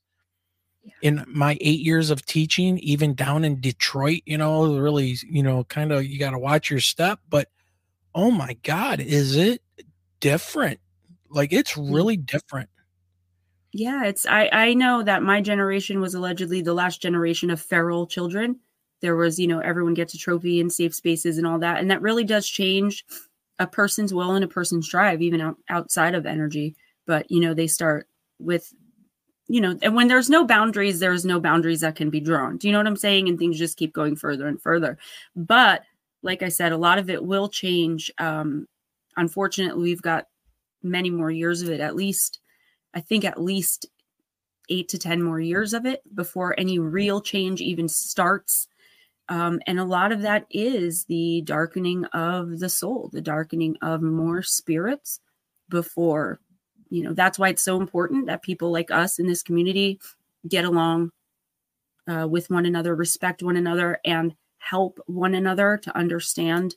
in 1.01 1.23
my 1.27 1.57
eight 1.61 1.79
years 1.79 2.09
of 2.09 2.25
teaching, 2.25 2.77
even 2.79 3.13
down 3.13 3.45
in 3.45 3.61
Detroit, 3.61 4.21
you 4.25 4.37
know, 4.37 4.77
really, 4.77 5.17
you 5.27 5.43
know, 5.43 5.63
kind 5.65 5.91
of 5.91 6.05
you 6.05 6.19
got 6.19 6.31
to 6.31 6.39
watch 6.39 6.69
your 6.69 6.79
step. 6.79 7.19
But 7.29 7.49
oh 8.13 8.31
my 8.31 8.53
God, 8.63 8.99
is 8.99 9.35
it 9.35 9.61
different? 10.19 10.79
Like 11.29 11.53
it's 11.53 11.73
mm. 11.73 11.93
really 11.93 12.17
different. 12.17 12.69
Yeah, 13.71 14.05
it's 14.05 14.25
I 14.25 14.49
I 14.51 14.73
know 14.73 15.03
that 15.03 15.23
my 15.23 15.41
generation 15.41 16.01
was 16.01 16.15
allegedly 16.15 16.61
the 16.61 16.73
last 16.73 17.01
generation 17.01 17.49
of 17.49 17.61
feral 17.61 18.07
children. 18.07 18.59
There 19.01 19.15
was, 19.15 19.39
you 19.39 19.47
know, 19.47 19.59
everyone 19.59 19.93
gets 19.93 20.13
a 20.13 20.17
trophy 20.17 20.59
in 20.59 20.69
safe 20.69 20.93
spaces 20.93 21.37
and 21.37 21.47
all 21.47 21.59
that, 21.59 21.79
and 21.79 21.89
that 21.91 22.01
really 22.01 22.23
does 22.23 22.47
change 22.47 23.05
a 23.59 23.67
person's 23.67 24.13
will 24.13 24.31
and 24.31 24.43
a 24.43 24.47
person's 24.47 24.89
drive, 24.89 25.21
even 25.21 25.41
out, 25.41 25.57
outside 25.69 26.15
of 26.15 26.25
energy. 26.25 26.75
But 27.05 27.29
you 27.29 27.39
know, 27.41 27.53
they 27.53 27.67
start 27.67 28.07
with 28.39 28.73
you 29.49 29.59
know, 29.59 29.75
and 29.81 29.95
when 29.95 30.07
there's 30.07 30.29
no 30.29 30.45
boundaries, 30.45 30.99
there's 30.99 31.25
no 31.25 31.39
boundaries 31.39 31.81
that 31.81 31.95
can 31.95 32.11
be 32.11 32.19
drawn. 32.19 32.57
Do 32.57 32.67
you 32.67 32.71
know 32.71 32.77
what 32.77 32.87
I'm 32.87 32.95
saying? 32.95 33.27
And 33.27 33.37
things 33.37 33.57
just 33.57 33.77
keep 33.77 33.93
going 33.93 34.15
further 34.15 34.47
and 34.47 34.61
further. 34.61 34.99
But 35.35 35.81
like 36.21 36.43
I 36.43 36.49
said, 36.49 36.71
a 36.71 36.77
lot 36.77 36.99
of 36.99 37.09
it 37.09 37.25
will 37.25 37.49
change. 37.49 38.11
Um, 38.19 38.67
unfortunately, 39.17 39.81
we've 39.81 40.03
got 40.03 40.27
many 40.83 41.09
more 41.09 41.31
years 41.31 41.63
of 41.63 41.69
it, 41.69 41.79
at 41.79 41.95
least, 41.95 42.39
I 42.93 43.01
think 43.01 43.25
at 43.25 43.41
least 43.41 43.87
eight 44.69 44.87
to 44.89 44.99
10 44.99 45.23
more 45.23 45.39
years 45.39 45.73
of 45.73 45.87
it 45.87 46.03
before 46.13 46.53
any 46.59 46.77
real 46.77 47.19
change 47.19 47.59
even 47.59 47.89
starts. 47.89 48.67
Um, 49.29 49.59
and 49.65 49.79
a 49.79 49.83
lot 49.83 50.11
of 50.11 50.21
that 50.21 50.45
is 50.51 51.05
the 51.05 51.41
darkening 51.41 52.05
of 52.05 52.59
the 52.59 52.69
soul, 52.69 53.09
the 53.11 53.21
darkening 53.21 53.77
of 53.81 54.03
more 54.03 54.43
spirits 54.43 55.19
before 55.69 56.39
you 56.89 57.03
know 57.03 57.13
that's 57.13 57.39
why 57.39 57.49
it's 57.49 57.63
so 57.63 57.79
important 57.79 58.25
that 58.27 58.41
people 58.41 58.71
like 58.71 58.91
us 58.91 59.19
in 59.19 59.27
this 59.27 59.43
community 59.43 59.99
get 60.47 60.65
along 60.65 61.11
uh, 62.07 62.27
with 62.27 62.49
one 62.49 62.65
another 62.65 62.95
respect 62.95 63.43
one 63.43 63.57
another 63.57 63.99
and 64.05 64.35
help 64.57 64.99
one 65.07 65.35
another 65.35 65.77
to 65.77 65.95
understand 65.97 66.75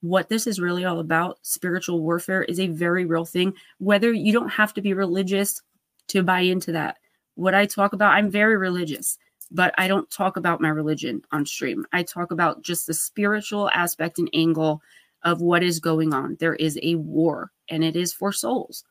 what 0.00 0.28
this 0.28 0.46
is 0.46 0.60
really 0.60 0.84
all 0.84 1.00
about. 1.00 1.38
Spiritual 1.42 2.00
warfare 2.00 2.42
is 2.44 2.60
a 2.60 2.68
very 2.68 3.04
real 3.04 3.24
thing. 3.24 3.52
Whether 3.78 4.12
you 4.12 4.32
don't 4.32 4.48
have 4.48 4.72
to 4.74 4.80
be 4.80 4.94
religious 4.94 5.60
to 6.08 6.22
buy 6.22 6.40
into 6.40 6.72
that. 6.72 6.98
What 7.34 7.54
i 7.54 7.66
talk 7.66 7.92
about 7.92 8.14
i'm 8.14 8.30
very 8.30 8.56
religious 8.56 9.18
but 9.50 9.72
i 9.78 9.86
don't 9.86 10.10
talk 10.10 10.36
about 10.36 10.60
my 10.60 10.68
religion 10.68 11.22
on 11.32 11.46
stream. 11.46 11.86
I 11.92 12.02
talk 12.02 12.32
about 12.32 12.62
just 12.62 12.86
the 12.86 12.94
spiritual 12.94 13.70
aspect 13.70 14.18
and 14.18 14.28
angle 14.32 14.82
of 15.22 15.40
what 15.40 15.62
is 15.62 15.80
going 15.80 16.14
on. 16.14 16.36
There 16.40 16.54
is 16.54 16.78
a 16.82 16.96
war 16.96 17.50
and 17.68 17.84
it 17.84 17.96
is 17.96 18.12
for 18.12 18.32
souls 18.32 18.84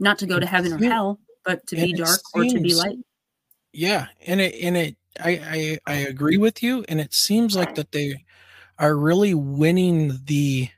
not 0.00 0.18
to 0.18 0.26
go 0.26 0.40
to 0.40 0.46
heaven 0.46 0.72
or 0.72 0.78
hell, 0.78 1.20
but 1.44 1.66
to 1.68 1.76
be 1.76 1.92
dark 1.92 2.20
seems, 2.34 2.52
or 2.52 2.56
to 2.56 2.62
be 2.62 2.74
light. 2.74 2.98
Yeah, 3.72 4.06
and 4.26 4.40
it 4.40 4.54
and 4.62 4.76
it 4.76 4.96
I, 5.22 5.78
I 5.86 5.92
I 5.92 5.94
agree 5.96 6.36
with 6.36 6.62
you, 6.62 6.84
and 6.88 7.00
it 7.00 7.14
seems 7.14 7.54
like 7.54 7.74
that 7.76 7.92
they 7.92 8.24
are 8.78 8.96
really 8.96 9.34
winning 9.34 10.18
the 10.24 10.68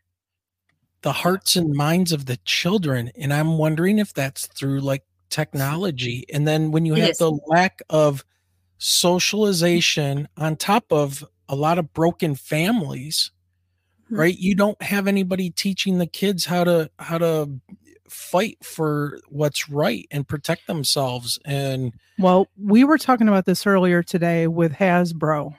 the 1.03 1.13
hearts 1.13 1.57
and 1.57 1.75
minds 1.75 2.13
of 2.13 2.27
the 2.27 2.37
children, 2.45 3.11
and 3.17 3.33
I'm 3.33 3.59
wondering 3.59 3.99
if 3.99 4.13
that's 4.13 4.47
through 4.49 4.81
like 4.81 5.05
technology, 5.31 6.27
and 6.33 6.47
then 6.47 6.71
when 6.71 6.85
you 6.85 6.95
have 6.95 7.17
the 7.17 7.33
lack 7.47 7.81
of 7.89 8.25
socialization 8.79 10.29
on 10.37 10.57
top 10.57 10.85
of 10.91 11.25
a 11.49 11.55
lot 11.55 11.79
of 11.79 11.93
broken 11.93 12.35
families 12.35 13.31
hmm. 14.09 14.17
right 14.17 14.37
you 14.37 14.57
don't 14.57 14.83
have 14.83 15.07
anybody 15.07 15.51
teaching 15.51 15.99
the 15.99 16.07
kids 16.07 16.45
how 16.45 16.65
to 16.65 16.91
how 16.99 17.17
to 17.17 17.49
fight 18.13 18.59
for 18.63 19.19
what's 19.29 19.69
right 19.69 20.07
and 20.11 20.29
protect 20.29 20.67
themselves 20.67 21.39
and 21.45 21.93
well 22.19 22.47
we 22.61 22.85
were 22.85 22.99
talking 22.99 23.29
about 23.29 23.47
this 23.47 23.67
earlier 23.67 24.03
today 24.03 24.47
with 24.47 24.73
hasbro 24.73 25.55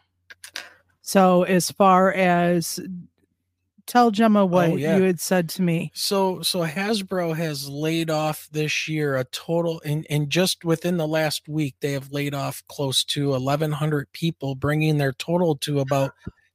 so 1.01 1.43
as 1.43 1.71
far 1.71 2.13
as 2.13 2.79
tell 3.85 4.11
gemma 4.11 4.43
oh, 4.43 4.45
what 4.45 4.69
oh, 4.69 4.75
yeah. 4.75 4.95
you 4.95 5.03
had 5.03 5.19
said 5.19 5.49
to 5.49 5.61
me 5.61 5.91
so 5.95 6.41
so 6.41 6.63
hasbro 6.63 7.35
has 7.35 7.67
laid 7.67 8.09
off 8.09 8.47
this 8.51 8.87
year 8.87 9.17
a 9.17 9.23
total 9.25 9.81
and 9.83 10.05
and 10.09 10.29
just 10.29 10.63
within 10.63 10.97
the 10.97 11.07
last 11.07 11.49
week 11.49 11.75
they 11.79 11.91
have 11.91 12.11
laid 12.11 12.33
off 12.33 12.63
close 12.67 13.03
to 13.03 13.29
1100 13.29 14.11
people 14.13 14.55
bringing 14.55 14.97
their 14.97 15.13
total 15.13 15.55
to 15.55 15.79
about 15.79 16.11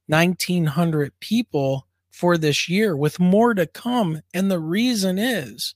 1900 0.07 1.11
people 1.19 1.85
for 2.09 2.37
this 2.37 2.67
year 2.67 2.97
with 2.97 3.19
more 3.19 3.53
to 3.53 3.65
come 3.67 4.21
and 4.33 4.49
the 4.49 4.59
reason 4.59 5.19
is 5.19 5.75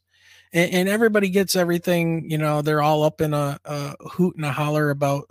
and, 0.54 0.72
and 0.74 0.90
everybody 0.90 1.30
gets 1.30 1.56
everything. 1.56 2.30
You 2.30 2.38
know, 2.38 2.62
they're 2.62 2.82
all 2.82 3.04
up 3.04 3.20
in 3.20 3.34
a, 3.34 3.60
a 3.66 3.96
hoot 4.10 4.36
and 4.36 4.46
a 4.46 4.52
holler 4.52 4.90
about 4.90 5.30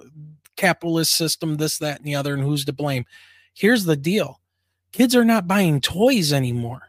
capitalist 0.56 1.14
system, 1.14 1.56
this, 1.56 1.78
that, 1.78 1.98
and 1.98 2.06
the 2.06 2.14
other, 2.14 2.34
and 2.34 2.42
who's 2.42 2.64
to 2.66 2.72
blame. 2.72 3.06
Here's 3.54 3.84
the 3.84 3.96
deal: 3.96 4.40
kids 4.92 5.14
are 5.16 5.24
not 5.24 5.48
buying 5.48 5.80
toys 5.80 6.32
anymore. 6.32 6.82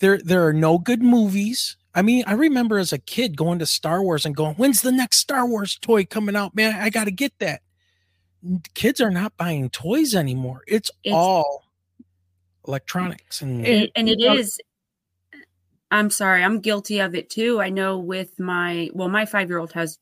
There, 0.00 0.18
there 0.18 0.46
are 0.46 0.52
no 0.52 0.78
good 0.78 1.02
movies. 1.02 1.76
I 1.94 2.02
mean, 2.02 2.24
I 2.26 2.32
remember 2.32 2.78
as 2.78 2.92
a 2.92 2.98
kid 2.98 3.36
going 3.36 3.58
to 3.60 3.66
Star 3.66 4.02
Wars 4.02 4.26
and 4.26 4.34
going, 4.34 4.56
"When's 4.56 4.82
the 4.82 4.92
next 4.92 5.18
Star 5.18 5.46
Wars 5.46 5.78
toy 5.78 6.04
coming 6.04 6.36
out, 6.36 6.54
man? 6.54 6.74
I 6.80 6.90
got 6.90 7.04
to 7.04 7.12
get 7.12 7.38
that." 7.38 7.62
Kids 8.74 9.00
are 9.00 9.10
not 9.10 9.36
buying 9.36 9.70
toys 9.70 10.16
anymore. 10.16 10.62
It's, 10.66 10.90
it's 11.04 11.14
all 11.14 11.62
electronics 12.66 13.42
and 13.42 13.66
and, 13.66 13.90
and 13.96 14.08
it 14.08 14.20
is 14.20 14.58
I'm 15.92 16.08
sorry, 16.08 16.42
I'm 16.42 16.60
guilty 16.60 17.00
of 17.00 17.14
it 17.14 17.28
too. 17.28 17.60
I 17.60 17.68
know 17.68 17.98
with 17.98 18.40
my 18.40 18.88
well, 18.94 19.08
my 19.08 19.26
five 19.26 19.50
year 19.50 19.58
old 19.58 19.72
has 19.72 19.98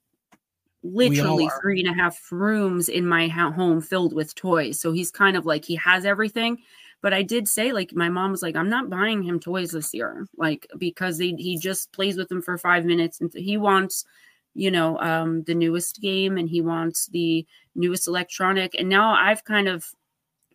literally 0.84 1.50
three 1.60 1.80
and 1.80 1.88
a 1.88 2.00
half 2.00 2.30
rooms 2.30 2.88
in 2.88 3.06
my 3.06 3.26
home 3.26 3.80
filled 3.80 4.14
with 4.14 4.34
toys. 4.36 4.80
So 4.80 4.92
he's 4.92 5.10
kind 5.10 5.36
of 5.36 5.44
like 5.44 5.64
he 5.64 5.74
has 5.76 6.04
everything. 6.04 6.58
But 7.02 7.12
I 7.12 7.22
did 7.22 7.48
say, 7.48 7.72
like, 7.72 7.92
my 7.94 8.08
mom 8.08 8.30
was 8.30 8.42
like, 8.42 8.56
I'm 8.56 8.68
not 8.68 8.90
buying 8.90 9.22
him 9.22 9.40
toys 9.40 9.70
this 9.70 9.92
year, 9.94 10.26
like, 10.36 10.66
because 10.78 11.18
he, 11.18 11.34
he 11.36 11.58
just 11.58 11.92
plays 11.92 12.16
with 12.16 12.28
them 12.28 12.42
for 12.42 12.58
five 12.58 12.84
minutes 12.84 13.20
and 13.20 13.32
he 13.34 13.56
wants, 13.56 14.04
you 14.54 14.70
know, 14.70 14.98
um, 14.98 15.42
the 15.44 15.54
newest 15.54 16.00
game 16.00 16.36
and 16.36 16.48
he 16.48 16.60
wants 16.60 17.06
the 17.06 17.46
newest 17.74 18.06
electronic. 18.06 18.74
And 18.78 18.88
now 18.88 19.14
I've 19.14 19.44
kind 19.44 19.66
of 19.66 19.86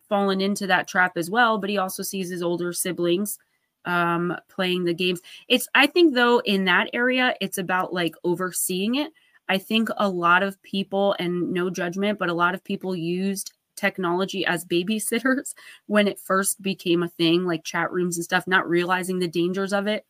fallen 0.08 0.40
into 0.40 0.68
that 0.68 0.86
trap 0.86 1.16
as 1.16 1.28
well. 1.28 1.58
But 1.58 1.68
he 1.68 1.78
also 1.78 2.04
sees 2.04 2.30
his 2.30 2.42
older 2.42 2.72
siblings 2.72 3.38
um, 3.86 4.36
playing 4.48 4.84
the 4.84 4.94
games. 4.94 5.20
It's, 5.48 5.68
I 5.74 5.86
think, 5.86 6.14
though, 6.14 6.40
in 6.40 6.64
that 6.64 6.90
area, 6.92 7.34
it's 7.40 7.58
about 7.58 7.92
like 7.92 8.14
overseeing 8.24 8.96
it. 8.96 9.12
I 9.48 9.58
think 9.58 9.88
a 9.96 10.08
lot 10.08 10.42
of 10.42 10.60
people, 10.62 11.14
and 11.18 11.52
no 11.52 11.70
judgment, 11.70 12.18
but 12.18 12.28
a 12.28 12.34
lot 12.34 12.54
of 12.54 12.64
people 12.64 12.94
used 12.96 13.52
technology 13.76 14.44
as 14.44 14.64
babysitters 14.64 15.54
when 15.86 16.08
it 16.08 16.18
first 16.18 16.60
became 16.60 17.02
a 17.02 17.08
thing, 17.08 17.44
like 17.44 17.64
chat 17.64 17.92
rooms 17.92 18.16
and 18.16 18.24
stuff, 18.24 18.46
not 18.46 18.68
realizing 18.68 19.18
the 19.18 19.28
dangers 19.28 19.72
of 19.72 19.86
it. 19.86 20.04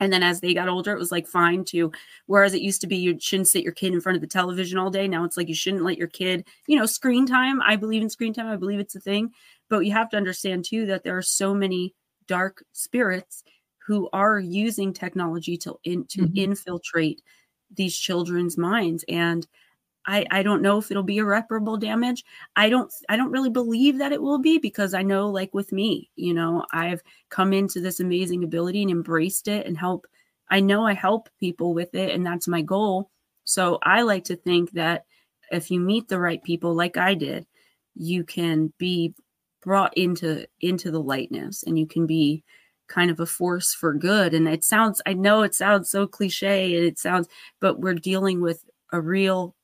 And 0.00 0.12
then 0.12 0.24
as 0.24 0.40
they 0.40 0.54
got 0.54 0.68
older, 0.68 0.92
it 0.92 0.98
was 0.98 1.12
like 1.12 1.28
fine 1.28 1.64
to, 1.66 1.92
whereas 2.26 2.52
it 2.52 2.62
used 2.62 2.80
to 2.80 2.88
be 2.88 2.96
you 2.96 3.16
shouldn't 3.20 3.48
sit 3.48 3.62
your 3.62 3.72
kid 3.72 3.92
in 3.92 4.00
front 4.00 4.16
of 4.16 4.22
the 4.22 4.26
television 4.26 4.76
all 4.76 4.90
day. 4.90 5.06
Now 5.06 5.24
it's 5.24 5.36
like 5.36 5.48
you 5.48 5.54
shouldn't 5.54 5.84
let 5.84 5.98
your 5.98 6.08
kid, 6.08 6.46
you 6.66 6.76
know, 6.76 6.86
screen 6.86 7.26
time. 7.26 7.62
I 7.62 7.76
believe 7.76 8.02
in 8.02 8.10
screen 8.10 8.34
time. 8.34 8.48
I 8.48 8.56
believe 8.56 8.80
it's 8.80 8.96
a 8.96 9.00
thing. 9.00 9.30
But 9.70 9.80
you 9.80 9.92
have 9.92 10.10
to 10.10 10.16
understand 10.16 10.64
too 10.64 10.86
that 10.86 11.04
there 11.04 11.16
are 11.16 11.22
so 11.22 11.54
many 11.54 11.94
dark 12.26 12.64
spirits 12.72 13.44
who 13.86 14.08
are 14.12 14.38
using 14.38 14.92
technology 14.92 15.56
to 15.58 15.78
in, 15.84 16.04
to 16.06 16.22
mm-hmm. 16.22 16.36
infiltrate 16.36 17.22
these 17.74 17.96
children's 17.96 18.56
minds 18.56 19.04
and 19.08 19.46
I, 20.06 20.26
I 20.30 20.42
don't 20.42 20.62
know 20.62 20.78
if 20.78 20.90
it'll 20.90 21.02
be 21.02 21.18
irreparable 21.18 21.76
damage. 21.76 22.24
I 22.56 22.68
don't 22.68 22.92
I 23.08 23.16
don't 23.16 23.30
really 23.30 23.50
believe 23.50 23.98
that 23.98 24.12
it 24.12 24.20
will 24.20 24.38
be 24.38 24.58
because 24.58 24.92
I 24.92 25.02
know 25.02 25.30
like 25.30 25.54
with 25.54 25.72
me, 25.72 26.10
you 26.16 26.34
know, 26.34 26.66
I've 26.72 27.02
come 27.30 27.52
into 27.52 27.80
this 27.80 28.00
amazing 28.00 28.44
ability 28.44 28.82
and 28.82 28.90
embraced 28.90 29.48
it 29.48 29.66
and 29.66 29.78
help 29.78 30.06
I 30.50 30.60
know 30.60 30.86
I 30.86 30.92
help 30.92 31.30
people 31.40 31.72
with 31.72 31.94
it 31.94 32.10
and 32.10 32.24
that's 32.24 32.48
my 32.48 32.60
goal. 32.60 33.10
So 33.44 33.78
I 33.82 34.02
like 34.02 34.24
to 34.24 34.36
think 34.36 34.72
that 34.72 35.06
if 35.50 35.70
you 35.70 35.80
meet 35.80 36.08
the 36.08 36.20
right 36.20 36.42
people 36.42 36.74
like 36.74 36.96
I 36.96 37.14
did, 37.14 37.46
you 37.94 38.24
can 38.24 38.72
be 38.78 39.14
brought 39.64 39.96
into 39.96 40.46
into 40.60 40.90
the 40.90 41.02
lightness 41.02 41.62
and 41.62 41.78
you 41.78 41.86
can 41.86 42.06
be 42.06 42.44
kind 42.86 43.10
of 43.10 43.18
a 43.18 43.26
force 43.26 43.72
for 43.72 43.94
good. 43.94 44.34
And 44.34 44.46
it 44.46 44.64
sounds 44.64 45.00
i 45.06 45.12
know 45.12 45.42
it 45.42 45.54
sounds 45.54 45.90
so 45.90 46.06
cliche 46.06 46.76
and 46.76 46.84
it 46.84 46.98
sounds 46.98 47.28
but 47.60 47.80
we're 47.80 47.94
dealing 47.94 48.40
with 48.40 48.64
a 48.92 49.00
real 49.00 49.54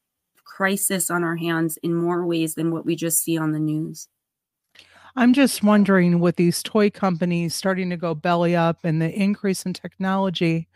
crisis 0.44 1.10
on 1.10 1.22
our 1.22 1.36
hands 1.36 1.78
in 1.82 1.94
more 1.94 2.26
ways 2.26 2.54
than 2.54 2.70
what 2.70 2.84
we 2.84 2.96
just 2.96 3.22
see 3.22 3.38
on 3.38 3.52
the 3.52 3.58
news. 3.58 4.08
I'm 5.16 5.32
just 5.32 5.62
wondering 5.62 6.20
with 6.20 6.36
these 6.36 6.62
toy 6.62 6.90
companies 6.90 7.54
starting 7.54 7.90
to 7.90 7.96
go 7.96 8.14
belly 8.14 8.54
up 8.54 8.78
and 8.84 9.00
the 9.00 9.10
increase 9.10 9.64
in 9.64 9.72
technology 9.72 10.68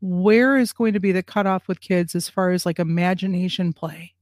where 0.00 0.56
is 0.56 0.72
going 0.72 0.92
to 0.92 1.00
be 1.00 1.12
the 1.12 1.22
cutoff 1.22 1.68
with 1.68 1.80
kids 1.80 2.14
as 2.14 2.28
far 2.28 2.50
as 2.50 2.66
like 2.66 2.78
imagination 2.78 3.72
play 3.72 4.12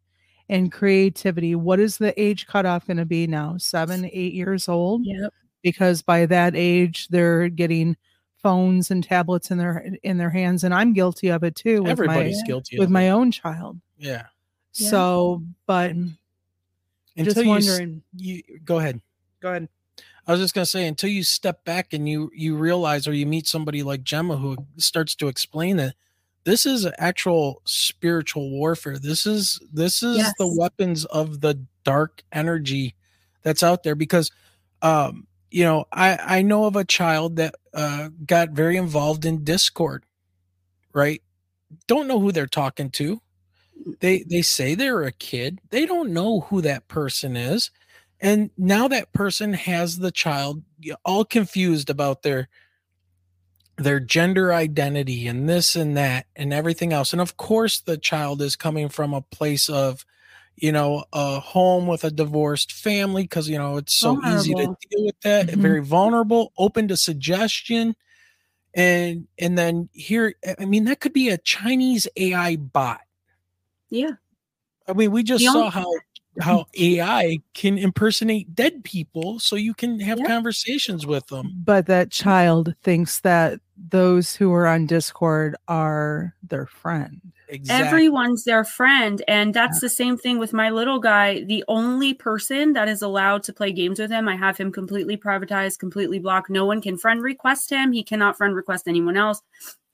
and 0.48 0.70
creativity. 0.70 1.54
What 1.54 1.80
is 1.80 1.98
the 1.98 2.18
age 2.20 2.46
cutoff 2.46 2.86
going 2.86 2.98
to 2.98 3.04
be 3.04 3.26
now? 3.26 3.56
Seven, 3.58 4.08
eight 4.12 4.34
years 4.34 4.68
old? 4.68 5.02
Yep. 5.04 5.32
Because 5.62 6.02
by 6.02 6.26
that 6.26 6.54
age, 6.54 7.08
they're 7.08 7.48
getting 7.48 7.96
phones 8.42 8.90
and 8.90 9.02
tablets 9.02 9.50
in 9.50 9.56
their 9.58 9.96
in 10.02 10.18
their 10.18 10.30
hands, 10.30 10.62
and 10.62 10.74
I'm 10.74 10.92
guilty 10.92 11.28
of 11.28 11.42
it 11.42 11.56
too. 11.56 11.86
Everybody's 11.86 12.42
my, 12.42 12.46
guilty 12.46 12.78
with 12.78 12.90
my 12.90 13.04
it. 13.04 13.10
own 13.10 13.32
child. 13.32 13.80
Yeah. 13.96 14.26
So, 14.72 15.42
but 15.66 15.92
until 17.16 17.32
just 17.32 17.46
wondering. 17.46 18.02
You, 18.14 18.42
you 18.46 18.60
go 18.64 18.78
ahead. 18.78 19.00
Go 19.40 19.50
ahead. 19.50 19.68
I 20.26 20.32
was 20.32 20.40
just 20.40 20.54
gonna 20.54 20.66
say 20.66 20.86
until 20.86 21.10
you 21.10 21.22
step 21.22 21.64
back 21.64 21.92
and 21.92 22.08
you 22.08 22.30
you 22.34 22.56
realize 22.56 23.06
or 23.06 23.12
you 23.12 23.26
meet 23.26 23.46
somebody 23.46 23.82
like 23.82 24.04
Gemma 24.04 24.36
who 24.36 24.56
starts 24.76 25.14
to 25.16 25.28
explain 25.28 25.76
that 25.78 25.94
this 26.44 26.66
is 26.66 26.86
actual 26.98 27.62
spiritual 27.64 28.50
warfare. 28.50 28.98
This 28.98 29.26
is 29.26 29.60
this 29.72 30.02
is 30.02 30.18
yes. 30.18 30.32
the 30.38 30.54
weapons 30.58 31.04
of 31.06 31.40
the 31.40 31.64
dark 31.84 32.22
energy 32.32 32.94
that's 33.42 33.62
out 33.62 33.82
there 33.82 33.94
because 33.94 34.30
um 34.80 35.26
you 35.50 35.62
know 35.62 35.84
i 35.92 36.38
i 36.38 36.42
know 36.42 36.64
of 36.64 36.76
a 36.76 36.84
child 36.84 37.36
that 37.36 37.54
uh 37.74 38.08
got 38.24 38.50
very 38.50 38.78
involved 38.78 39.26
in 39.26 39.44
discord 39.44 40.04
right? 40.94 41.20
Don't 41.86 42.08
know 42.08 42.20
who 42.20 42.32
they're 42.32 42.46
talking 42.46 42.88
to. 42.92 43.20
They 44.00 44.22
they 44.22 44.40
say 44.40 44.74
they're 44.74 45.02
a 45.02 45.12
kid. 45.12 45.60
They 45.68 45.84
don't 45.84 46.14
know 46.14 46.40
who 46.40 46.62
that 46.62 46.88
person 46.88 47.36
is. 47.36 47.70
And 48.20 48.50
now 48.56 48.88
that 48.88 49.12
person 49.12 49.52
has 49.52 49.98
the 49.98 50.12
child 50.12 50.62
all 51.04 51.24
confused 51.26 51.90
about 51.90 52.22
their 52.22 52.48
their 53.76 54.00
gender 54.00 54.52
identity 54.52 55.26
and 55.26 55.48
this 55.48 55.74
and 55.76 55.96
that 55.96 56.26
and 56.36 56.52
everything 56.52 56.92
else. 56.92 57.12
And 57.12 57.20
of 57.20 57.36
course, 57.36 57.80
the 57.80 57.98
child 57.98 58.40
is 58.40 58.56
coming 58.56 58.88
from 58.88 59.12
a 59.12 59.22
place 59.22 59.68
of, 59.68 60.04
you 60.56 60.70
know, 60.70 61.04
a 61.12 61.40
home 61.40 61.86
with 61.86 62.04
a 62.04 62.10
divorced 62.10 62.72
family 62.72 63.22
because, 63.22 63.48
you 63.48 63.58
know, 63.58 63.76
it's 63.76 63.94
so 63.94 64.14
vulnerable. 64.14 64.40
easy 64.40 64.54
to 64.54 64.76
deal 64.90 65.04
with 65.04 65.20
that. 65.22 65.46
Mm-hmm. 65.48 65.60
Very 65.60 65.82
vulnerable, 65.82 66.52
open 66.56 66.88
to 66.88 66.96
suggestion. 66.96 67.96
And 68.74 69.26
and 69.38 69.56
then 69.56 69.88
here, 69.92 70.34
I 70.58 70.64
mean, 70.64 70.84
that 70.84 71.00
could 71.00 71.12
be 71.12 71.28
a 71.28 71.38
Chinese 71.38 72.06
AI 72.16 72.56
bot. 72.56 73.00
Yeah. 73.90 74.12
I 74.86 74.92
mean, 74.92 75.10
we 75.10 75.22
just 75.22 75.44
saw 75.44 75.70
how 75.70 75.90
how 76.40 76.66
AI 76.78 77.38
can 77.54 77.78
impersonate 77.78 78.54
dead 78.54 78.84
people 78.84 79.38
so 79.38 79.56
you 79.56 79.74
can 79.74 80.00
have 80.00 80.18
yeah. 80.18 80.26
conversations 80.26 81.06
with 81.06 81.26
them. 81.28 81.52
But 81.64 81.86
that 81.86 82.10
child 82.10 82.74
thinks 82.82 83.20
that 83.20 83.60
those 83.76 84.34
who 84.34 84.52
are 84.52 84.66
on 84.66 84.86
Discord 84.86 85.56
are 85.68 86.34
their 86.42 86.66
friend. 86.66 87.20
Exactly. 87.48 87.86
Everyone's 87.86 88.44
their 88.44 88.64
friend. 88.64 89.22
And 89.28 89.52
that's 89.52 89.76
yeah. 89.76 89.86
the 89.86 89.90
same 89.90 90.16
thing 90.16 90.38
with 90.38 90.52
my 90.52 90.70
little 90.70 90.98
guy. 90.98 91.44
The 91.44 91.64
only 91.68 92.14
person 92.14 92.72
that 92.72 92.88
is 92.88 93.02
allowed 93.02 93.42
to 93.44 93.52
play 93.52 93.72
games 93.72 93.98
with 93.98 94.10
him, 94.10 94.28
I 94.28 94.36
have 94.36 94.56
him 94.56 94.72
completely 94.72 95.16
privatized, 95.16 95.78
completely 95.78 96.18
blocked. 96.18 96.50
No 96.50 96.64
one 96.64 96.80
can 96.80 96.96
friend 96.96 97.22
request 97.22 97.70
him. 97.70 97.92
He 97.92 98.02
cannot 98.02 98.36
friend 98.36 98.54
request 98.54 98.88
anyone 98.88 99.16
else. 99.16 99.42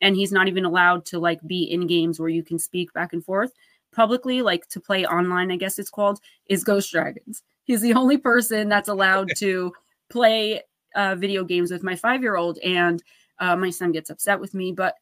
And 0.01 0.17
he's 0.17 0.33
not 0.33 0.49
even 0.49 0.65
allowed 0.65 1.05
to 1.07 1.19
like 1.19 1.41
be 1.47 1.65
in 1.65 1.87
games 1.87 2.19
where 2.19 2.29
you 2.29 2.43
can 2.43 2.59
speak 2.59 2.93
back 2.93 3.13
and 3.13 3.25
forth 3.25 3.53
publicly, 3.93 4.43
like 4.43 4.69
to 4.69 4.81
play 4.81 5.05
online, 5.05 5.51
I 5.51 5.57
guess 5.57 5.79
it's 5.79 5.91
called, 5.91 6.21
is 6.47 6.65
Ghost 6.65 6.93
Dragons. 6.93 7.43
He's 7.65 7.81
the 7.81 7.95
only 7.95 8.19
person 8.19 8.69
that's 8.69 8.89
allowed 8.89 9.31
to 9.39 9.73
play 10.09 10.63
uh, 10.95 11.15
video 11.17 11.45
games 11.45 11.71
with 11.71 11.83
my 11.83 11.97
five 11.97 12.23
year 12.23 12.37
old. 12.37 12.59
And 12.59 13.03
uh, 13.41 13.57
my 13.57 13.71
son 13.71 13.93
gets 13.93 14.11
upset 14.11 14.41
with 14.41 14.55
me, 14.55 14.73
but 14.73 14.97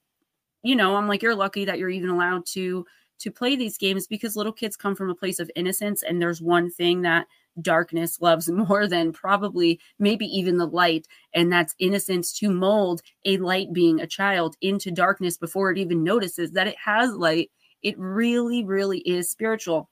you 0.62 0.74
know, 0.74 0.96
I'm 0.96 1.06
like, 1.06 1.22
you're 1.22 1.34
lucky 1.34 1.64
that 1.66 1.78
you're 1.78 1.90
even 1.90 2.10
allowed 2.10 2.46
to 2.46 2.86
to 3.20 3.30
play 3.32 3.56
these 3.56 3.76
games 3.76 4.06
because 4.06 4.36
little 4.36 4.52
kids 4.52 4.76
come 4.76 4.94
from 4.94 5.10
a 5.10 5.14
place 5.14 5.40
of 5.40 5.50
innocence 5.56 6.04
and 6.04 6.22
there's 6.22 6.40
one 6.40 6.70
thing 6.70 7.02
that 7.02 7.26
darkness 7.60 8.20
loves 8.20 8.48
more 8.48 8.86
than 8.86 9.12
probably 9.12 9.80
maybe 9.98 10.26
even 10.26 10.56
the 10.56 10.66
light 10.66 11.06
and 11.34 11.52
that's 11.52 11.74
innocence 11.80 12.32
to 12.32 12.48
mold 12.48 13.02
a 13.24 13.36
light 13.38 13.72
being 13.72 14.00
a 14.00 14.06
child 14.06 14.56
into 14.60 14.92
darkness 14.92 15.36
before 15.36 15.70
it 15.70 15.78
even 15.78 16.04
notices 16.04 16.52
that 16.52 16.68
it 16.68 16.76
has 16.78 17.12
light 17.14 17.50
it 17.82 17.98
really, 17.98 18.64
really 18.64 18.98
is 19.00 19.30
spiritual. 19.30 19.88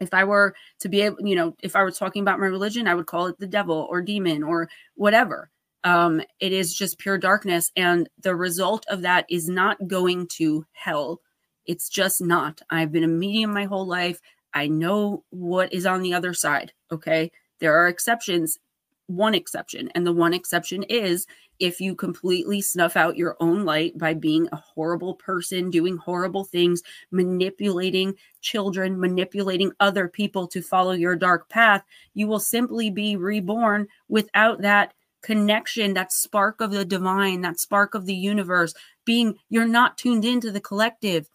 If 0.00 0.12
I 0.12 0.24
were 0.24 0.54
to 0.80 0.88
be 0.88 1.02
able, 1.02 1.26
you 1.26 1.36
know, 1.36 1.56
if 1.62 1.76
I 1.76 1.82
were 1.82 1.92
talking 1.92 2.22
about 2.22 2.40
my 2.40 2.46
religion, 2.46 2.88
I 2.88 2.94
would 2.94 3.06
call 3.06 3.26
it 3.26 3.38
the 3.38 3.46
devil 3.46 3.86
or 3.88 4.02
demon 4.02 4.42
or 4.42 4.68
whatever. 4.94 5.50
Um, 5.84 6.22
it 6.40 6.52
is 6.52 6.74
just 6.74 6.98
pure 6.98 7.18
darkness. 7.18 7.70
And 7.76 8.08
the 8.20 8.36
result 8.36 8.84
of 8.88 9.02
that 9.02 9.26
is 9.28 9.48
not 9.48 9.88
going 9.88 10.28
to 10.38 10.66
hell. 10.72 11.20
It's 11.66 11.88
just 11.88 12.20
not. 12.20 12.60
I've 12.70 12.92
been 12.92 13.04
a 13.04 13.08
medium 13.08 13.52
my 13.52 13.64
whole 13.64 13.86
life. 13.86 14.20
I 14.54 14.68
know 14.68 15.24
what 15.30 15.72
is 15.72 15.86
on 15.86 16.02
the 16.02 16.14
other 16.14 16.34
side. 16.34 16.72
Okay. 16.90 17.32
There 17.58 17.74
are 17.74 17.88
exceptions, 17.88 18.58
one 19.06 19.34
exception. 19.34 19.90
And 19.94 20.06
the 20.06 20.12
one 20.12 20.34
exception 20.34 20.82
is 20.84 21.26
if 21.58 21.80
you 21.80 21.94
completely 21.94 22.60
snuff 22.60 22.96
out 22.96 23.16
your 23.16 23.36
own 23.38 23.64
light 23.64 23.96
by 23.96 24.14
being 24.14 24.48
a 24.50 24.56
horrible 24.56 25.14
person, 25.14 25.70
doing 25.70 25.96
horrible 25.96 26.44
things, 26.44 26.82
manipulating 27.12 28.14
children, 28.40 28.98
manipulating 28.98 29.70
other 29.78 30.08
people 30.08 30.48
to 30.48 30.60
follow 30.60 30.92
your 30.92 31.14
dark 31.14 31.48
path, 31.48 31.84
you 32.14 32.26
will 32.26 32.40
simply 32.40 32.90
be 32.90 33.14
reborn 33.14 33.86
without 34.08 34.62
that 34.62 34.92
connection, 35.22 35.94
that 35.94 36.12
spark 36.12 36.60
of 36.60 36.70
the 36.70 36.84
divine, 36.84 37.40
that 37.42 37.60
spark 37.60 37.94
of 37.94 38.06
the 38.06 38.14
universe, 38.14 38.74
being 39.04 39.36
you're 39.48 39.66
not 39.66 39.98
tuned 39.98 40.24
into 40.24 40.50
the 40.50 40.60
collective. 40.60 41.28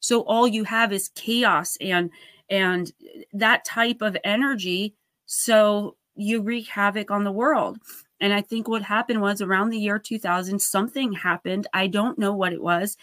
So 0.00 0.22
all 0.22 0.46
you 0.46 0.64
have 0.64 0.92
is 0.92 1.10
chaos 1.14 1.76
and 1.80 2.10
and 2.48 2.92
that 3.32 3.64
type 3.64 4.02
of 4.02 4.16
energy. 4.24 4.94
So 5.26 5.96
you 6.16 6.42
wreak 6.42 6.68
havoc 6.68 7.10
on 7.10 7.24
the 7.24 7.32
world. 7.32 7.78
And 8.20 8.32
I 8.32 8.42
think 8.42 8.68
what 8.68 8.82
happened 8.82 9.22
was 9.22 9.40
around 9.40 9.70
the 9.70 9.78
year 9.78 9.98
2000, 9.98 10.60
something 10.60 11.12
happened. 11.12 11.66
I 11.72 11.86
don't 11.86 12.18
know 12.18 12.34
what 12.34 12.52
it 12.52 12.62
was. 12.62 12.96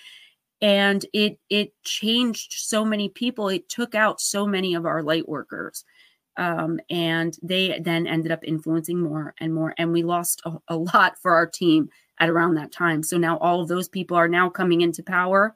And 0.61 1.05
it 1.13 1.39
it 1.49 1.73
changed 1.83 2.53
so 2.53 2.83
many 2.83 3.09
people. 3.09 3.49
It 3.49 3.69
took 3.69 3.95
out 3.95 4.19
so 4.19 4.45
many 4.45 4.73
of 4.73 4.85
our 4.85 5.03
light 5.03 5.27
workers. 5.27 5.83
Um, 6.37 6.79
and 6.89 7.37
they 7.41 7.79
then 7.79 8.07
ended 8.07 8.31
up 8.31 8.43
influencing 8.43 8.99
more 8.99 9.33
and 9.39 9.53
more. 9.53 9.73
And 9.77 9.91
we 9.91 10.03
lost 10.03 10.41
a, 10.45 10.53
a 10.67 10.77
lot 10.77 11.17
for 11.19 11.33
our 11.33 11.47
team 11.47 11.89
at 12.19 12.29
around 12.29 12.55
that 12.55 12.71
time. 12.71 13.03
So 13.03 13.17
now 13.17 13.37
all 13.39 13.61
of 13.61 13.67
those 13.67 13.89
people 13.89 14.17
are 14.17 14.27
now 14.27 14.49
coming 14.49 14.81
into 14.81 15.03
power, 15.03 15.55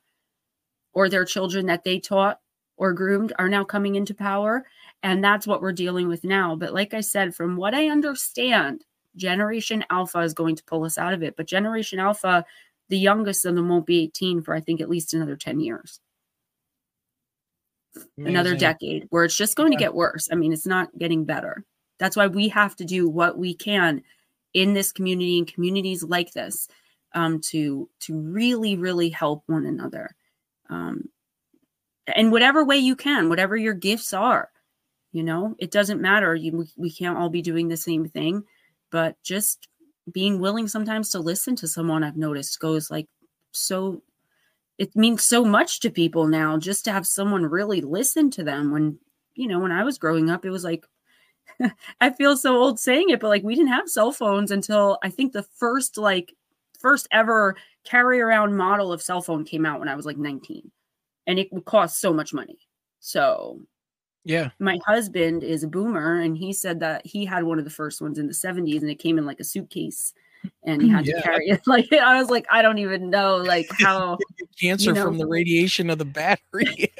or 0.93 1.07
their 1.09 1.25
children 1.25 1.67
that 1.67 1.83
they 1.83 1.99
taught 1.99 2.39
or 2.77 2.93
groomed 2.93 3.33
are 3.37 3.49
now 3.49 3.63
coming 3.63 3.95
into 3.95 4.13
power. 4.13 4.65
And 5.03 5.23
that's 5.23 5.47
what 5.47 5.61
we're 5.61 5.71
dealing 5.71 6.07
with 6.07 6.23
now. 6.23 6.55
But 6.55 6.73
like 6.73 6.93
I 6.93 7.01
said, 7.01 7.35
from 7.35 7.55
what 7.55 7.73
I 7.73 7.89
understand, 7.89 8.83
Generation 9.15 9.85
Alpha 9.89 10.19
is 10.19 10.33
going 10.33 10.55
to 10.55 10.63
pull 10.63 10.83
us 10.83 10.97
out 10.97 11.13
of 11.13 11.23
it. 11.23 11.35
But 11.35 11.47
Generation 11.47 11.99
Alpha, 11.99 12.45
the 12.89 12.97
youngest 12.97 13.45
of 13.45 13.55
them 13.55 13.69
won't 13.69 13.85
be 13.85 14.03
18 14.03 14.41
for 14.41 14.53
I 14.53 14.59
think 14.61 14.81
at 14.81 14.89
least 14.89 15.13
another 15.13 15.35
10 15.35 15.59
years. 15.59 15.99
Amazing. 17.95 18.27
Another 18.27 18.55
decade 18.55 19.07
where 19.09 19.23
it's 19.23 19.35
just 19.35 19.55
going 19.55 19.71
to 19.71 19.77
get 19.77 19.93
worse. 19.93 20.29
I 20.31 20.35
mean, 20.35 20.53
it's 20.53 20.65
not 20.65 20.97
getting 20.97 21.25
better. 21.25 21.63
That's 21.99 22.15
why 22.15 22.27
we 22.27 22.47
have 22.49 22.75
to 22.77 22.85
do 22.85 23.09
what 23.09 23.37
we 23.37 23.53
can 23.53 24.03
in 24.53 24.73
this 24.73 24.91
community 24.91 25.37
and 25.37 25.51
communities 25.51 26.03
like 26.03 26.31
this 26.33 26.67
um, 27.13 27.39
to 27.41 27.89
to 28.01 28.19
really, 28.19 28.77
really 28.77 29.09
help 29.09 29.43
one 29.47 29.65
another. 29.65 30.15
Um, 30.69 31.09
in 32.15 32.31
whatever 32.31 32.65
way 32.65 32.77
you 32.77 32.95
can, 32.95 33.29
whatever 33.29 33.55
your 33.55 33.73
gifts 33.73 34.13
are. 34.13 34.49
You 35.11 35.23
know, 35.23 35.55
it 35.59 35.71
doesn't 35.71 36.01
matter. 36.01 36.33
You, 36.33 36.65
we 36.77 36.89
can't 36.89 37.17
all 37.17 37.29
be 37.29 37.41
doing 37.41 37.67
the 37.67 37.77
same 37.77 38.07
thing, 38.07 38.43
but 38.91 39.21
just 39.23 39.67
being 40.11 40.39
willing 40.39 40.67
sometimes 40.67 41.09
to 41.09 41.19
listen 41.19 41.55
to 41.57 41.67
someone 41.67 42.03
I've 42.03 42.17
noticed 42.17 42.59
goes 42.59 42.89
like 42.89 43.07
so 43.51 44.01
it 44.81 44.95
means 44.95 45.23
so 45.23 45.45
much 45.45 45.79
to 45.81 45.91
people 45.91 46.25
now 46.25 46.57
just 46.57 46.83
to 46.85 46.91
have 46.91 47.05
someone 47.05 47.45
really 47.45 47.81
listen 47.81 48.31
to 48.31 48.43
them 48.43 48.71
when 48.71 48.97
you 49.35 49.47
know 49.47 49.59
when 49.59 49.71
I 49.71 49.83
was 49.83 49.99
growing 49.99 50.29
up 50.31 50.43
it 50.43 50.49
was 50.49 50.63
like 50.63 50.85
I 52.01 52.09
feel 52.09 52.35
so 52.35 52.55
old 52.57 52.79
saying 52.79 53.09
it 53.09 53.19
but 53.19 53.27
like 53.27 53.43
we 53.43 53.53
didn't 53.53 53.71
have 53.73 53.87
cell 53.87 54.11
phones 54.11 54.49
until 54.49 54.97
I 55.03 55.09
think 55.11 55.33
the 55.33 55.43
first 55.43 55.99
like 55.99 56.33
first 56.79 57.07
ever 57.11 57.55
carry 57.83 58.19
around 58.19 58.57
model 58.57 58.91
of 58.91 59.03
cell 59.03 59.21
phone 59.21 59.45
came 59.45 59.67
out 59.67 59.79
when 59.79 59.87
I 59.87 59.95
was 59.95 60.05
like 60.05 60.17
19 60.17 60.71
and 61.27 61.37
it 61.39 61.53
would 61.53 61.65
cost 61.65 62.01
so 62.01 62.11
much 62.11 62.33
money. 62.33 62.57
So, 62.99 63.61
yeah. 64.23 64.49
My 64.59 64.79
husband 64.85 65.43
is 65.43 65.63
a 65.63 65.67
boomer 65.67 66.21
and 66.21 66.35
he 66.35 66.53
said 66.53 66.79
that 66.79 67.05
he 67.05 67.23
had 67.23 67.43
one 67.43 67.59
of 67.59 67.65
the 67.65 67.71
first 67.71 68.01
ones 68.01 68.17
in 68.17 68.27
the 68.27 68.33
70s 68.33 68.81
and 68.81 68.89
it 68.89 68.99
came 68.99 69.17
in 69.17 69.25
like 69.25 69.39
a 69.39 69.45
suitcase 69.45 70.13
and 70.63 70.81
he 70.81 70.89
hmm, 70.89 70.95
had 70.95 71.05
yeah. 71.05 71.15
to 71.15 71.21
carry 71.21 71.47
it. 71.47 71.61
Like 71.67 71.91
I 71.93 72.19
was 72.19 72.29
like, 72.29 72.45
I 72.49 72.61
don't 72.61 72.77
even 72.77 73.09
know 73.09 73.37
like 73.37 73.69
how 73.79 74.17
cancer 74.59 74.89
you 74.89 74.93
know, 74.93 75.05
from 75.05 75.17
the 75.17 75.27
radiation 75.27 75.89
of 75.89 75.97
the 75.97 76.05
battery. 76.05 76.93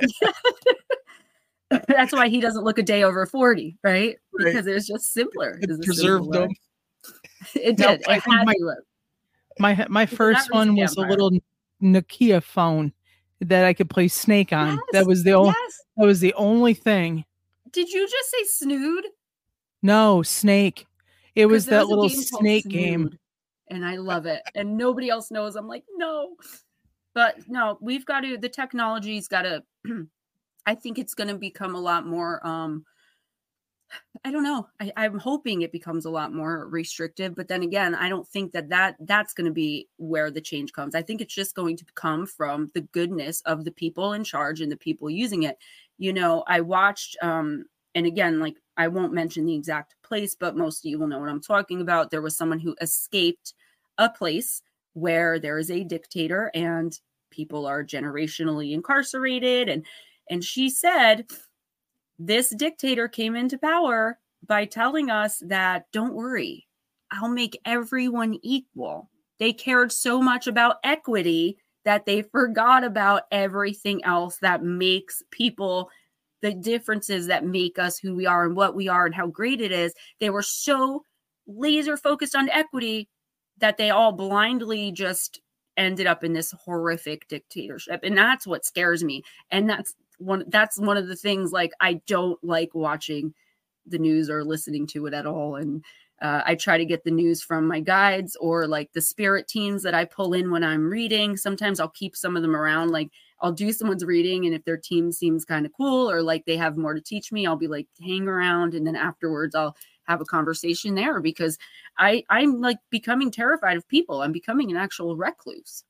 That's 1.88 2.12
why 2.12 2.28
he 2.28 2.42
doesn't 2.42 2.64
look 2.64 2.78
a 2.78 2.84
day 2.84 3.04
over 3.04 3.26
40, 3.26 3.78
right? 3.84 4.18
right. 4.38 4.46
Because 4.46 4.68
it 4.68 4.74
was 4.74 4.88
just 4.88 5.14
simpler. 5.14 5.58
It, 5.62 5.70
it 5.70 5.82
preserved 5.82 6.32
them. 6.34 6.50
It 7.56 7.78
did. 7.78 8.02
Now, 8.06 8.14
it 8.14 8.22
had 8.24 8.46
my, 8.46 8.56
my 9.58 9.86
my 9.90 10.06
first 10.06 10.52
one 10.54 10.76
was 10.76 10.96
a 10.98 11.02
little 11.02 11.32
Nokia 11.82 12.44
phone 12.44 12.92
that 13.40 13.66
I 13.66 13.74
could 13.74 13.90
play 13.90 14.10
Snake 14.10 14.52
on. 14.52 14.76
Yes, 14.76 14.80
that 14.92 15.08
was 15.08 15.24
the 15.24 15.32
only. 15.32 15.54
Yes. 15.58 15.82
That 15.98 16.06
was 16.06 16.20
the 16.20 16.34
only 16.34 16.74
thing. 16.74 17.26
Did 17.72 17.90
you 17.90 18.08
just 18.08 18.32
say 18.32 18.44
Snood? 18.44 19.06
No, 19.82 20.24
Snake. 20.24 20.86
It 21.36 21.46
was 21.46 21.66
that 21.68 21.88
little 21.88 22.10
snake 22.10 22.68
game. 22.68 23.18
And 23.72 23.84
I 23.86 23.96
love 23.96 24.28
it. 24.28 24.44
And 24.54 24.78
nobody 24.78 25.10
else 25.10 25.32
knows. 25.32 25.56
I'm 25.56 25.68
like, 25.68 25.86
no. 25.96 26.36
But 27.16 27.38
no, 27.48 27.78
we've 27.82 28.06
got 28.06 28.22
to. 28.22 28.38
The 28.38 28.50
technology's 28.50 29.28
got 29.28 29.44
to. 29.44 29.64
I 30.68 30.76
think 30.76 31.00
it's 31.00 31.16
going 31.16 31.30
to 31.30 31.38
become 31.38 31.74
a 31.74 31.80
lot 31.80 32.06
more 32.06 32.46
um 32.46 32.86
I 34.24 34.32
don't 34.32 34.44
know. 34.44 34.68
I, 34.80 34.92
I'm 34.96 35.18
hoping 35.18 35.62
it 35.62 35.72
becomes 35.72 36.06
a 36.06 36.10
lot 36.10 36.34
more 36.34 36.68
restrictive, 36.68 37.36
but 37.36 37.48
then 37.48 37.64
again, 37.64 37.96
I 37.96 38.08
don't 38.08 38.28
think 38.28 38.52
that, 38.54 38.70
that 38.70 38.96
that's 39.02 39.34
going 39.34 39.46
to 39.46 39.52
be 39.52 39.90
where 39.98 40.32
the 40.32 40.42
change 40.42 40.74
comes. 40.74 40.96
I 40.96 41.02
think 41.02 41.22
it's 41.22 41.34
just 41.34 41.56
going 41.56 41.78
to 41.78 41.86
come 41.96 42.26
from 42.26 42.70
the 42.74 42.82
goodness 42.82 43.42
of 43.42 43.66
the 43.66 43.72
people 43.72 44.14
in 44.14 44.24
charge 44.24 44.62
and 44.62 44.72
the 44.72 44.78
people 44.78 45.10
using 45.10 45.44
it. 45.44 45.58
You 45.98 46.14
know, 46.14 46.44
I 46.48 46.62
watched, 46.62 47.18
um, 47.22 47.66
and 47.96 48.06
again, 48.06 48.40
like 48.40 48.56
I 48.78 48.88
won't 48.88 49.14
mention 49.14 49.46
the 49.46 49.56
exact 49.56 49.96
place, 50.04 50.36
but 50.36 50.56
most 50.56 50.86
of 50.86 50.90
you 50.90 51.00
will 51.00 51.08
know 51.08 51.20
what 51.20 51.30
I'm 51.30 51.42
talking 51.42 51.82
about. 51.82 52.12
There 52.12 52.22
was 52.22 52.38
someone 52.38 52.60
who 52.60 52.76
escaped 52.82 53.54
a 54.02 54.10
place 54.10 54.62
where 54.94 55.40
there 55.40 55.60
is 55.60 55.72
a 55.72 55.84
dictator 55.84 56.52
and 56.54 57.00
people 57.30 57.66
are 57.66 57.84
generationally 57.86 58.74
incarcerated, 58.74 59.70
and 59.70 59.86
and 60.30 60.44
she 60.44 60.70
said 60.70 61.26
this 62.20 62.50
dictator 62.50 63.08
came 63.08 63.36
into 63.36 63.58
power 63.58 64.18
by 64.46 64.66
telling 64.66 65.10
us 65.10 65.42
that 65.46 65.86
don't 65.94 66.14
worry, 66.14 66.68
I'll 67.12 67.30
make 67.30 67.60
everyone 67.66 68.40
equal. 68.42 69.10
They 69.40 69.54
cared 69.54 69.92
so 69.92 70.22
much 70.22 70.48
about 70.48 70.78
equity 70.84 71.58
that 71.86 72.06
they 72.06 72.22
forgot 72.32 72.84
about 72.84 73.24
everything 73.32 74.04
else 74.04 74.38
that 74.42 74.64
makes 74.64 75.22
people 75.32 75.90
the 76.42 76.54
differences 76.54 77.28
that 77.28 77.46
make 77.46 77.78
us 77.78 78.00
who 78.00 78.16
we 78.16 78.26
are 78.26 78.46
and 78.46 78.56
what 78.56 78.76
we 78.76 78.88
are 78.88 79.06
and 79.06 79.14
how 79.14 79.28
great 79.28 79.62
it 79.62 79.72
is. 79.72 79.94
They 80.20 80.32
were 80.32 80.42
so 80.42 81.04
laser 81.46 81.98
focused 81.98 82.36
on 82.36 82.50
equity 82.50 83.08
that 83.62 83.78
they 83.78 83.90
all 83.90 84.12
blindly 84.12 84.92
just 84.92 85.42
ended 85.78 86.08
up 86.08 86.24
in 86.24 86.34
this 86.34 86.54
horrific 86.66 87.28
dictatorship. 87.28 88.02
And 88.04 88.18
that's 88.18 88.46
what 88.46 88.66
scares 88.66 89.04
me. 89.04 89.24
And 89.50 89.70
that's 89.70 89.96
one 90.18 90.44
that's 90.48 90.78
one 90.78 90.98
of 90.98 91.08
the 91.08 91.16
things 91.16 91.52
like 91.52 91.72
I 91.80 92.02
don't 92.06 92.42
like 92.44 92.76
watching 92.76 93.34
the 93.88 93.98
news 93.98 94.30
or 94.30 94.44
listening 94.44 94.86
to 94.88 95.08
it 95.08 95.14
at 95.14 95.26
all 95.26 95.56
and 95.56 95.84
uh, 96.22 96.44
I 96.46 96.54
try 96.56 96.78
to 96.78 96.86
get 96.86 97.04
the 97.04 97.12
news 97.12 97.42
from 97.42 97.68
my 97.68 97.80
guides 97.80 98.36
or 98.36 98.68
like 98.68 98.94
the 98.94 99.02
spirit 99.02 99.48
teams 99.48 99.82
that 99.84 99.96
I 99.96 100.06
pull 100.06 100.34
in 100.34 100.52
when 100.52 100.64
I'm 100.64 100.90
reading. 100.90 101.36
Sometimes 101.36 101.80
I'll 101.80 101.90
keep 101.90 102.16
some 102.16 102.36
of 102.36 102.44
them 102.44 102.56
around. 102.56 102.92
Like 102.92 103.10
I'll 103.40 103.52
do 103.52 103.74
someone's 103.74 104.06
reading, 104.06 104.46
and 104.46 104.54
if 104.54 104.64
their 104.64 104.78
team 104.78 105.12
seems 105.12 105.46
kind 105.46 105.66
of 105.66 105.72
cool 105.76 106.12
or 106.12 106.22
like 106.22 106.46
they 106.46 106.58
have 106.58 106.78
more 106.78 106.94
to 106.94 107.02
teach 107.02 107.32
me, 107.32 107.48
I'll 107.48 107.56
be 107.56 107.68
like 107.68 107.88
hang 108.00 108.28
around, 108.28 108.76
and 108.76 108.86
then 108.86 108.96
afterwards 108.96 109.56
I'll 109.56 109.76
have 110.12 110.22
a 110.22 110.26
conversation 110.26 110.96
there 110.96 111.20
because 111.22 111.58
I 111.98 112.24
I'm 112.30 112.62
like 112.62 112.78
becoming 112.90 113.32
terrified 113.32 113.78
of 113.78 113.88
people. 113.88 114.22
I'm 114.22 114.32
becoming 114.32 114.70
an 114.72 114.78
actual 114.78 115.16
recluse. 115.16 115.84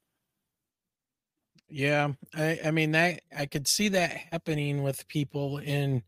Yeah, 1.70 2.14
I, 2.36 2.60
I 2.66 2.72
mean 2.72 2.92
that 2.92 3.22
I 3.36 3.46
could 3.46 3.68
see 3.68 3.88
that 3.90 4.12
happening 4.32 4.84
with 4.84 5.08
people 5.08 5.58
in 5.60 6.04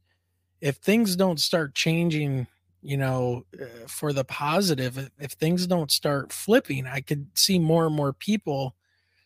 if 0.62 0.78
things 0.78 1.15
don't 1.15 1.39
start 1.39 1.76
changing, 1.76 2.47
you 2.82 2.95
know, 2.95 3.45
uh, 3.62 3.88
for 3.88 4.13
the 4.13 4.23
positive, 4.23 5.10
if 5.19 5.32
things 5.34 5.67
don't 5.67 5.91
start 5.91 6.32
flipping, 6.32 6.88
I 6.88 7.02
could 7.02 7.28
see 7.34 7.60
more 7.60 7.86
and 7.86 7.95
more 7.95 8.13
people 8.13 8.76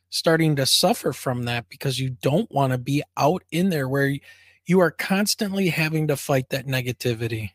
starting 0.09 0.55
to 0.55 0.65
suffer 0.65 1.13
from 1.13 1.43
that 1.43 1.69
because 1.69 1.99
you 1.99 2.09
don't 2.09 2.51
want 2.51 2.71
to 2.71 2.77
be 2.77 3.03
out 3.17 3.43
in 3.51 3.69
there 3.69 3.87
where 3.87 4.15
you 4.65 4.79
are 4.79 4.91
constantly 4.91 5.69
having 5.69 6.07
to 6.07 6.17
fight 6.17 6.49
that 6.49 6.65
negativity. 6.65 7.51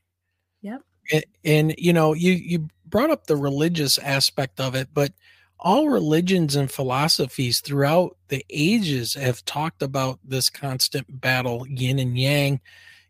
And, 1.11 1.25
and 1.45 1.75
you 1.79 1.93
know, 1.93 2.13
you 2.13 2.33
you 2.33 2.69
brought 2.87 3.11
up 3.11 3.27
the 3.27 3.37
religious 3.37 3.99
aspect 3.99 4.61
of 4.61 4.75
it, 4.75 4.89
but 4.93 5.13
all 5.59 5.89
religions 5.89 6.57
and 6.57 6.71
philosophies 6.71 7.61
throughout 7.61 8.17
the 8.29 8.45
ages 8.51 9.15
have 9.15 9.45
talked 9.45 9.83
about 9.83 10.19
this 10.25 10.51
constant 10.51 11.21
battle, 11.21 11.67
yin 11.69 11.99
and 11.99 12.19
yang. 12.19 12.61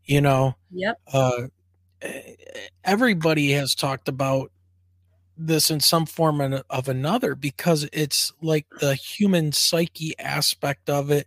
You 0.05 0.21
know, 0.21 0.57
yep. 0.71 1.01
Uh, 1.13 1.49
everybody 2.85 3.53
has 3.53 3.75
talked 3.75 4.09
about 4.09 4.51
this 5.37 5.71
in 5.71 5.81
some 5.81 6.07
form 6.07 6.41
of 6.69 6.89
another 6.89 7.35
because 7.35 7.89
it's 7.93 8.33
like 8.43 8.67
the 8.81 8.95
human 8.95 9.53
psyche 9.53 10.15
aspect 10.19 10.91
of 10.91 11.11
it 11.11 11.27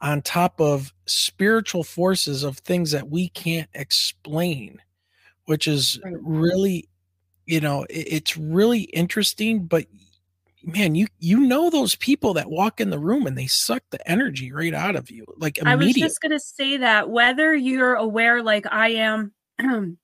on 0.00 0.22
top 0.22 0.60
of 0.60 0.92
spiritual 1.06 1.84
forces 1.84 2.42
of 2.42 2.58
things 2.58 2.90
that 2.90 3.08
we 3.08 3.28
can't 3.28 3.68
explain 3.74 4.80
which 5.46 5.66
is 5.66 6.00
really 6.04 6.88
you 7.46 7.60
know 7.60 7.86
it's 7.90 8.36
really 8.36 8.82
interesting 8.82 9.64
but 9.64 9.86
man, 10.64 10.94
you 10.94 11.06
you 11.18 11.40
know 11.40 11.70
those 11.70 11.94
people 11.96 12.34
that 12.34 12.50
walk 12.50 12.80
in 12.80 12.90
the 12.90 12.98
room 12.98 13.26
and 13.26 13.36
they 13.36 13.46
suck 13.46 13.82
the 13.90 14.10
energy 14.10 14.52
right 14.52 14.74
out 14.74 14.96
of 14.96 15.10
you. 15.10 15.24
Like 15.36 15.58
I 15.64 15.74
was 15.74 15.94
just 15.94 16.20
gonna 16.20 16.40
say 16.40 16.78
that 16.78 17.10
whether 17.10 17.54
you're 17.54 17.94
aware, 17.94 18.42
like 18.42 18.66
I 18.70 18.90
am, 18.90 19.32
I'm 19.58 19.98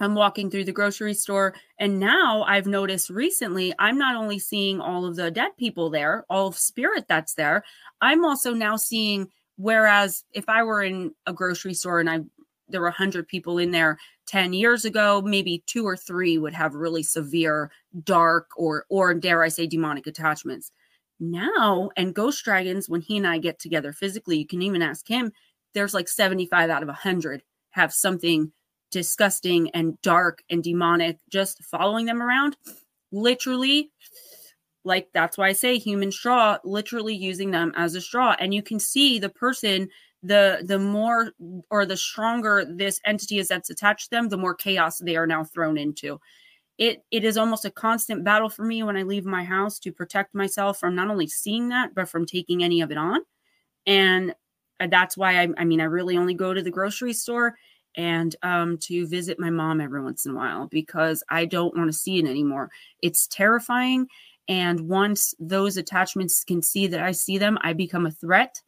walking 0.00 0.50
through 0.50 0.64
the 0.64 0.72
grocery 0.72 1.14
store, 1.14 1.54
and 1.78 2.00
now 2.00 2.42
I've 2.42 2.66
noticed 2.66 3.10
recently, 3.10 3.72
I'm 3.78 3.98
not 3.98 4.16
only 4.16 4.38
seeing 4.38 4.80
all 4.80 5.04
of 5.04 5.16
the 5.16 5.30
dead 5.30 5.52
people 5.56 5.90
there, 5.90 6.24
all 6.28 6.48
of 6.48 6.58
spirit 6.58 7.06
that's 7.08 7.34
there, 7.34 7.64
I'm 8.00 8.24
also 8.24 8.52
now 8.52 8.76
seeing. 8.76 9.28
Whereas 9.56 10.24
if 10.32 10.48
I 10.48 10.62
were 10.64 10.82
in 10.82 11.14
a 11.26 11.32
grocery 11.32 11.74
store 11.74 12.00
and 12.00 12.10
I 12.10 12.20
there 12.72 12.80
were 12.80 12.88
100 12.88 13.28
people 13.28 13.58
in 13.58 13.70
there 13.70 13.98
10 14.26 14.52
years 14.52 14.84
ago 14.84 15.22
maybe 15.22 15.62
two 15.66 15.86
or 15.86 15.96
three 15.96 16.38
would 16.38 16.54
have 16.54 16.74
really 16.74 17.02
severe 17.02 17.70
dark 18.04 18.48
or 18.56 18.84
or 18.88 19.14
dare 19.14 19.42
i 19.42 19.48
say 19.48 19.66
demonic 19.66 20.06
attachments. 20.06 20.72
Now 21.20 21.90
and 21.96 22.14
ghost 22.14 22.44
dragons 22.44 22.88
when 22.88 23.00
he 23.00 23.16
and 23.16 23.26
i 23.26 23.38
get 23.38 23.58
together 23.58 23.92
physically 23.92 24.38
you 24.38 24.46
can 24.46 24.62
even 24.62 24.82
ask 24.82 25.06
him 25.06 25.32
there's 25.74 25.94
like 25.94 26.08
75 26.08 26.70
out 26.70 26.82
of 26.82 26.88
100 26.88 27.42
have 27.70 27.92
something 27.92 28.52
disgusting 28.92 29.70
and 29.70 30.00
dark 30.02 30.44
and 30.48 30.62
demonic 30.62 31.18
just 31.28 31.64
following 31.64 32.06
them 32.06 32.22
around. 32.22 32.56
Literally 33.10 33.90
like 34.84 35.08
that's 35.14 35.38
why 35.38 35.48
i 35.48 35.52
say 35.52 35.78
human 35.78 36.10
straw 36.10 36.58
literally 36.64 37.14
using 37.14 37.50
them 37.50 37.72
as 37.76 37.94
a 37.94 38.00
straw. 38.00 38.36
And 38.38 38.54
you 38.54 38.62
can 38.62 38.78
see 38.78 39.18
the 39.18 39.28
person 39.28 39.88
the 40.22 40.62
the 40.64 40.78
more 40.78 41.32
or 41.70 41.84
the 41.84 41.96
stronger 41.96 42.64
this 42.64 43.00
entity 43.04 43.38
is 43.38 43.48
that's 43.48 43.70
attached 43.70 44.04
to 44.04 44.10
them 44.10 44.28
the 44.28 44.36
more 44.36 44.54
chaos 44.54 44.98
they 44.98 45.16
are 45.16 45.26
now 45.26 45.42
thrown 45.42 45.76
into 45.76 46.20
it 46.78 47.04
it 47.10 47.24
is 47.24 47.36
almost 47.36 47.64
a 47.64 47.70
constant 47.70 48.24
battle 48.24 48.48
for 48.48 48.64
me 48.64 48.82
when 48.82 48.96
I 48.96 49.02
leave 49.02 49.24
my 49.24 49.44
house 49.44 49.78
to 49.80 49.92
protect 49.92 50.34
myself 50.34 50.78
from 50.78 50.94
not 50.94 51.10
only 51.10 51.26
seeing 51.26 51.68
that 51.68 51.94
but 51.94 52.08
from 52.08 52.26
taking 52.26 52.62
any 52.62 52.80
of 52.80 52.90
it 52.90 52.98
on. 52.98 53.20
And 53.86 54.34
uh, 54.80 54.88
that's 54.90 55.16
why 55.16 55.42
I, 55.42 55.48
I 55.58 55.64
mean 55.64 55.80
I 55.80 55.84
really 55.84 56.16
only 56.16 56.34
go 56.34 56.54
to 56.54 56.62
the 56.62 56.70
grocery 56.70 57.12
store 57.12 57.56
and 57.94 58.34
um, 58.42 58.78
to 58.78 59.06
visit 59.06 59.38
my 59.38 59.50
mom 59.50 59.80
every 59.80 60.02
once 60.02 60.24
in 60.24 60.32
a 60.32 60.34
while 60.34 60.66
because 60.66 61.22
I 61.28 61.44
don't 61.44 61.76
want 61.76 61.88
to 61.88 61.96
see 61.96 62.18
it 62.18 62.26
anymore. 62.26 62.70
It's 63.02 63.26
terrifying. 63.26 64.06
And 64.48 64.88
once 64.88 65.34
those 65.38 65.76
attachments 65.76 66.42
can 66.42 66.62
see 66.62 66.86
that 66.86 67.00
I 67.00 67.12
see 67.12 67.38
them, 67.38 67.58
I 67.60 67.74
become 67.74 68.06
a 68.06 68.10
threat 68.10 68.60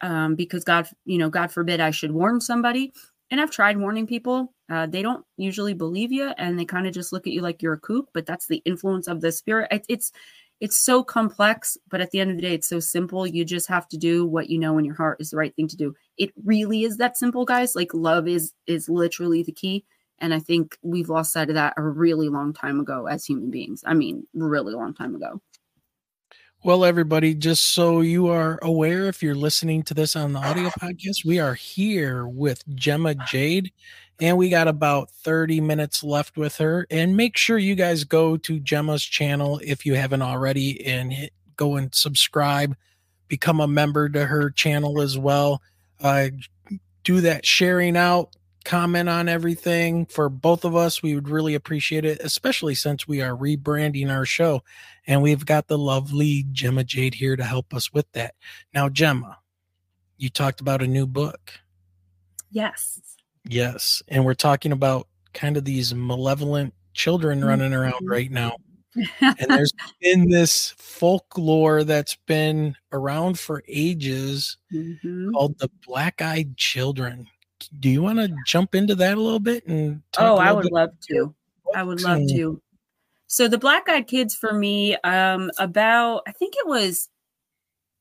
um, 0.00 0.34
because 0.34 0.64
God, 0.64 0.88
you 1.04 1.18
know, 1.18 1.30
God 1.30 1.52
forbid 1.52 1.80
I 1.80 1.90
should 1.90 2.12
warn 2.12 2.40
somebody. 2.40 2.92
And 3.30 3.40
I've 3.40 3.50
tried 3.50 3.78
warning 3.78 4.06
people. 4.06 4.52
Uh, 4.70 4.86
they 4.86 5.02
don't 5.02 5.24
usually 5.36 5.74
believe 5.74 6.12
you 6.12 6.32
and 6.38 6.58
they 6.58 6.64
kind 6.64 6.86
of 6.86 6.94
just 6.94 7.12
look 7.12 7.26
at 7.26 7.32
you 7.32 7.40
like 7.40 7.62
you're 7.62 7.74
a 7.74 7.78
kook, 7.78 8.08
but 8.12 8.26
that's 8.26 8.46
the 8.46 8.62
influence 8.64 9.08
of 9.08 9.20
the 9.20 9.32
spirit. 9.32 9.68
It, 9.70 9.86
it's, 9.88 10.12
it's 10.60 10.76
so 10.76 11.02
complex, 11.02 11.76
but 11.90 12.00
at 12.00 12.10
the 12.10 12.20
end 12.20 12.30
of 12.30 12.36
the 12.36 12.42
day, 12.42 12.54
it's 12.54 12.68
so 12.68 12.80
simple. 12.80 13.26
You 13.26 13.44
just 13.44 13.68
have 13.68 13.88
to 13.88 13.96
do 13.96 14.24
what 14.24 14.48
you 14.48 14.58
know 14.58 14.78
in 14.78 14.84
your 14.84 14.94
heart 14.94 15.20
is 15.20 15.30
the 15.30 15.36
right 15.36 15.54
thing 15.54 15.68
to 15.68 15.76
do. 15.76 15.94
It 16.16 16.32
really 16.44 16.84
is 16.84 16.96
that 16.96 17.18
simple, 17.18 17.44
guys. 17.44 17.74
Like 17.74 17.92
love 17.92 18.26
is 18.26 18.52
is 18.66 18.88
literally 18.88 19.42
the 19.42 19.52
key. 19.52 19.84
And 20.18 20.32
I 20.32 20.38
think 20.38 20.78
we've 20.82 21.10
lost 21.10 21.32
sight 21.32 21.50
of 21.50 21.56
that 21.56 21.74
a 21.76 21.82
really 21.82 22.30
long 22.30 22.54
time 22.54 22.80
ago 22.80 23.06
as 23.06 23.24
human 23.24 23.50
beings. 23.50 23.82
I 23.86 23.92
mean, 23.92 24.26
really 24.32 24.72
long 24.72 24.94
time 24.94 25.14
ago. 25.14 25.42
Well, 26.66 26.84
everybody, 26.84 27.32
just 27.32 27.74
so 27.74 28.00
you 28.00 28.26
are 28.26 28.58
aware, 28.60 29.06
if 29.06 29.22
you're 29.22 29.36
listening 29.36 29.84
to 29.84 29.94
this 29.94 30.16
on 30.16 30.32
the 30.32 30.40
audio 30.40 30.68
podcast, 30.70 31.24
we 31.24 31.38
are 31.38 31.54
here 31.54 32.26
with 32.26 32.64
Gemma 32.74 33.14
Jade 33.14 33.70
and 34.18 34.36
we 34.36 34.48
got 34.48 34.66
about 34.66 35.12
30 35.12 35.60
minutes 35.60 36.02
left 36.02 36.36
with 36.36 36.56
her. 36.56 36.84
And 36.90 37.16
make 37.16 37.36
sure 37.36 37.56
you 37.56 37.76
guys 37.76 38.02
go 38.02 38.36
to 38.38 38.58
Gemma's 38.58 39.04
channel 39.04 39.60
if 39.62 39.86
you 39.86 39.94
haven't 39.94 40.22
already 40.22 40.84
and 40.84 41.12
hit, 41.12 41.32
go 41.54 41.76
and 41.76 41.94
subscribe, 41.94 42.76
become 43.28 43.60
a 43.60 43.68
member 43.68 44.08
to 44.08 44.26
her 44.26 44.50
channel 44.50 45.00
as 45.00 45.16
well. 45.16 45.62
Uh, 46.02 46.30
do 47.04 47.20
that 47.20 47.46
sharing 47.46 47.96
out, 47.96 48.34
comment 48.66 49.08
on 49.08 49.28
everything 49.28 50.04
for 50.06 50.28
both 50.28 50.64
of 50.64 50.74
us. 50.74 51.00
We 51.00 51.14
would 51.14 51.28
really 51.28 51.54
appreciate 51.54 52.04
it, 52.04 52.20
especially 52.20 52.74
since 52.74 53.06
we 53.06 53.22
are 53.22 53.34
rebranding 53.34 54.10
our 54.10 54.26
show. 54.26 54.62
And 55.06 55.22
we've 55.22 55.46
got 55.46 55.68
the 55.68 55.78
lovely 55.78 56.44
Gemma 56.50 56.82
Jade 56.82 57.14
here 57.14 57.36
to 57.36 57.44
help 57.44 57.72
us 57.72 57.92
with 57.92 58.10
that. 58.12 58.34
Now, 58.74 58.88
Gemma, 58.88 59.38
you 60.18 60.28
talked 60.28 60.60
about 60.60 60.82
a 60.82 60.86
new 60.86 61.06
book. 61.06 61.52
Yes. 62.50 63.00
Yes. 63.48 64.02
And 64.08 64.24
we're 64.24 64.34
talking 64.34 64.72
about 64.72 65.06
kind 65.32 65.56
of 65.56 65.64
these 65.64 65.94
malevolent 65.94 66.74
children 66.92 67.44
running 67.44 67.72
around 67.72 67.92
mm-hmm. 67.92 68.10
right 68.10 68.30
now. 68.32 68.56
and 69.20 69.48
there's 69.48 69.72
been 70.00 70.28
this 70.28 70.74
folklore 70.76 71.84
that's 71.84 72.16
been 72.26 72.74
around 72.90 73.38
for 73.38 73.62
ages 73.68 74.56
mm-hmm. 74.74 75.30
called 75.30 75.56
the 75.60 75.70
black 75.86 76.20
eyed 76.20 76.56
children. 76.56 77.28
Do 77.68 77.88
you 77.88 78.02
want 78.02 78.18
to 78.18 78.34
jump 78.46 78.74
into 78.74 78.94
that 78.96 79.16
a 79.16 79.20
little 79.20 79.40
bit 79.40 79.66
and 79.66 80.02
Oh, 80.18 80.36
I 80.36 80.52
would 80.52 80.70
love 80.70 80.90
to. 81.08 81.34
I 81.74 81.82
would 81.82 82.02
love 82.02 82.22
to. 82.28 82.60
So 83.28 83.48
the 83.48 83.58
black 83.58 83.88
eyed 83.88 84.06
kids 84.06 84.34
for 84.34 84.52
me, 84.52 84.96
um, 84.98 85.50
about 85.58 86.22
I 86.26 86.32
think 86.32 86.54
it 86.56 86.66
was 86.66 87.08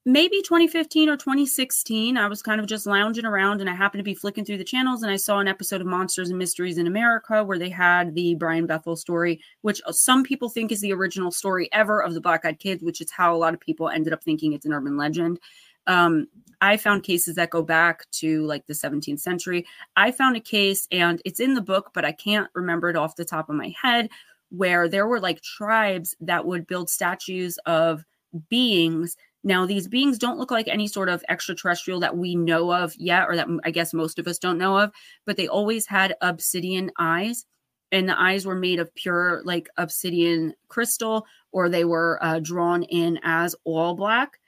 maybe 0.08 0.40
2015 0.44 1.10
or 1.10 1.18
2016 1.18 2.16
i 2.16 2.28
was 2.28 2.44
kind 2.44 2.62
of 2.62 2.68
just 2.68 2.86
lounging 2.86 3.26
around 3.26 3.60
and 3.60 3.68
i 3.68 3.74
happened 3.74 4.00
to 4.00 4.04
be 4.04 4.14
flicking 4.14 4.46
through 4.46 4.58
the 4.58 4.64
channels 4.64 5.02
and 5.02 5.12
i 5.12 5.16
saw 5.16 5.40
an 5.40 5.48
episode 5.48 5.82
of 5.82 5.88
monsters 5.88 6.30
and 6.30 6.38
mysteries 6.38 6.78
in 6.78 6.86
america 6.86 7.44
where 7.44 7.58
they 7.58 7.70
had 7.70 8.14
the 8.14 8.36
brian 8.36 8.68
bethel 8.68 8.96
story 8.96 9.42
which 9.62 9.82
uh, 9.88 9.92
some 9.92 10.24
people 10.24 10.48
think 10.48 10.72
is 10.72 10.80
the 10.80 10.94
original 10.94 11.32
story 11.32 11.68
ever 11.74 12.04
of 12.04 12.14
the 12.14 12.22
black-eyed 12.22 12.60
kids 12.60 12.84
which 12.84 13.02
is 13.02 13.10
how 13.10 13.36
a 13.36 13.38
lot 13.38 13.56
of 13.56 13.60
people 13.60 13.90
ended 13.90 14.14
up 14.14 14.24
thinking 14.24 14.54
it's 14.54 14.68
an 14.68 14.74
urban 14.74 14.96
legend 14.96 15.40
um, 15.88 16.28
i 16.62 16.78
found 16.78 17.04
cases 17.04 17.36
that 17.36 17.50
go 17.50 17.62
back 17.62 18.10
to 18.12 18.46
like 18.46 18.66
the 18.68 18.74
17th 18.74 19.20
century 19.20 19.66
i 19.96 20.12
found 20.12 20.36
a 20.36 20.42
case 20.42 20.88
and 20.92 21.22
it's 21.26 21.40
in 21.40 21.54
the 21.54 21.62
book 21.62 21.92
but 21.94 22.06
i 22.06 22.12
can't 22.12 22.50
remember 22.54 22.90
it 22.90 22.96
off 22.96 23.16
the 23.16 23.26
top 23.26 23.50
of 23.50 23.56
my 23.56 23.74
head 23.82 24.10
where 24.50 24.88
there 24.88 25.08
were 25.08 25.20
like 25.20 25.42
tribes 25.42 26.16
that 26.22 26.46
would 26.46 26.68
build 26.68 26.90
statues 26.90 27.58
of 27.66 28.06
beings 28.50 29.18
now, 29.46 29.68
these 29.68 29.88
beings 29.88 30.18
don't 30.18 30.40
look 30.40 30.50
like 30.50 30.68
any 30.68 30.88
sort 30.88 31.08
of 31.08 31.24
extraterrestrial 31.30 32.00
that 32.00 32.18
we 32.18 32.36
know 32.36 32.74
of 32.74 32.96
yet, 32.98 33.28
or 33.30 33.36
that 33.36 33.48
I 33.64 33.70
guess 33.70 33.94
most 33.94 34.18
of 34.18 34.28
us 34.28 34.40
don't 34.40 34.58
know 34.58 34.76
of, 34.80 34.92
but 35.28 35.38
they 35.38 35.48
always 35.48 35.86
had 35.86 36.16
obsidian 36.20 36.92
eyes. 36.98 37.46
And 37.92 38.10
the 38.10 38.20
eyes 38.20 38.48
were 38.48 38.56
made 38.56 38.80
of 38.80 38.94
pure, 38.96 39.44
like 39.46 39.70
obsidian 39.78 40.56
crystal, 40.68 41.28
or 41.52 41.70
they 41.70 41.86
were 41.86 42.18
uh, 42.24 42.40
drawn 42.40 42.82
in 42.84 43.20
as 43.22 43.56
all 43.66 43.94
black, 43.94 44.40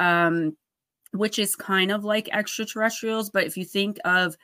um, 0.00 0.56
which 1.12 1.38
is 1.38 1.56
kind 1.56 1.90
of 1.90 2.04
like 2.04 2.28
extraterrestrials. 2.32 3.30
But 3.30 3.44
if 3.44 3.56
you 3.56 3.64
think 3.64 3.98
of 4.04 4.36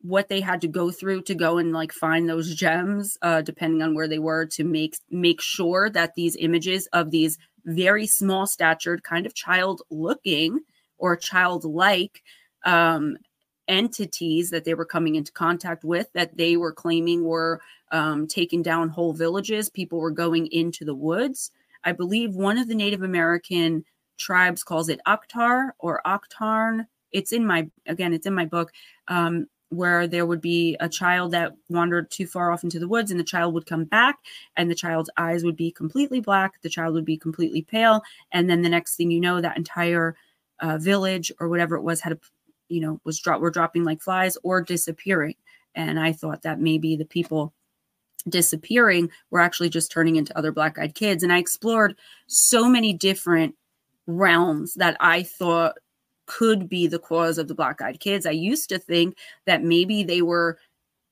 what 0.00 0.28
they 0.28 0.40
had 0.40 0.60
to 0.60 0.68
go 0.68 0.90
through 0.90 1.22
to 1.22 1.34
go 1.34 1.58
and 1.58 1.72
like 1.72 1.92
find 1.92 2.28
those 2.28 2.56
gems 2.56 3.16
uh 3.22 3.40
depending 3.40 3.82
on 3.82 3.94
where 3.94 4.08
they 4.08 4.18
were 4.18 4.44
to 4.44 4.64
make 4.64 4.96
make 5.12 5.40
sure 5.40 5.88
that 5.88 6.16
these 6.16 6.34
images 6.34 6.88
of 6.92 7.12
these 7.12 7.38
very 7.64 8.06
small 8.06 8.46
statured, 8.46 9.02
kind 9.02 9.26
of 9.26 9.34
child 9.34 9.82
looking 9.90 10.60
or 10.98 11.16
childlike 11.16 12.22
um, 12.64 13.16
entities 13.68 14.50
that 14.50 14.64
they 14.64 14.74
were 14.74 14.84
coming 14.84 15.14
into 15.14 15.32
contact 15.32 15.84
with 15.84 16.12
that 16.12 16.36
they 16.36 16.56
were 16.56 16.72
claiming 16.72 17.24
were 17.24 17.60
um, 17.90 18.26
taking 18.26 18.62
down 18.62 18.88
whole 18.88 19.12
villages. 19.12 19.68
People 19.68 19.98
were 19.98 20.10
going 20.10 20.46
into 20.48 20.84
the 20.84 20.94
woods. 20.94 21.50
I 21.84 21.92
believe 21.92 22.34
one 22.34 22.58
of 22.58 22.68
the 22.68 22.74
Native 22.74 23.02
American 23.02 23.84
tribes 24.22 24.62
calls 24.62 24.88
it 24.88 25.00
Aktar 25.06 25.70
or 25.78 26.00
Oktarn. 26.06 26.86
It's 27.10 27.32
in 27.32 27.46
my, 27.46 27.68
again, 27.86 28.12
it's 28.12 28.26
in 28.26 28.34
my 28.34 28.46
book. 28.46 28.72
Um, 29.08 29.46
where 29.72 30.06
there 30.06 30.26
would 30.26 30.42
be 30.42 30.76
a 30.80 30.88
child 30.88 31.32
that 31.32 31.54
wandered 31.70 32.10
too 32.10 32.26
far 32.26 32.52
off 32.52 32.62
into 32.62 32.78
the 32.78 32.86
woods 32.86 33.10
and 33.10 33.18
the 33.18 33.24
child 33.24 33.54
would 33.54 33.64
come 33.64 33.84
back 33.84 34.18
and 34.54 34.70
the 34.70 34.74
child's 34.74 35.08
eyes 35.16 35.44
would 35.44 35.56
be 35.56 35.70
completely 35.70 36.20
black 36.20 36.60
the 36.60 36.68
child 36.68 36.92
would 36.92 37.06
be 37.06 37.16
completely 37.16 37.62
pale 37.62 38.02
and 38.32 38.50
then 38.50 38.60
the 38.60 38.68
next 38.68 38.96
thing 38.96 39.10
you 39.10 39.18
know 39.18 39.40
that 39.40 39.56
entire 39.56 40.14
uh, 40.60 40.76
village 40.76 41.32
or 41.40 41.48
whatever 41.48 41.74
it 41.74 41.82
was 41.82 42.00
had 42.02 42.12
a 42.12 42.18
you 42.68 42.80
know 42.80 43.00
was 43.04 43.18
drop 43.18 43.40
were 43.40 43.50
dropping 43.50 43.82
like 43.82 44.02
flies 44.02 44.36
or 44.42 44.60
disappearing 44.60 45.36
and 45.74 45.98
i 45.98 46.12
thought 46.12 46.42
that 46.42 46.60
maybe 46.60 46.94
the 46.94 47.06
people 47.06 47.54
disappearing 48.28 49.10
were 49.30 49.40
actually 49.40 49.70
just 49.70 49.90
turning 49.90 50.16
into 50.16 50.36
other 50.36 50.52
black-eyed 50.52 50.94
kids 50.94 51.22
and 51.22 51.32
i 51.32 51.38
explored 51.38 51.96
so 52.26 52.68
many 52.68 52.92
different 52.92 53.54
realms 54.06 54.74
that 54.74 54.96
i 55.00 55.22
thought 55.22 55.74
could 56.26 56.68
be 56.68 56.86
the 56.86 56.98
cause 56.98 57.38
of 57.38 57.48
the 57.48 57.54
black 57.54 57.82
eyed 57.82 58.00
kids. 58.00 58.26
I 58.26 58.30
used 58.30 58.68
to 58.70 58.78
think 58.78 59.16
that 59.46 59.62
maybe 59.62 60.02
they 60.02 60.22
were 60.22 60.58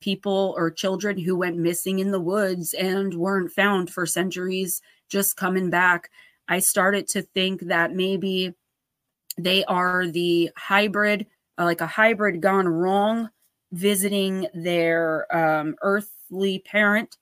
people 0.00 0.54
or 0.56 0.70
children 0.70 1.18
who 1.18 1.36
went 1.36 1.58
missing 1.58 1.98
in 1.98 2.10
the 2.10 2.20
woods 2.20 2.72
and 2.74 3.12
weren't 3.14 3.52
found 3.52 3.90
for 3.90 4.06
centuries, 4.06 4.80
just 5.08 5.36
coming 5.36 5.68
back. 5.68 6.10
I 6.48 6.60
started 6.60 7.06
to 7.08 7.22
think 7.22 7.62
that 7.62 7.92
maybe 7.92 8.54
they 9.36 9.64
are 9.64 10.06
the 10.06 10.50
hybrid, 10.56 11.26
uh, 11.58 11.64
like 11.64 11.80
a 11.80 11.86
hybrid 11.86 12.40
gone 12.40 12.66
wrong, 12.68 13.30
visiting 13.72 14.46
their 14.54 15.26
um, 15.36 15.76
earthly 15.82 16.60
parent. 16.60 17.18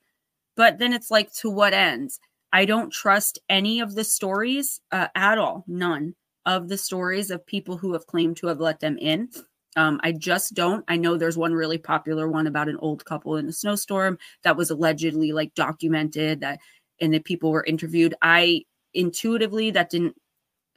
But 0.56 0.78
then 0.78 0.92
it's 0.92 1.10
like, 1.10 1.32
to 1.34 1.50
what 1.50 1.72
ends? 1.72 2.20
I 2.52 2.64
don't 2.64 2.92
trust 2.92 3.38
any 3.48 3.80
of 3.80 3.94
the 3.94 4.04
stories 4.04 4.80
uh, 4.90 5.08
at 5.14 5.38
all, 5.38 5.64
none 5.66 6.14
of 6.46 6.68
the 6.68 6.78
stories 6.78 7.30
of 7.30 7.46
people 7.46 7.76
who 7.76 7.92
have 7.92 8.06
claimed 8.06 8.36
to 8.38 8.46
have 8.46 8.60
let 8.60 8.80
them 8.80 8.96
in. 8.98 9.28
Um, 9.76 10.00
I 10.02 10.12
just 10.12 10.54
don't. 10.54 10.84
I 10.88 10.96
know 10.96 11.16
there's 11.16 11.36
one 11.36 11.52
really 11.52 11.78
popular 11.78 12.28
one 12.28 12.46
about 12.46 12.68
an 12.68 12.78
old 12.78 13.04
couple 13.04 13.36
in 13.36 13.48
a 13.48 13.52
snowstorm 13.52 14.18
that 14.42 14.56
was 14.56 14.70
allegedly 14.70 15.32
like 15.32 15.54
documented 15.54 16.40
that 16.40 16.58
and 17.00 17.12
that 17.12 17.24
people 17.24 17.52
were 17.52 17.64
interviewed. 17.64 18.14
I 18.22 18.64
intuitively 18.94 19.70
that 19.72 19.90
didn't 19.90 20.16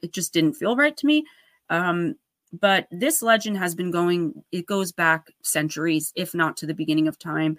it 0.02 0.12
just 0.12 0.32
didn't 0.32 0.54
feel 0.54 0.76
right 0.76 0.96
to 0.96 1.06
me. 1.06 1.24
Um, 1.70 2.16
but 2.52 2.86
this 2.90 3.22
legend 3.22 3.56
has 3.56 3.74
been 3.74 3.90
going, 3.90 4.44
it 4.52 4.66
goes 4.66 4.92
back 4.92 5.28
centuries, 5.42 6.12
if 6.14 6.34
not 6.34 6.56
to 6.58 6.66
the 6.66 6.74
beginning 6.74 7.08
of 7.08 7.18
time. 7.18 7.56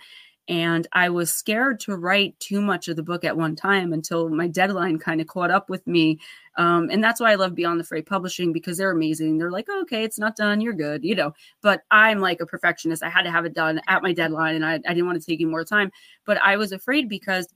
And 0.49 0.87
I 0.91 1.09
was 1.09 1.33
scared 1.33 1.79
to 1.81 1.95
write 1.95 2.37
too 2.39 2.61
much 2.61 2.87
of 2.87 2.97
the 2.97 3.03
book 3.03 3.23
at 3.23 3.37
one 3.37 3.55
time 3.55 3.93
until 3.93 4.27
my 4.29 4.47
deadline 4.47 4.99
kind 4.99 5.21
of 5.21 5.27
caught 5.27 5.51
up 5.51 5.69
with 5.69 5.85
me. 5.87 6.19
Um, 6.57 6.89
and 6.91 7.03
that's 7.03 7.21
why 7.21 7.31
I 7.31 7.35
love 7.35 7.55
Beyond 7.55 7.79
the 7.79 7.85
Fray 7.85 8.01
Publishing 8.01 8.51
because 8.51 8.77
they're 8.77 8.91
amazing. 8.91 9.37
They're 9.37 9.51
like, 9.51 9.67
oh, 9.69 9.81
okay, 9.83 10.03
it's 10.03 10.19
not 10.19 10.35
done. 10.35 10.59
You're 10.59 10.73
good, 10.73 11.03
you 11.03 11.15
know. 11.15 11.33
But 11.61 11.83
I'm 11.91 12.19
like 12.19 12.41
a 12.41 12.45
perfectionist. 12.45 13.03
I 13.03 13.09
had 13.09 13.23
to 13.23 13.31
have 13.31 13.45
it 13.45 13.53
done 13.53 13.81
at 13.87 14.03
my 14.03 14.11
deadline 14.11 14.55
and 14.55 14.65
I, 14.65 14.73
I 14.73 14.93
didn't 14.93 15.05
want 15.05 15.21
to 15.21 15.25
take 15.25 15.39
any 15.39 15.49
more 15.49 15.63
time. 15.63 15.91
But 16.25 16.37
I 16.43 16.57
was 16.57 16.73
afraid 16.73 17.07
because 17.07 17.47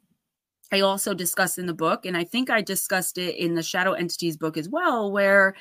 I 0.71 0.81
also 0.81 1.13
discussed 1.13 1.57
in 1.57 1.65
the 1.65 1.73
book, 1.73 2.05
and 2.05 2.17
I 2.17 2.23
think 2.23 2.49
I 2.49 2.61
discussed 2.61 3.17
it 3.17 3.35
in 3.37 3.55
the 3.55 3.63
Shadow 3.63 3.93
Entities 3.93 4.35
book 4.35 4.57
as 4.57 4.67
well, 4.67 5.11
where 5.11 5.55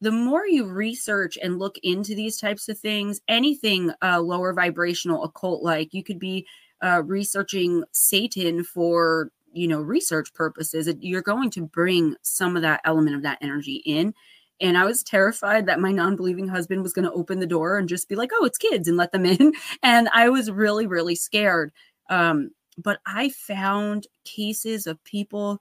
the 0.00 0.12
more 0.12 0.46
you 0.46 0.66
research 0.66 1.38
and 1.42 1.58
look 1.58 1.76
into 1.82 2.14
these 2.14 2.36
types 2.36 2.68
of 2.68 2.78
things, 2.78 3.20
anything 3.26 3.90
uh, 4.02 4.20
lower 4.20 4.52
vibrational, 4.52 5.24
occult 5.24 5.62
like, 5.62 5.92
you 5.92 6.04
could 6.04 6.18
be 6.18 6.46
uh, 6.84 7.02
researching 7.04 7.82
Satan 7.92 8.62
for 8.62 9.30
you 9.52 9.66
know 9.68 9.80
research 9.80 10.34
purposes 10.34 10.92
you're 11.00 11.22
going 11.22 11.48
to 11.48 11.62
bring 11.66 12.16
some 12.22 12.56
of 12.56 12.62
that 12.62 12.80
element 12.84 13.16
of 13.16 13.22
that 13.22 13.38
energy 13.40 13.82
in. 13.86 14.14
And 14.60 14.76
i 14.78 14.84
was 14.84 15.02
terrified 15.02 15.66
that 15.66 15.80
my 15.80 15.90
non-believing 15.92 16.48
husband 16.48 16.82
was 16.82 16.92
going 16.92 17.06
to 17.06 17.12
open 17.12 17.40
the 17.40 17.46
door 17.46 17.78
and 17.78 17.88
just 17.88 18.08
be 18.08 18.14
like 18.16 18.30
oh 18.34 18.44
it's 18.44 18.58
kids 18.58 18.88
and 18.88 18.96
let 18.96 19.12
them 19.12 19.24
in. 19.24 19.52
And 19.82 20.08
i 20.12 20.28
was 20.28 20.50
really 20.50 20.86
really 20.86 21.14
scared. 21.14 21.72
Um, 22.10 22.50
but 22.76 22.98
i 23.06 23.30
found 23.30 24.06
cases 24.24 24.86
of 24.86 25.02
people 25.04 25.60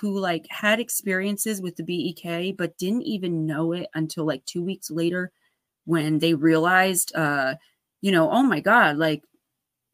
who 0.00 0.18
like 0.18 0.46
had 0.50 0.80
experiences 0.80 1.62
with 1.62 1.76
the 1.76 1.84
bek 1.84 2.56
but 2.56 2.76
didn't 2.78 3.02
even 3.02 3.46
know 3.46 3.72
it 3.72 3.88
until 3.94 4.26
like 4.26 4.44
two 4.46 4.62
weeks 4.62 4.90
later 4.90 5.30
when 5.84 6.18
they 6.18 6.34
realized 6.34 7.14
uh 7.14 7.54
you 8.00 8.10
know 8.10 8.30
oh 8.30 8.42
my 8.42 8.60
god 8.60 8.96
like 8.96 9.22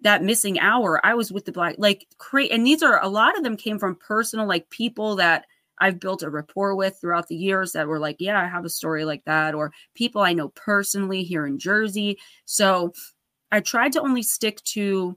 that 0.03 0.23
missing 0.23 0.59
hour 0.59 1.05
i 1.05 1.15
was 1.15 1.33
with 1.33 1.45
the 1.45 1.53
black 1.53 1.75
like 1.79 2.07
create 2.19 2.51
and 2.53 2.67
these 2.67 2.83
are 2.83 3.03
a 3.03 3.09
lot 3.09 3.37
of 3.37 3.45
them 3.45 3.57
came 3.57 3.79
from 3.79 3.97
personal 3.97 4.47
like 4.47 4.69
people 4.71 5.17
that 5.17 5.47
i've 5.79 6.01
built 6.01 6.23
a 6.23 6.31
rapport 6.31 6.75
with 6.75 6.99
throughout 7.01 7.29
the 7.29 7.37
years 7.37 7.73
that 7.73 7.87
were 7.87 7.99
like 7.99 8.17
yeah 8.19 8.41
i 8.41 8.47
have 8.47 8.65
a 8.65 8.71
story 8.71 9.05
like 9.05 9.25
that 9.25 9.55
or 9.55 9.73
people 9.95 10.21
i 10.21 10.33
know 10.33 10.49
personally 10.51 11.23
here 11.23 11.47
in 11.47 11.59
jersey. 11.59 12.19
So 12.45 12.93
i 13.53 13.61
tried 13.61 13.93
to 13.93 14.03
only 14.03 14.23
stick 14.23 14.63
to 14.65 15.17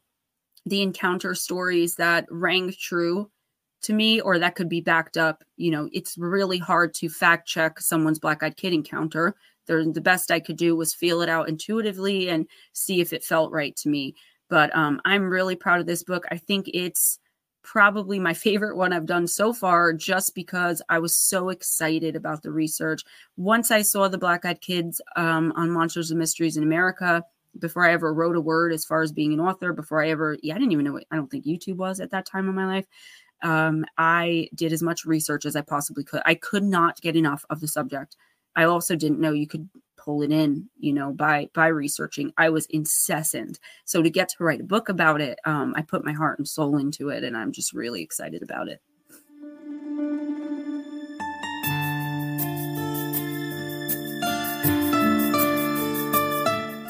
the 0.66 0.82
encounter 0.82 1.36
stories 1.36 1.96
that 1.96 2.26
rang 2.30 2.74
true 2.80 3.30
to 3.82 3.94
me 3.94 4.22
or 4.22 4.40
that 4.40 4.56
could 4.56 4.70
be 4.70 4.82
backed 4.82 5.18
up 5.18 5.44
you 5.58 5.72
know 5.72 5.90
it's 5.92 6.18
really 6.18 6.58
hard 6.58 6.94
to 6.94 7.10
fact 7.10 7.48
check 7.48 7.80
someone's 7.80 8.20
black 8.20 8.44
eyed 8.44 8.58
kid 8.58 8.74
encounter. 8.74 9.36
The 9.66 10.02
best 10.04 10.30
i 10.30 10.42
could 10.42 10.58
do 10.58 10.76
was 10.76 10.94
feel 10.94 11.22
it 11.22 11.30
out 11.30 11.48
intuitively 11.48 12.28
and 12.30 12.48
see 12.74 13.00
if 13.00 13.14
it 13.14 13.24
felt 13.24 13.54
right 13.54 13.74
to 13.78 13.88
me 13.88 14.14
but 14.54 14.70
um, 14.76 15.02
I'm 15.04 15.32
really 15.32 15.56
proud 15.56 15.80
of 15.80 15.88
this 15.88 16.04
book. 16.04 16.26
I 16.30 16.38
think 16.38 16.70
it's 16.76 17.18
probably 17.64 18.20
my 18.20 18.36
favorite 18.36 18.78
one 18.78 18.94
I've 18.94 19.08
done 19.08 19.26
so 19.26 19.52
far 19.52 19.94
just 19.94 20.36
because 20.36 20.80
I 20.90 21.00
was 21.00 21.18
so 21.18 21.50
excited 21.50 22.16
about 22.16 22.44
the 22.44 22.52
research. 22.52 23.02
Once 23.36 23.72
I 23.72 23.82
saw 23.82 24.08
the 24.08 24.20
Black 24.20 24.46
Eyed 24.46 24.62
Kids 24.62 25.02
um, 25.16 25.54
on 25.56 25.72
Monsters 25.72 26.12
and 26.12 26.20
Mysteries 26.20 26.56
in 26.56 26.62
America, 26.62 27.24
before 27.58 27.84
I 27.84 27.94
ever 27.94 28.14
wrote 28.14 28.36
a 28.36 28.42
word 28.42 28.74
as 28.74 28.86
far 28.86 29.02
as 29.02 29.12
being 29.12 29.34
an 29.34 29.40
author, 29.40 29.74
before 29.74 30.04
I 30.04 30.12
ever, 30.12 30.38
yeah, 30.44 30.54
I 30.54 30.60
didn't 30.60 30.74
even 30.74 30.86
know 30.86 30.94
what, 30.94 31.06
I 31.10 31.16
don't 31.16 31.32
think 31.32 31.48
YouTube 31.48 31.78
was 31.78 32.00
at 32.00 32.12
that 32.12 32.28
time 32.28 32.48
in 32.48 32.54
my 32.54 32.68
life. 32.68 32.86
Um, 33.42 33.86
I 33.98 34.50
did 34.54 34.72
as 34.72 34.84
much 34.84 35.04
research 35.04 35.48
as 35.48 35.56
I 35.56 35.62
possibly 35.62 36.04
could. 36.04 36.22
I 36.28 36.36
could 36.36 36.64
not 36.64 37.02
get 37.02 37.16
enough 37.16 37.44
of 37.50 37.60
the 37.60 37.68
subject. 37.68 38.18
I 38.56 38.66
also 38.66 38.96
didn't 38.96 39.20
know 39.20 39.32
you 39.32 39.48
could 39.48 39.68
pull 40.04 40.22
it 40.22 40.32
in 40.32 40.70
you 40.80 40.94
know 40.94 41.12
by 41.12 41.50
by 41.54 41.68
researching 41.68 42.34
i 42.38 42.50
was 42.50 42.66
incessant. 42.68 43.60
So 43.86 44.02
to 44.02 44.10
get 44.10 44.30
to 44.30 44.44
write 44.44 44.62
a 44.62 44.66
book 44.66 44.90
about 44.90 45.22
it 45.22 45.40
um, 45.46 45.74
i 45.76 45.82
put 45.82 46.06
my 46.06 46.14
heart 46.14 46.40
and 46.40 46.48
soul 46.48 46.78
into 46.78 47.10
it 47.10 47.24
and 47.24 47.38
i'm 47.38 47.52
just 47.52 47.74
really 47.74 48.02
excited 48.02 48.42
about 48.44 48.68
it. 48.68 48.82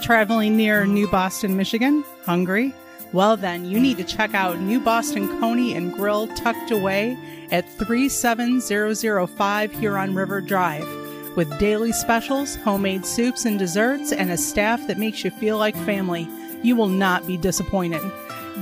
Traveling 0.01 0.57
near 0.57 0.85
new 0.85 1.07
boston 1.07 1.55
michigan? 1.55 2.03
Hungry? 2.25 2.73
Well 3.11 3.37
then 3.37 3.65
you 3.65 3.79
need 3.79 3.97
to 3.97 4.03
check 4.03 4.33
out 4.33 4.59
new 4.59 4.79
boston 4.79 5.27
coney 5.39 5.75
and 5.75 5.93
grill 5.93 6.27
tucked 6.35 6.71
away 6.71 7.17
at 7.51 7.69
37005 7.77 9.71
huron 9.71 10.15
river 10.15 10.41
drive 10.41 11.02
with 11.35 11.59
daily 11.59 11.91
specials, 11.91 12.55
homemade 12.57 13.05
soups 13.05 13.45
and 13.45 13.57
desserts, 13.59 14.11
and 14.11 14.31
a 14.31 14.37
staff 14.37 14.85
that 14.87 14.97
makes 14.97 15.23
you 15.23 15.31
feel 15.31 15.57
like 15.57 15.75
family. 15.77 16.27
You 16.61 16.75
will 16.75 16.89
not 16.89 17.27
be 17.27 17.37
disappointed. 17.37 18.01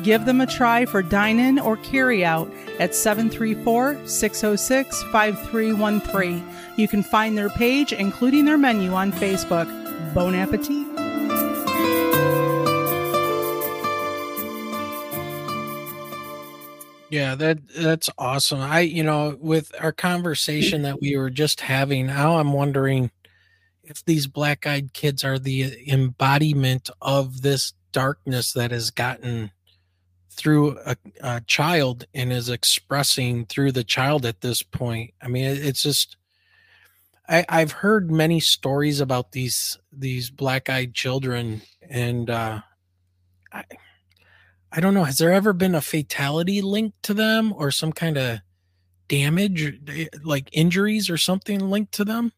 Give 0.03 0.25
them 0.25 0.41
a 0.41 0.47
try 0.47 0.85
for 0.85 1.01
dine 1.01 1.39
in 1.39 1.59
or 1.59 1.77
carry 1.77 2.25
out 2.25 2.51
at 2.79 2.95
734 2.95 4.07
606 4.07 5.03
5313. 5.11 6.47
You 6.77 6.87
can 6.87 7.03
find 7.03 7.37
their 7.37 7.49
page, 7.49 7.93
including 7.93 8.45
their 8.45 8.57
menu, 8.57 8.93
on 8.93 9.11
Facebook. 9.11 9.67
Bon 10.13 10.33
appetit! 10.33 10.90
Yeah, 17.11 17.35
that 17.35 17.59
that's 17.77 18.09
awesome. 18.17 18.61
I, 18.61 18.79
you 18.79 19.03
know, 19.03 19.37
with 19.41 19.73
our 19.81 19.91
conversation 19.91 20.83
that 20.83 21.01
we 21.01 21.17
were 21.17 21.29
just 21.29 21.59
having, 21.59 22.07
now 22.07 22.37
I'm 22.37 22.53
wondering 22.53 23.11
if 23.83 24.05
these 24.05 24.27
black-eyed 24.27 24.93
kids 24.93 25.25
are 25.25 25.37
the 25.37 25.91
embodiment 25.91 26.89
of 27.01 27.41
this 27.41 27.73
darkness 27.91 28.53
that 28.53 28.71
has 28.71 28.91
gotten 28.91 29.51
through 30.29 30.79
a, 30.85 30.95
a 31.21 31.41
child 31.41 32.05
and 32.13 32.31
is 32.31 32.47
expressing 32.47 33.45
through 33.45 33.73
the 33.73 33.83
child 33.83 34.25
at 34.25 34.39
this 34.39 34.63
point. 34.63 35.13
I 35.21 35.27
mean, 35.27 35.43
it's 35.43 35.83
just 35.83 36.15
I, 37.27 37.45
I've 37.49 37.73
heard 37.73 38.09
many 38.09 38.39
stories 38.39 39.01
about 39.01 39.33
these 39.33 39.77
these 39.91 40.29
black-eyed 40.29 40.93
children, 40.93 41.61
and 41.89 42.29
uh, 42.29 42.61
I, 43.51 43.65
I 44.71 44.79
don't 44.79 44.93
know. 44.93 45.03
Has 45.03 45.17
there 45.17 45.31
ever 45.31 45.53
been 45.53 45.75
a 45.75 45.81
fatality 45.81 46.61
linked 46.61 47.03
to 47.03 47.13
them 47.13 47.53
or 47.53 47.71
some 47.71 47.91
kind 47.91 48.17
of 48.17 48.39
damage, 49.07 49.79
eh, 49.89 50.05
like 50.23 50.49
injuries 50.53 51.09
or 51.09 51.17
something 51.17 51.59
linked 51.59 51.91
to 51.93 52.05
them? 52.05 52.31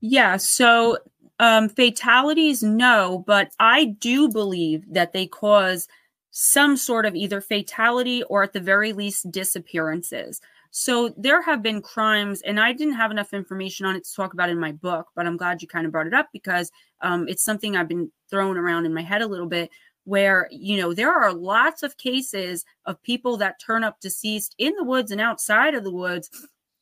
Yeah. 0.00 0.38
So 0.38 0.98
um, 1.38 1.68
fatalities, 1.68 2.62
no, 2.62 3.22
but 3.26 3.52
I 3.60 3.84
do 3.84 4.28
believe 4.28 4.84
that 4.92 5.12
they 5.12 5.26
cause 5.26 5.88
some 6.30 6.76
sort 6.76 7.04
of 7.04 7.14
either 7.14 7.40
fatality 7.40 8.22
or 8.24 8.42
at 8.42 8.52
the 8.52 8.60
very 8.60 8.92
least 8.92 9.30
disappearances. 9.30 10.40
So 10.70 11.14
there 11.16 11.42
have 11.42 11.62
been 11.62 11.80
crimes, 11.80 12.42
and 12.42 12.60
I 12.60 12.72
didn't 12.72 12.94
have 12.94 13.10
enough 13.10 13.32
information 13.32 13.86
on 13.86 13.96
it 13.96 14.04
to 14.04 14.14
talk 14.14 14.34
about 14.34 14.50
in 14.50 14.60
my 14.60 14.72
book, 14.72 15.08
but 15.14 15.26
I'm 15.26 15.36
glad 15.36 15.62
you 15.62 15.68
kind 15.68 15.86
of 15.86 15.92
brought 15.92 16.06
it 16.06 16.14
up 16.14 16.28
because 16.32 16.70
um, 17.00 17.26
it's 17.28 17.42
something 17.42 17.74
I've 17.74 17.88
been 17.88 18.12
throwing 18.28 18.58
around 18.58 18.84
in 18.84 18.92
my 18.92 19.02
head 19.02 19.22
a 19.22 19.26
little 19.26 19.46
bit 19.46 19.70
where 20.08 20.48
you 20.50 20.80
know 20.80 20.94
there 20.94 21.12
are 21.12 21.32
lots 21.34 21.82
of 21.82 21.98
cases 21.98 22.64
of 22.86 23.02
people 23.02 23.36
that 23.36 23.60
turn 23.60 23.84
up 23.84 24.00
deceased 24.00 24.54
in 24.56 24.74
the 24.76 24.84
woods 24.84 25.10
and 25.10 25.20
outside 25.20 25.74
of 25.74 25.84
the 25.84 25.92
woods 25.92 26.30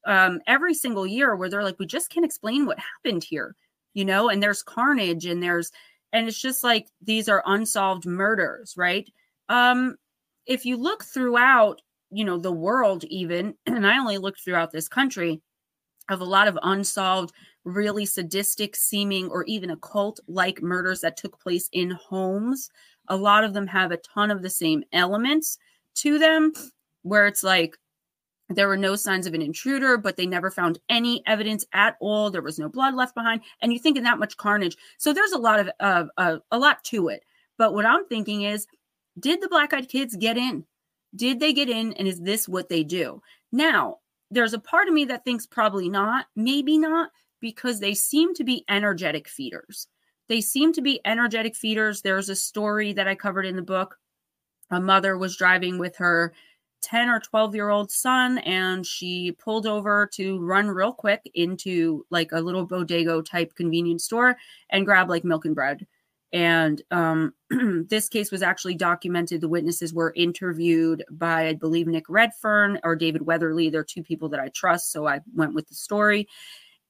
um, 0.06 0.40
every 0.46 0.72
single 0.72 1.04
year 1.04 1.34
where 1.34 1.48
they're 1.48 1.64
like 1.64 1.78
we 1.80 1.86
just 1.86 2.08
can't 2.08 2.24
explain 2.24 2.66
what 2.66 2.78
happened 2.78 3.24
here 3.24 3.56
you 3.94 4.04
know 4.04 4.28
and 4.28 4.40
there's 4.40 4.62
carnage 4.62 5.26
and 5.26 5.42
there's 5.42 5.72
and 6.12 6.28
it's 6.28 6.40
just 6.40 6.62
like 6.62 6.86
these 7.02 7.28
are 7.28 7.42
unsolved 7.46 8.06
murders 8.06 8.74
right? 8.76 9.10
Um 9.48 9.96
if 10.46 10.64
you 10.64 10.76
look 10.76 11.02
throughout 11.02 11.82
you 12.12 12.24
know 12.24 12.38
the 12.38 12.52
world 12.52 13.04
even 13.04 13.54
and 13.66 13.86
i 13.86 13.98
only 13.98 14.18
looked 14.18 14.40
throughout 14.40 14.70
this 14.70 14.88
country 14.88 15.42
of 16.08 16.20
a 16.20 16.24
lot 16.24 16.46
of 16.46 16.56
unsolved 16.62 17.32
really 17.64 18.06
sadistic 18.06 18.76
seeming 18.76 19.28
or 19.28 19.42
even 19.44 19.70
occult 19.70 20.20
like 20.28 20.62
murders 20.62 21.00
that 21.00 21.16
took 21.16 21.38
place 21.40 21.68
in 21.72 21.90
homes 21.90 22.70
a 23.08 23.16
lot 23.16 23.44
of 23.44 23.54
them 23.54 23.66
have 23.66 23.92
a 23.92 23.96
ton 23.98 24.30
of 24.30 24.42
the 24.42 24.50
same 24.50 24.84
elements 24.92 25.58
to 25.96 26.18
them 26.18 26.52
where 27.02 27.26
it's 27.26 27.42
like 27.42 27.78
there 28.48 28.68
were 28.68 28.76
no 28.76 28.94
signs 28.94 29.26
of 29.26 29.34
an 29.34 29.42
intruder, 29.42 29.98
but 29.98 30.16
they 30.16 30.26
never 30.26 30.50
found 30.50 30.78
any 30.88 31.22
evidence 31.26 31.64
at 31.72 31.96
all. 32.00 32.30
There 32.30 32.42
was 32.42 32.58
no 32.58 32.68
blood 32.68 32.94
left 32.94 33.14
behind, 33.14 33.40
and 33.60 33.72
you 33.72 33.78
think 33.78 33.96
in 33.96 34.04
that 34.04 34.18
much 34.18 34.36
carnage. 34.36 34.76
So 34.98 35.12
there's 35.12 35.32
a 35.32 35.38
lot 35.38 35.60
of 35.60 35.70
uh, 35.80 36.04
uh, 36.16 36.38
a 36.50 36.58
lot 36.58 36.84
to 36.84 37.08
it. 37.08 37.24
But 37.58 37.74
what 37.74 37.86
I'm 37.86 38.06
thinking 38.06 38.42
is, 38.42 38.66
did 39.18 39.40
the 39.40 39.48
black 39.48 39.72
eyed 39.72 39.88
kids 39.88 40.14
get 40.14 40.36
in? 40.36 40.64
Did 41.14 41.40
they 41.40 41.52
get 41.52 41.68
in? 41.68 41.92
And 41.94 42.06
is 42.06 42.20
this 42.20 42.48
what 42.48 42.68
they 42.68 42.84
do? 42.84 43.22
Now, 43.50 43.98
there's 44.30 44.52
a 44.54 44.58
part 44.58 44.88
of 44.88 44.94
me 44.94 45.06
that 45.06 45.24
thinks 45.24 45.46
probably 45.46 45.88
not, 45.88 46.26
maybe 46.36 46.78
not, 46.78 47.10
because 47.40 47.80
they 47.80 47.94
seem 47.94 48.34
to 48.34 48.44
be 48.44 48.64
energetic 48.68 49.28
feeders. 49.28 49.88
They 50.28 50.40
seem 50.40 50.72
to 50.74 50.82
be 50.82 51.00
energetic 51.04 51.54
feeders. 51.54 52.02
There's 52.02 52.28
a 52.28 52.36
story 52.36 52.92
that 52.94 53.08
I 53.08 53.14
covered 53.14 53.46
in 53.46 53.56
the 53.56 53.62
book. 53.62 53.96
A 54.70 54.80
mother 54.80 55.16
was 55.16 55.36
driving 55.36 55.78
with 55.78 55.96
her 55.96 56.32
10 56.82 57.08
or 57.08 57.20
12 57.20 57.54
year 57.54 57.68
old 57.70 57.90
son 57.90 58.38
and 58.38 58.86
she 58.86 59.32
pulled 59.32 59.66
over 59.66 60.08
to 60.12 60.38
run 60.38 60.68
real 60.68 60.92
quick 60.92 61.28
into 61.34 62.04
like 62.10 62.30
a 62.32 62.40
little 62.40 62.66
bodega 62.66 63.22
type 63.22 63.54
convenience 63.54 64.04
store 64.04 64.36
and 64.70 64.84
grab 64.84 65.08
like 65.08 65.24
milk 65.24 65.44
and 65.44 65.54
bread 65.54 65.86
and 66.32 66.82
um, 66.90 67.32
this 67.88 68.08
case 68.08 68.30
was 68.30 68.42
actually 68.42 68.74
documented 68.74 69.40
the 69.40 69.48
witnesses 69.48 69.94
were 69.94 70.12
interviewed 70.16 71.02
by 71.10 71.48
i 71.48 71.54
believe 71.54 71.86
nick 71.86 72.04
redfern 72.08 72.78
or 72.84 72.94
david 72.94 73.22
weatherly 73.22 73.70
they're 73.70 73.82
two 73.82 74.02
people 74.02 74.28
that 74.28 74.40
i 74.40 74.48
trust 74.50 74.92
so 74.92 75.06
i 75.06 75.20
went 75.34 75.54
with 75.54 75.66
the 75.68 75.74
story 75.74 76.28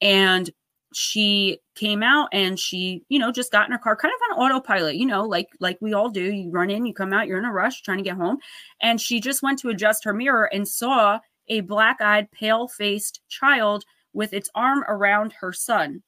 and 0.00 0.50
she 0.98 1.58
came 1.74 2.02
out 2.02 2.26
and 2.32 2.58
she 2.58 3.04
you 3.10 3.18
know 3.18 3.30
just 3.30 3.52
got 3.52 3.66
in 3.66 3.72
her 3.72 3.78
car 3.78 3.94
kind 3.94 4.14
of 4.14 4.38
on 4.38 4.50
autopilot 4.50 4.96
you 4.96 5.04
know 5.04 5.24
like 5.24 5.50
like 5.60 5.76
we 5.82 5.92
all 5.92 6.08
do. 6.08 6.32
You 6.32 6.50
run 6.50 6.70
in 6.70 6.86
you 6.86 6.94
come 6.94 7.12
out 7.12 7.26
you're 7.26 7.38
in 7.38 7.44
a 7.44 7.52
rush 7.52 7.82
trying 7.82 7.98
to 7.98 8.04
get 8.04 8.16
home. 8.16 8.38
And 8.80 8.98
she 8.98 9.20
just 9.20 9.42
went 9.42 9.58
to 9.58 9.68
adjust 9.68 10.04
her 10.04 10.14
mirror 10.14 10.46
and 10.46 10.66
saw 10.66 11.18
a 11.48 11.60
black-eyed 11.60 12.30
pale-faced 12.32 13.20
child 13.28 13.84
with 14.14 14.32
its 14.32 14.48
arm 14.54 14.84
around 14.88 15.34
her 15.34 15.52
son. 15.52 16.02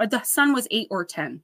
Uh, 0.00 0.06
the 0.06 0.22
son 0.24 0.52
was 0.52 0.66
8 0.72 0.88
or 0.90 1.04
10 1.04 1.40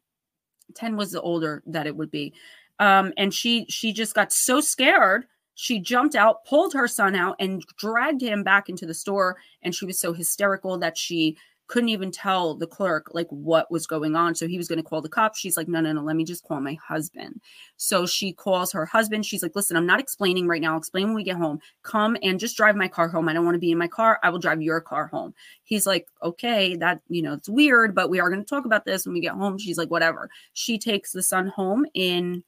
10 0.74 0.96
was 0.96 1.12
the 1.12 1.20
older 1.20 1.62
that 1.64 1.86
it 1.86 1.94
would 1.94 2.10
be. 2.10 2.34
Um, 2.80 3.12
and 3.16 3.32
she 3.32 3.66
she 3.68 3.92
just 3.92 4.14
got 4.14 4.32
so 4.32 4.60
scared 4.60 5.26
she 5.60 5.80
jumped 5.80 6.14
out, 6.14 6.44
pulled 6.44 6.72
her 6.74 6.86
son 6.86 7.16
out, 7.16 7.34
and 7.40 7.64
dragged 7.78 8.20
him 8.20 8.44
back 8.44 8.68
into 8.68 8.86
the 8.86 8.94
store. 8.94 9.38
And 9.60 9.74
she 9.74 9.86
was 9.86 10.00
so 10.00 10.12
hysterical 10.12 10.78
that 10.78 10.96
she 10.96 11.36
couldn't 11.68 11.90
even 11.90 12.10
tell 12.10 12.54
the 12.54 12.66
clerk 12.66 13.10
like 13.12 13.28
what 13.28 13.70
was 13.70 13.86
going 13.86 14.16
on. 14.16 14.34
So 14.34 14.48
he 14.48 14.56
was 14.56 14.68
going 14.68 14.78
to 14.78 14.88
call 14.88 15.02
the 15.02 15.08
cops. 15.08 15.38
She's 15.38 15.56
like, 15.56 15.68
no, 15.68 15.80
no, 15.80 15.92
no, 15.92 16.02
let 16.02 16.16
me 16.16 16.24
just 16.24 16.44
call 16.44 16.60
my 16.60 16.74
husband. 16.74 17.40
So 17.76 18.06
she 18.06 18.32
calls 18.32 18.72
her 18.72 18.86
husband. 18.86 19.26
She's 19.26 19.42
like, 19.42 19.54
listen, 19.54 19.76
I'm 19.76 19.86
not 19.86 20.00
explaining 20.00 20.48
right 20.48 20.60
now. 20.60 20.72
I'll 20.72 20.78
explain 20.78 21.06
when 21.06 21.14
we 21.14 21.22
get 21.22 21.36
home. 21.36 21.60
Come 21.82 22.16
and 22.22 22.40
just 22.40 22.56
drive 22.56 22.74
my 22.74 22.88
car 22.88 23.08
home. 23.08 23.28
I 23.28 23.34
don't 23.34 23.44
want 23.44 23.54
to 23.54 23.60
be 23.60 23.70
in 23.70 23.78
my 23.78 23.86
car. 23.86 24.18
I 24.22 24.30
will 24.30 24.38
drive 24.38 24.62
your 24.62 24.80
car 24.80 25.06
home. 25.06 25.34
He's 25.62 25.86
like, 25.86 26.06
okay, 26.22 26.74
that, 26.76 27.02
you 27.08 27.22
know, 27.22 27.34
it's 27.34 27.48
weird, 27.48 27.94
but 27.94 28.10
we 28.10 28.18
are 28.18 28.30
going 28.30 28.42
to 28.42 28.48
talk 28.48 28.64
about 28.64 28.84
this 28.84 29.04
when 29.04 29.14
we 29.14 29.20
get 29.20 29.34
home. 29.34 29.58
She's 29.58 29.78
like, 29.78 29.90
whatever. 29.90 30.30
She 30.54 30.78
takes 30.78 31.12
the 31.12 31.22
son 31.22 31.48
home 31.48 31.86
in 31.94 32.42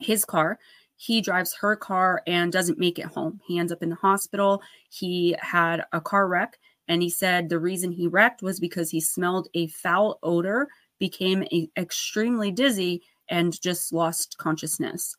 his 0.00 0.24
car 0.24 0.58
he 1.00 1.20
drives 1.20 1.54
her 1.54 1.76
car 1.76 2.22
and 2.26 2.52
doesn't 2.52 2.78
make 2.78 2.98
it 2.98 3.06
home. 3.06 3.40
He 3.46 3.56
ends 3.56 3.70
up 3.70 3.84
in 3.84 3.88
the 3.88 3.94
hospital. 3.94 4.60
He 4.90 5.36
had 5.40 5.84
a 5.92 6.00
car 6.00 6.26
wreck, 6.26 6.58
and 6.88 7.02
he 7.02 7.10
said 7.10 7.48
the 7.48 7.58
reason 7.58 7.92
he 7.92 8.08
wrecked 8.08 8.42
was 8.42 8.58
because 8.58 8.90
he 8.90 9.00
smelled 9.00 9.48
a 9.54 9.68
foul 9.68 10.18
odor, 10.22 10.68
became 10.98 11.44
a, 11.52 11.70
extremely 11.76 12.50
dizzy, 12.50 13.02
and 13.28 13.60
just 13.60 13.92
lost 13.92 14.36
consciousness. 14.38 15.16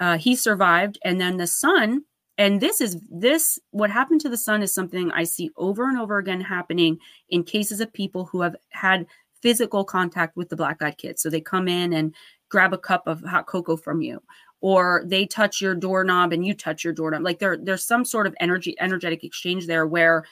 Uh, 0.00 0.18
he 0.18 0.34
survived, 0.34 0.98
and 1.04 1.20
then 1.20 1.36
the 1.36 1.46
son. 1.46 2.04
And 2.38 2.60
this 2.60 2.80
is 2.80 2.96
this 3.10 3.58
what 3.70 3.90
happened 3.90 4.20
to 4.22 4.28
the 4.28 4.36
son 4.36 4.62
is 4.62 4.74
something 4.74 5.12
I 5.12 5.24
see 5.24 5.50
over 5.56 5.88
and 5.88 5.98
over 5.98 6.18
again 6.18 6.40
happening 6.40 6.98
in 7.28 7.44
cases 7.44 7.80
of 7.80 7.92
people 7.92 8.24
who 8.24 8.40
have 8.40 8.56
had 8.70 9.06
physical 9.42 9.84
contact 9.84 10.36
with 10.36 10.48
the 10.48 10.56
black 10.56 10.82
eyed 10.82 10.98
kids. 10.98 11.22
So 11.22 11.28
they 11.28 11.40
come 11.40 11.68
in 11.68 11.92
and 11.92 12.14
grab 12.48 12.72
a 12.72 12.78
cup 12.78 13.06
of 13.06 13.22
hot 13.22 13.46
cocoa 13.46 13.76
from 13.76 14.00
you 14.02 14.20
or 14.62 15.02
they 15.06 15.26
touch 15.26 15.60
your 15.60 15.74
doorknob 15.74 16.32
and 16.32 16.46
you 16.46 16.54
touch 16.54 16.84
your 16.84 16.92
doorknob 16.92 17.22
like 17.22 17.38
there 17.38 17.58
there's 17.58 17.84
some 17.84 18.04
sort 18.04 18.26
of 18.26 18.34
energy 18.40 18.74
energetic 18.80 19.24
exchange 19.24 19.66
there 19.66 19.86
where 19.86 20.24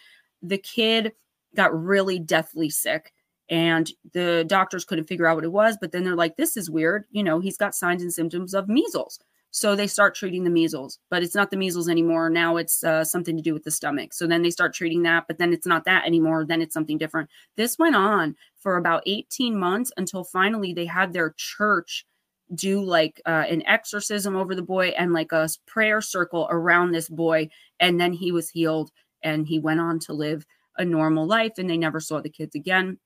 the 0.42 0.58
kid 0.58 1.12
got 1.54 1.78
really 1.78 2.18
deathly 2.18 2.70
sick 2.70 3.12
and 3.48 3.90
the 4.12 4.44
doctors 4.46 4.84
couldn't 4.84 5.08
figure 5.08 5.26
out 5.26 5.36
what 5.36 5.44
it 5.44 5.52
was 5.52 5.76
but 5.80 5.92
then 5.92 6.04
they're 6.04 6.16
like 6.16 6.36
this 6.36 6.56
is 6.56 6.70
weird. 6.70 7.04
You 7.10 7.22
know 7.22 7.40
he's 7.40 7.56
got 7.56 7.74
signs 7.74 8.02
and 8.02 8.12
symptoms 8.12 8.54
of 8.54 8.68
measles. 8.68 9.18
So 9.52 9.74
they 9.74 9.88
start 9.88 10.14
treating 10.14 10.44
the 10.44 10.50
measles 10.50 10.98
but 11.10 11.22
it's 11.22 11.34
not 11.34 11.50
the 11.50 11.56
measles 11.56 11.88
anymore. 11.88 12.30
Now 12.30 12.56
it's 12.56 12.84
uh, 12.84 13.04
something 13.04 13.36
to 13.36 13.42
do 13.42 13.52
with 13.52 13.64
the 13.64 13.70
stomach. 13.70 14.14
So 14.14 14.26
then 14.26 14.42
they 14.42 14.50
start 14.50 14.74
treating 14.74 15.02
that 15.02 15.24
but 15.26 15.38
then 15.38 15.52
it's 15.52 15.66
not 15.66 15.84
that 15.84 16.06
anymore. 16.06 16.44
Then 16.44 16.62
it's 16.62 16.74
something 16.74 16.98
different. 16.98 17.28
This 17.56 17.78
went 17.78 17.96
on 17.96 18.36
for 18.56 18.76
about 18.76 19.02
18 19.06 19.58
months 19.58 19.92
until 19.96 20.24
finally 20.24 20.72
they 20.72 20.86
had 20.86 21.12
their 21.12 21.34
church 21.36 22.06
do 22.54 22.82
like 22.82 23.20
uh, 23.26 23.44
an 23.48 23.64
exorcism 23.66 24.36
over 24.36 24.54
the 24.54 24.62
boy 24.62 24.88
and 24.88 25.12
like 25.12 25.32
a 25.32 25.48
prayer 25.66 26.00
circle 26.00 26.48
around 26.50 26.92
this 26.92 27.08
boy. 27.08 27.48
And 27.78 28.00
then 28.00 28.12
he 28.12 28.32
was 28.32 28.50
healed 28.50 28.90
and 29.22 29.46
he 29.46 29.58
went 29.58 29.80
on 29.80 29.98
to 30.00 30.12
live 30.12 30.46
a 30.78 30.84
normal 30.84 31.26
life 31.26 31.52
and 31.58 31.68
they 31.68 31.76
never 31.76 32.00
saw 32.00 32.20
the 32.20 32.30
kids 32.30 32.54
again. 32.54 32.98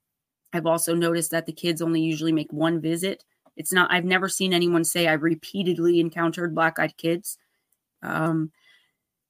I've 0.53 0.67
also 0.67 0.95
noticed 0.95 1.33
that 1.33 1.47
the 1.47 1.53
kids 1.53 1.83
only 1.83 2.01
usually 2.01 2.33
make 2.33 2.53
one 2.53 2.81
visit. 2.81 3.25
It's 3.57 3.73
not, 3.73 3.91
I've 3.91 4.05
never 4.05 4.29
seen 4.29 4.53
anyone 4.53 4.85
say 4.85 5.09
I've 5.09 5.23
repeatedly 5.23 6.01
encountered 6.01 6.55
black 6.55 6.79
eyed 6.79 6.97
kids. 6.97 7.39
Um, 8.03 8.53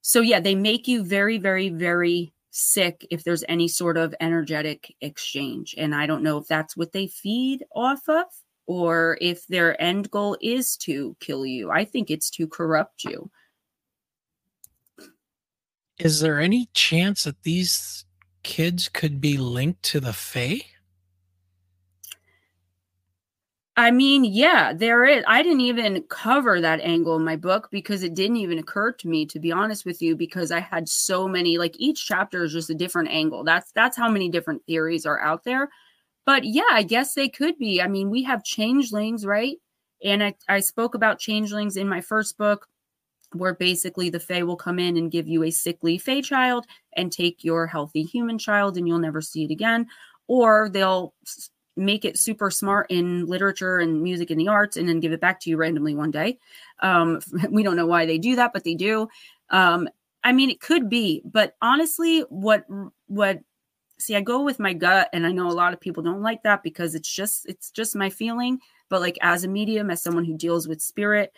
so, 0.01 0.21
yeah, 0.21 0.39
they 0.39 0.53
make 0.53 0.87
you 0.87 1.03
very, 1.03 1.39
very, 1.39 1.69
very 1.69 2.33
sick 2.51 3.05
if 3.09 3.23
there's 3.23 3.43
any 3.49 3.67
sort 3.67 3.97
of 3.97 4.13
energetic 4.19 4.95
exchange. 5.01 5.75
And 5.77 5.95
I 5.95 6.05
don't 6.05 6.23
know 6.23 6.37
if 6.37 6.47
that's 6.47 6.77
what 6.77 6.91
they 6.91 7.07
feed 7.07 7.65
off 7.75 8.07
of 8.07 8.25
or 8.67 9.17
if 9.21 9.45
their 9.47 9.79
end 9.81 10.09
goal 10.11 10.37
is 10.41 10.77
to 10.77 11.15
kill 11.19 11.45
you. 11.45 11.71
I 11.71 11.85
think 11.85 12.09
it's 12.09 12.29
to 12.31 12.47
corrupt 12.47 13.03
you. 13.03 13.29
Is 15.97 16.19
there 16.19 16.39
any 16.39 16.69
chance 16.73 17.23
that 17.23 17.43
these 17.43 18.05
kids 18.43 18.89
could 18.89 19.21
be 19.21 19.37
linked 19.37 19.83
to 19.83 19.99
the 19.99 20.13
Fae? 20.13 20.61
I 23.77 23.91
mean, 23.91 24.23
yeah, 24.23 24.71
there 24.73 25.03
is. 25.03 25.23
I 25.27 25.43
didn't 25.43 25.61
even 25.61 26.01
cover 26.03 26.61
that 26.61 26.79
angle 26.79 27.17
in 27.17 27.25
my 27.25 27.35
book 27.35 27.67
because 27.71 28.03
it 28.03 28.13
didn't 28.13 28.37
even 28.37 28.57
occur 28.57 28.93
to 28.93 29.07
me, 29.07 29.25
to 29.25 29.39
be 29.39 29.51
honest 29.51 29.85
with 29.85 30.01
you, 30.01 30.15
because 30.15 30.49
I 30.51 30.61
had 30.61 30.87
so 30.87 31.27
many. 31.27 31.57
Like 31.57 31.75
each 31.77 32.05
chapter 32.05 32.43
is 32.45 32.53
just 32.53 32.69
a 32.69 32.75
different 32.75 33.09
angle. 33.09 33.43
That's 33.43 33.71
that's 33.73 33.97
how 33.97 34.09
many 34.09 34.29
different 34.29 34.65
theories 34.65 35.05
are 35.05 35.19
out 35.19 35.43
there. 35.43 35.69
But 36.25 36.45
yeah, 36.45 36.63
I 36.71 36.83
guess 36.83 37.13
they 37.13 37.27
could 37.27 37.57
be. 37.57 37.81
I 37.81 37.87
mean, 37.87 38.09
we 38.09 38.23
have 38.23 38.45
changelings, 38.45 39.25
right? 39.25 39.57
And 40.03 40.23
I, 40.23 40.35
I 40.47 40.61
spoke 40.61 40.95
about 40.95 41.19
changelings 41.19 41.75
in 41.75 41.87
my 41.89 41.99
first 41.99 42.37
book, 42.37 42.67
where 43.37 43.53
basically 43.53 44.09
the 44.09 44.19
Fae 44.19 44.43
will 44.43 44.55
come 44.55 44.79
in 44.79 44.97
and 44.97 45.11
give 45.11 45.27
you 45.27 45.43
a 45.43 45.51
sickly 45.51 45.97
Fae 45.97 46.21
child 46.21 46.65
and 46.93 47.11
take 47.11 47.43
your 47.43 47.67
healthy 47.67 48.03
human 48.03 48.37
child, 48.37 48.77
and 48.77 48.87
you'll 48.87 48.99
never 48.99 49.21
see 49.21 49.43
it 49.43 49.51
again. 49.51 49.87
Or 50.27 50.69
they'll 50.69 51.13
make 51.77 52.05
it 52.05 52.17
super 52.17 52.49
smart 52.49 52.87
in 52.89 53.25
literature 53.25 53.79
and 53.79 54.01
music 54.01 54.31
and 54.31 54.39
the 54.39 54.47
arts 54.47 54.77
and 54.77 54.87
then 54.87 54.99
give 54.99 55.11
it 55.11 55.19
back 55.19 55.39
to 55.41 55.49
you 55.49 55.57
randomly 55.57 55.93
one 55.93 56.11
day. 56.11 56.39
Um, 56.79 57.19
we 57.49 57.63
don't 57.63 57.75
know 57.75 57.85
why 57.85 58.05
they 58.05 58.17
do 58.17 58.35
that, 58.37 58.53
but 58.53 58.63
they 58.63 58.75
do. 58.75 59.07
Um, 59.49 59.89
I 60.23 60.31
mean, 60.31 60.49
it 60.49 60.59
could 60.59 60.89
be, 60.89 61.21
but 61.23 61.55
honestly, 61.61 62.21
what 62.29 62.65
what 63.07 63.39
see 63.97 64.15
i 64.15 64.21
go 64.21 64.43
with 64.43 64.59
my 64.59 64.73
gut 64.73 65.09
and 65.13 65.25
i 65.25 65.31
know 65.31 65.47
a 65.47 65.53
lot 65.53 65.71
of 65.71 65.79
people 65.79 66.03
don't 66.03 66.21
like 66.21 66.43
that 66.43 66.63
because 66.63 66.95
it's 66.95 67.09
just 67.09 67.45
it's 67.47 67.71
just 67.71 67.95
my 67.95 68.09
feeling 68.09 68.59
but 68.89 68.99
like 68.99 69.17
as 69.21 69.43
a 69.43 69.47
medium 69.47 69.89
as 69.89 70.01
someone 70.01 70.25
who 70.25 70.37
deals 70.37 70.67
with 70.67 70.81
spirit 70.81 71.31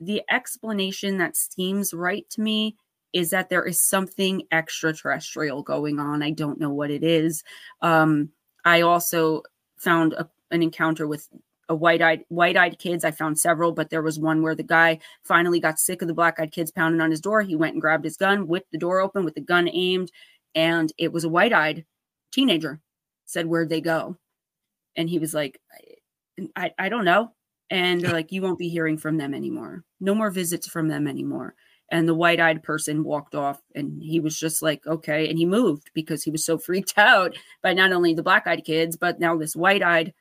the 0.00 0.22
explanation 0.30 1.18
that 1.18 1.36
seems 1.36 1.94
right 1.94 2.28
to 2.30 2.40
me 2.40 2.76
is 3.12 3.30
that 3.30 3.48
there 3.48 3.64
is 3.64 3.82
something 3.82 4.42
extraterrestrial 4.52 5.62
going 5.62 5.98
on. 5.98 6.22
I 6.22 6.30
don't 6.30 6.60
know 6.60 6.70
what 6.70 6.90
it 6.90 7.02
is. 7.02 7.42
Um 7.82 8.30
i 8.64 8.80
also 8.80 9.42
found 9.78 10.12
a, 10.14 10.28
an 10.50 10.62
encounter 10.62 11.06
with 11.06 11.28
a 11.68 11.74
white-eyed 11.74 12.24
white-eyed 12.28 12.78
kids. 12.78 13.04
I 13.04 13.10
found 13.10 13.38
several 13.38 13.72
but 13.72 13.90
there 13.90 14.02
was 14.02 14.18
one 14.18 14.42
where 14.42 14.54
the 14.54 14.62
guy 14.62 14.98
finally 15.24 15.60
got 15.60 15.78
sick 15.78 16.02
of 16.02 16.08
the 16.08 16.14
black-eyed 16.14 16.52
kids 16.52 16.70
pounding 16.70 17.00
on 17.00 17.10
his 17.10 17.20
door. 17.20 17.42
He 17.42 17.56
went 17.56 17.74
and 17.74 17.80
grabbed 17.80 18.04
his 18.04 18.16
gun 18.16 18.46
whipped 18.46 18.72
the 18.72 18.78
door 18.78 19.00
open 19.00 19.24
with 19.24 19.34
the 19.34 19.40
gun 19.40 19.68
aimed 19.68 20.10
and 20.54 20.92
it 20.98 21.12
was 21.12 21.24
a 21.24 21.28
white-eyed 21.28 21.84
teenager 22.32 22.80
said 23.24 23.46
where'd 23.46 23.68
they 23.68 23.80
go? 23.80 24.16
And 24.96 25.08
he 25.08 25.18
was 25.18 25.32
like 25.32 25.60
I, 26.54 26.72
I 26.78 26.88
don't 26.88 27.04
know 27.04 27.32
and 27.70 28.00
they're 28.00 28.12
like 28.12 28.32
you 28.32 28.42
won't 28.42 28.58
be 28.58 28.68
hearing 28.68 28.98
from 28.98 29.16
them 29.16 29.34
anymore 29.34 29.82
no 30.00 30.14
more 30.14 30.30
visits 30.30 30.68
from 30.68 30.88
them 30.88 31.06
anymore 31.06 31.54
and 31.90 32.08
the 32.08 32.14
white-eyed 32.14 32.62
person 32.62 33.04
walked 33.04 33.34
off 33.34 33.60
and 33.74 34.02
he 34.02 34.20
was 34.20 34.38
just 34.38 34.62
like 34.62 34.86
okay 34.86 35.28
and 35.28 35.38
he 35.38 35.46
moved 35.46 35.90
because 35.94 36.22
he 36.22 36.30
was 36.30 36.44
so 36.44 36.58
freaked 36.66 36.94
out 36.96 37.36
by 37.62 37.72
not 37.72 37.92
only 37.92 38.14
the 38.14 38.22
black-eyed 38.22 38.64
kids 38.64 38.96
but 38.96 39.20
now 39.20 39.36
this 39.36 39.56
white-eyed 39.56 40.12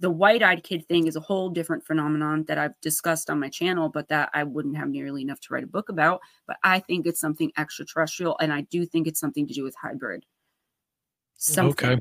the 0.00 0.10
white-eyed 0.10 0.62
kid 0.62 0.86
thing 0.86 1.06
is 1.06 1.16
a 1.16 1.20
whole 1.20 1.50
different 1.50 1.84
phenomenon 1.84 2.44
that 2.46 2.58
I've 2.58 2.80
discussed 2.80 3.30
on 3.30 3.40
my 3.40 3.48
channel, 3.48 3.88
but 3.88 4.08
that 4.08 4.30
I 4.32 4.44
wouldn't 4.44 4.76
have 4.76 4.88
nearly 4.88 5.22
enough 5.22 5.40
to 5.40 5.52
write 5.52 5.64
a 5.64 5.68
book 5.68 5.88
about. 5.88 6.20
But 6.46 6.58
I 6.62 6.78
think 6.78 7.06
it's 7.06 7.20
something 7.20 7.50
extraterrestrial, 7.58 8.36
and 8.40 8.52
I 8.52 8.60
do 8.62 8.86
think 8.86 9.06
it's 9.08 9.18
something 9.18 9.46
to 9.48 9.54
do 9.54 9.64
with 9.64 9.74
hybrid. 9.74 10.24
Something. 11.36 11.90
Okay. 11.90 12.00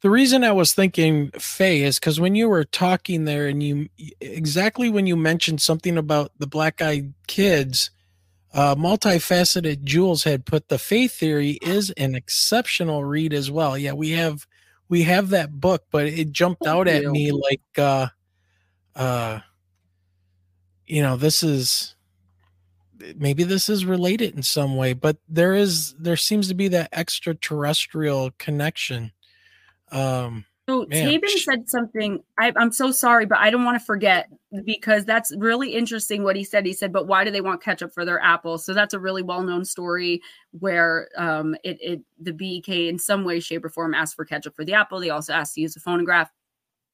The 0.00 0.10
reason 0.10 0.44
I 0.44 0.52
was 0.52 0.72
thinking 0.72 1.30
Fae 1.32 1.82
is 1.82 1.98
because 1.98 2.20
when 2.20 2.36
you 2.36 2.48
were 2.48 2.64
talking 2.64 3.24
there, 3.24 3.48
and 3.48 3.62
you 3.62 3.88
exactly 4.20 4.88
when 4.88 5.06
you 5.06 5.16
mentioned 5.16 5.60
something 5.60 5.98
about 5.98 6.30
the 6.38 6.46
black-eyed 6.46 7.14
kids, 7.26 7.90
uh, 8.54 8.76
multifaceted 8.76 9.82
Jules 9.82 10.22
had 10.22 10.46
put 10.46 10.68
the 10.68 10.78
Fae 10.78 11.08
theory 11.08 11.58
is 11.62 11.90
an 11.90 12.14
exceptional 12.14 13.04
read 13.04 13.32
as 13.32 13.50
well. 13.50 13.76
Yeah, 13.76 13.92
we 13.92 14.10
have 14.10 14.46
we 14.88 15.02
have 15.02 15.30
that 15.30 15.60
book, 15.60 15.84
but 15.90 16.06
it 16.06 16.30
jumped 16.30 16.64
Thank 16.64 16.74
out 16.74 16.86
you. 16.86 16.92
at 16.92 17.12
me 17.12 17.32
like 17.32 17.62
uh 17.76 18.06
uh 18.94 19.40
you 20.86 21.02
know, 21.02 21.16
this 21.16 21.42
is 21.42 21.94
maybe 23.16 23.44
this 23.44 23.68
is 23.68 23.84
related 23.84 24.34
in 24.34 24.42
some 24.42 24.76
way, 24.76 24.92
but 24.92 25.16
there 25.28 25.54
is 25.54 25.94
there 25.94 26.16
seems 26.16 26.48
to 26.48 26.54
be 26.54 26.68
that 26.68 26.88
extraterrestrial 26.92 28.30
connection. 28.38 29.12
Um 29.92 30.44
so 30.68 30.84
Man. 30.86 31.18
said 31.38 31.70
something. 31.70 32.22
I, 32.38 32.52
am 32.58 32.72
so 32.72 32.92
sorry, 32.92 33.24
but 33.24 33.38
I 33.38 33.48
don't 33.48 33.64
want 33.64 33.78
to 33.78 33.84
forget 33.84 34.28
because 34.66 35.06
that's 35.06 35.34
really 35.38 35.72
interesting 35.72 36.24
what 36.24 36.36
he 36.36 36.44
said. 36.44 36.66
He 36.66 36.74
said, 36.74 36.92
"But 36.92 37.06
why 37.06 37.24
do 37.24 37.30
they 37.30 37.40
want 37.40 37.62
ketchup 37.62 37.94
for 37.94 38.04
their 38.04 38.20
apples?" 38.20 38.66
So 38.66 38.74
that's 38.74 38.92
a 38.92 38.98
really 38.98 39.22
well-known 39.22 39.64
story 39.64 40.20
where 40.50 41.08
um, 41.16 41.54
it, 41.64 41.78
it 41.80 42.00
the 42.20 42.34
BEK 42.34 42.68
in 42.68 42.98
some 42.98 43.24
way, 43.24 43.40
shape, 43.40 43.64
or 43.64 43.70
form 43.70 43.94
asked 43.94 44.14
for 44.14 44.26
ketchup 44.26 44.54
for 44.54 44.64
the 44.64 44.74
apple. 44.74 45.00
They 45.00 45.08
also 45.08 45.32
asked 45.32 45.54
to 45.54 45.62
use 45.62 45.74
a 45.74 45.80
phonograph. 45.80 46.30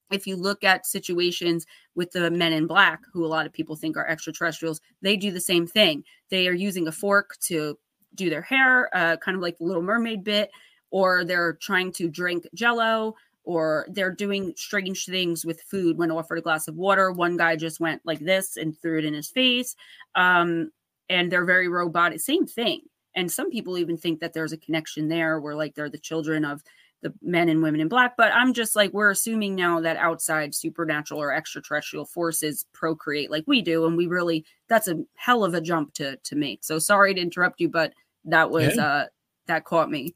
If 0.09 0.25
you 0.25 0.37
look 0.37 0.63
at 0.63 0.85
situations 0.85 1.65
with 1.95 2.11
the 2.11 2.31
men 2.31 2.53
in 2.53 2.67
black, 2.67 3.01
who 3.11 3.25
a 3.25 3.27
lot 3.27 3.45
of 3.45 3.51
people 3.51 3.75
think 3.75 3.97
are 3.97 4.07
extraterrestrials, 4.07 4.79
they 5.01 5.17
do 5.17 5.31
the 5.31 5.41
same 5.41 5.67
thing. 5.67 6.05
They 6.29 6.47
are 6.47 6.53
using 6.53 6.87
a 6.87 6.93
fork 6.93 7.35
to 7.47 7.77
do 8.13 8.29
their 8.29 8.43
hair, 8.43 8.89
uh, 8.95 9.17
kind 9.17 9.35
of 9.35 9.41
like 9.41 9.57
the 9.57 9.65
Little 9.65 9.81
Mermaid 9.81 10.23
bit, 10.23 10.49
or 10.95 11.25
they're 11.25 11.57
trying 11.59 11.91
to 11.91 12.07
drink 12.07 12.47
Jello 12.53 13.13
or 13.43 13.85
they're 13.89 14.15
doing 14.15 14.53
strange 14.55 15.05
things 15.05 15.43
with 15.43 15.61
food 15.63 15.97
when 15.97 16.09
offered 16.09 16.37
a 16.37 16.41
glass 16.41 16.69
of 16.69 16.77
water. 16.77 17.11
One 17.11 17.35
guy 17.35 17.57
just 17.57 17.81
went 17.81 18.01
like 18.05 18.19
this 18.19 18.55
and 18.55 18.79
threw 18.79 18.99
it 18.99 19.03
in 19.03 19.13
his 19.13 19.27
face. 19.27 19.75
Um, 20.15 20.71
and 21.09 21.29
they're 21.29 21.43
very 21.43 21.67
robotic. 21.67 22.21
Same 22.21 22.47
thing. 22.47 22.83
And 23.13 23.29
some 23.29 23.51
people 23.51 23.77
even 23.77 23.97
think 23.97 24.21
that 24.21 24.31
there's 24.31 24.53
a 24.53 24.57
connection 24.57 25.09
there 25.09 25.41
where 25.41 25.53
like 25.53 25.75
they're 25.75 25.89
the 25.89 25.97
children 25.97 26.45
of 26.45 26.63
the 27.01 27.13
men 27.21 27.49
and 27.49 27.61
women 27.61 27.81
in 27.81 27.89
black. 27.89 28.15
But 28.15 28.31
I'm 28.33 28.53
just 28.53 28.73
like, 28.73 28.93
we're 28.93 29.11
assuming 29.11 29.53
now 29.53 29.81
that 29.81 29.97
outside 29.97 30.55
supernatural 30.55 31.21
or 31.21 31.33
extraterrestrial 31.33 32.05
forces 32.05 32.67
procreate 32.71 33.29
like 33.29 33.43
we 33.47 33.61
do. 33.61 33.85
And 33.85 33.97
we 33.97 34.07
really, 34.07 34.45
that's 34.69 34.87
a 34.87 35.03
hell 35.15 35.43
of 35.43 35.55
a 35.55 35.59
jump 35.59 35.93
to 35.95 36.15
to 36.15 36.35
make. 36.37 36.63
So 36.63 36.79
sorry 36.79 37.13
to 37.15 37.19
interrupt 37.19 37.59
you, 37.59 37.67
but 37.67 37.91
that 38.23 38.49
was 38.49 38.77
yeah. 38.77 38.85
uh 38.85 39.05
that 39.47 39.65
caught 39.65 39.91
me. 39.91 40.15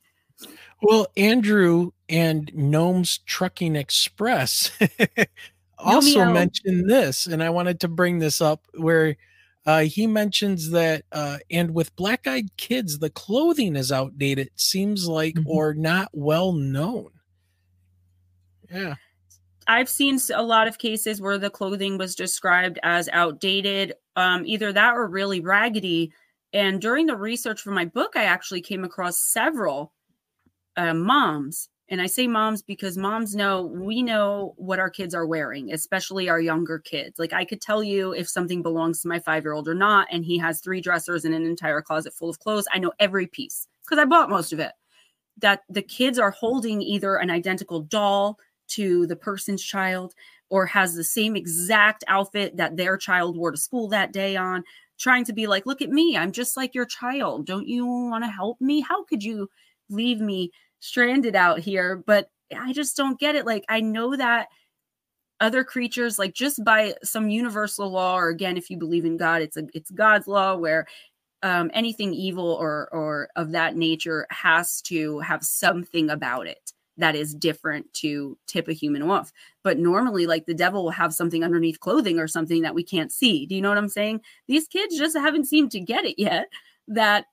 Well, 0.82 1.08
Andrew 1.18 1.92
and 2.08 2.52
Gnomes 2.54 3.20
Trucking 3.20 3.76
Express 3.76 4.72
also 5.78 6.26
mentioned 6.32 6.90
this, 6.90 7.26
and 7.26 7.44
I 7.44 7.50
wanted 7.50 7.82
to 7.82 7.88
bring 7.88 8.20
this 8.20 8.42
up 8.42 8.66
where 8.74 9.18
uh, 9.66 9.82
he 9.82 10.08
mentions 10.08 10.72
that, 10.72 11.04
uh, 11.12 11.38
and 11.52 11.74
with 11.74 11.96
black 11.96 12.28
eyed 12.28 12.56
kids, 12.58 13.00
the 13.00 13.10
clothing 13.10 13.76
is 13.76 13.92
outdated, 13.92 14.50
seems 14.56 15.08
like, 15.08 15.36
mm-hmm. 15.36 15.50
or 15.50 15.74
not 15.74 16.10
well 16.14 16.54
known. 16.54 17.12
Yeah. 18.72 18.96
I've 19.68 19.90
seen 19.90 20.18
a 20.34 20.42
lot 20.42 20.68
of 20.68 20.80
cases 20.80 21.22
where 21.22 21.38
the 21.38 21.50
clothing 21.50 21.98
was 21.98 22.16
described 22.16 22.80
as 22.82 23.08
outdated, 23.10 23.94
um, 24.16 24.44
either 24.46 24.74
that 24.74 24.96
or 24.96 25.08
really 25.08 25.42
raggedy. 25.42 26.12
And 26.54 26.82
during 26.82 27.06
the 27.06 27.16
research 27.16 27.62
for 27.62 27.72
my 27.72 27.86
book, 27.86 28.14
I 28.16 28.24
actually 28.24 28.62
came 28.62 28.84
across 28.84 29.20
several 29.20 29.94
uh, 30.80 30.94
moms 30.94 31.70
and 31.90 32.02
I 32.02 32.06
say 32.06 32.28
moms 32.28 32.62
because 32.62 32.98
moms 32.98 33.36
know 33.36 33.64
we 33.64 34.04
know 34.04 34.54
what 34.58 34.80
our 34.80 34.92
kids 34.92 35.16
are 35.16 35.26
wearing, 35.26 35.74
especially 35.74 36.30
our 36.30 36.40
younger 36.40 36.78
kids. 36.78 37.18
Like 37.18 37.34
I 37.34 37.46
could 37.46 37.62
tell 37.62 37.84
you 37.84 38.14
if 38.14 38.30
something 38.30 38.62
belongs 38.62 39.02
to 39.02 39.08
my 39.08 39.20
five 39.20 39.44
year 39.44 39.54
old 39.54 39.68
or 39.68 39.74
not, 39.74 40.08
and 40.12 40.24
he 40.24 40.38
has 40.38 40.62
three 40.62 40.82
dressers 40.82 41.26
and 41.26 41.34
an 41.34 41.46
entire 41.46 41.82
closet 41.82 42.14
full 42.14 42.30
of 42.30 42.40
clothes. 42.40 42.68
I 42.72 42.78
know 42.78 42.94
every 43.00 43.26
piece 43.26 43.68
because 43.84 44.00
I 44.00 44.06
bought 44.06 44.30
most 44.30 44.54
of 44.54 44.60
it. 44.60 44.72
That 45.40 45.62
the 45.70 45.82
kids 45.82 46.20
are 46.20 46.32
holding 46.32 46.82
either 46.82 47.16
an 47.16 47.32
identical 47.32 47.82
doll 47.82 48.38
to 48.70 49.08
the 49.08 49.16
person's 49.16 49.64
child 49.64 50.14
or 50.50 50.66
has 50.66 50.94
the 50.94 51.04
same 51.04 51.36
exact 51.36 52.04
outfit 52.08 52.58
that 52.58 52.78
their 52.78 52.98
child 52.98 53.38
wore 53.38 53.52
to 53.52 53.58
school 53.58 53.88
that 53.88 54.12
day 54.12 54.36
on, 54.36 54.64
trying 55.00 55.24
to 55.24 55.34
be 55.34 55.48
like, 55.48 55.66
look 55.66 55.82
at 55.82 55.90
me, 55.90 56.18
I'm 56.18 56.32
just 56.32 56.58
like 56.58 56.76
your 56.76 56.86
child. 56.86 57.46
Don't 57.48 57.68
you 57.68 57.86
want 57.86 58.26
to 58.26 58.30
help 58.30 58.60
me? 58.60 58.82
How 58.82 59.06
could 59.06 59.24
you 59.24 59.50
leave 59.90 60.20
me? 60.20 60.52
Stranded 60.80 61.36
out 61.36 61.60
here, 61.60 62.04
but 62.06 62.30
I 62.58 62.74
just 62.74 62.98
don't 62.98 63.20
get 63.20 63.36
it. 63.36 63.46
Like, 63.46 63.66
I 63.70 63.82
know 63.82 64.16
that 64.16 64.48
other 65.40 65.64
creatures, 65.64 66.20
like 66.20 66.34
just 66.34 66.64
by 66.64 66.96
some 67.04 67.30
universal 67.30 67.90
law, 67.90 68.18
or 68.18 68.30
again, 68.30 68.58
if 68.58 68.70
you 68.70 68.78
believe 68.78 69.06
in 69.06 69.18
God, 69.18 69.42
it's 69.42 69.58
a 69.58 69.64
it's 69.74 69.92
God's 69.92 70.28
law 70.28 70.56
where 70.56 70.86
um, 71.44 71.72
anything 71.74 72.14
evil 72.14 72.58
or 72.60 72.90
or 72.92 73.30
of 73.36 73.52
that 73.52 73.76
nature 73.76 74.28
has 74.30 74.82
to 74.84 75.20
have 75.20 75.44
something 75.44 76.10
about 76.10 76.48
it 76.48 76.74
that 76.98 77.16
is 77.16 77.34
different 77.34 77.92
to 77.94 78.38
tip 78.46 78.68
a 78.68 78.74
human 78.74 79.02
off. 79.02 79.32
But 79.64 79.80
normally, 79.80 80.28
like 80.28 80.46
the 80.46 80.54
devil 80.54 80.84
will 80.84 80.92
have 80.92 81.14
something 81.14 81.44
underneath 81.44 81.80
clothing 81.80 82.20
or 82.20 82.28
something 82.28 82.62
that 82.64 82.76
we 82.76 82.84
can't 82.84 83.12
see. 83.12 83.46
Do 83.46 83.56
you 83.56 83.62
know 83.62 83.70
what 83.70 83.78
I'm 83.78 83.88
saying? 83.88 84.22
These 84.48 84.68
kids 84.68 84.98
just 84.98 85.18
haven't 85.18 85.46
seemed 85.46 85.72
to 85.72 85.80
get 85.80 86.04
it 86.04 86.20
yet 86.20 86.50
that 86.90 87.26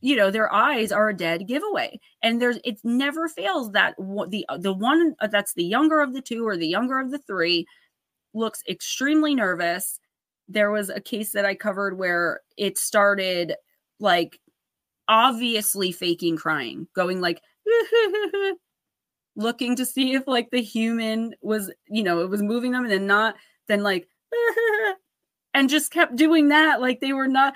you 0.00 0.16
know 0.16 0.30
their 0.30 0.52
eyes 0.52 0.92
are 0.92 1.08
a 1.08 1.16
dead 1.16 1.46
giveaway 1.46 1.98
and 2.22 2.40
there's 2.40 2.58
it 2.64 2.78
never 2.84 3.28
fails 3.28 3.72
that 3.72 3.94
the 3.96 4.46
the 4.58 4.72
one 4.72 5.14
uh, 5.20 5.26
that's 5.26 5.54
the 5.54 5.64
younger 5.64 6.00
of 6.00 6.12
the 6.12 6.20
two 6.20 6.46
or 6.46 6.56
the 6.56 6.66
younger 6.66 6.98
of 6.98 7.10
the 7.10 7.18
three 7.18 7.66
looks 8.34 8.62
extremely 8.68 9.34
nervous. 9.34 9.98
There 10.48 10.70
was 10.70 10.90
a 10.90 11.00
case 11.00 11.32
that 11.32 11.44
i 11.44 11.54
covered 11.54 11.98
where 11.98 12.40
it 12.56 12.78
started 12.78 13.54
like 13.98 14.38
obviously 15.08 15.92
faking 15.92 16.36
crying 16.36 16.86
going 16.94 17.20
like 17.20 17.40
looking 19.36 19.76
to 19.76 19.84
see 19.84 20.14
if 20.14 20.26
like 20.26 20.50
the 20.50 20.62
human 20.62 21.34
was 21.42 21.72
you 21.88 22.02
know 22.02 22.20
it 22.20 22.30
was 22.30 22.42
moving 22.42 22.72
them 22.72 22.84
and 22.84 22.92
then 22.92 23.06
not 23.06 23.34
then 23.68 23.82
like 23.82 24.08
and 25.54 25.68
just 25.68 25.90
kept 25.90 26.16
doing 26.16 26.48
that 26.48 26.80
like 26.80 27.00
they 27.00 27.12
were 27.12 27.28
not 27.28 27.54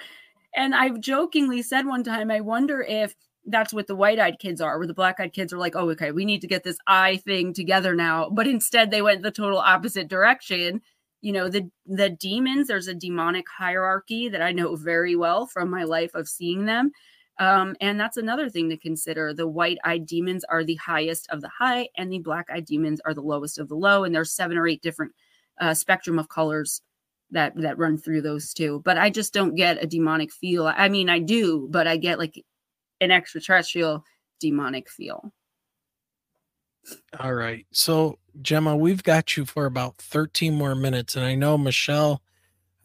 and 0.55 0.75
I've 0.75 1.01
jokingly 1.01 1.63
said 1.63 1.87
one 1.87 2.05
time, 2.05 2.31
I 2.31 2.41
wonder 2.41 2.83
if 2.83 3.15
that's 3.47 3.73
what 3.73 3.87
the 3.87 3.97
white-eyed 3.97 4.39
kids 4.39 4.61
are, 4.61 4.79
where 4.79 4.87
the 4.87 4.95
black-eyed 4.95 5.33
kids 5.33 5.53
are 5.53 5.59
like, 5.59 5.75
"Oh, 5.75 5.91
okay, 5.91 6.13
we 6.13 6.25
need 6.25 6.41
to 6.43 6.47
get 6.47 6.63
this 6.65 6.79
eye 6.87 7.17
thing 7.17 7.53
together 7.55 7.95
now." 7.95 8.29
But 8.31 8.47
instead, 8.47 8.91
they 8.91 9.03
went 9.03 9.23
the 9.23 9.31
total 9.31 9.59
opposite 9.59 10.09
direction. 10.09 10.83
You 11.23 11.33
know, 11.33 11.49
the 11.49 11.71
the 11.87 12.11
demons. 12.11 12.69
There's 12.69 12.89
a 12.89 12.95
demonic 12.95 13.47
hierarchy 13.49 14.29
that 14.29 14.43
I 14.43 14.53
know 14.53 14.77
very 14.77 15.17
well 15.17 15.47
from 15.47 15.71
my 15.71 15.85
life 15.85 16.15
of 16.15 16.29
seeing 16.29 16.67
them. 16.67 16.93
Um, 17.39 17.75
and 17.81 17.99
that's 17.99 18.19
another 18.19 18.51
thing 18.51 18.69
to 18.69 18.77
consider. 18.77 19.33
The 19.33 19.49
white-eyed 19.49 20.05
demons 20.07 20.45
are 20.45 20.63
the 20.63 20.75
highest 20.77 21.27
of 21.31 21.41
the 21.41 21.49
high, 21.49 21.89
and 21.97 22.13
the 22.13 22.19
black-eyed 22.19 22.67
demons 22.67 23.01
are 23.07 23.15
the 23.15 23.23
lowest 23.23 23.59
of 23.59 23.69
the 23.69 23.77
low. 23.77 24.05
And 24.05 24.15
there's 24.15 24.33
seven 24.33 24.59
or 24.59 24.69
eight 24.69 24.83
different 24.83 25.13
uh, 25.59 25.73
spectrum 25.75 26.19
of 26.19 26.29
colors 26.29 26.83
that 27.33 27.55
that 27.57 27.79
run 27.79 27.99
through 27.99 28.23
those 28.23 28.53
two. 28.53 28.83
But 28.85 28.99
I 28.99 29.11
just 29.11 29.33
don't 29.33 29.55
get 29.55 29.83
a 29.83 29.87
demonic 29.87 30.33
feel. 30.33 30.67
I 30.67 30.89
mean, 30.89 31.09
I 31.09 31.19
do, 31.19 31.69
but 31.71 31.87
I 31.87 31.97
get 31.97 32.19
like 32.19 32.43
an 33.01 33.11
extraterrestrial 33.11 34.05
demonic 34.41 34.89
feel. 34.89 35.33
All 37.19 37.35
right. 37.35 37.67
So, 37.73 38.19
Gemma, 38.43 38.77
we've 38.77 39.03
got 39.03 39.37
you 39.37 39.45
for 39.45 39.67
about 39.67 39.97
13 39.99 40.55
more 40.55 40.75
minutes. 40.75 41.17
And 41.17 41.25
I 41.25 41.35
know 41.35 41.59
Michelle, 41.59 42.23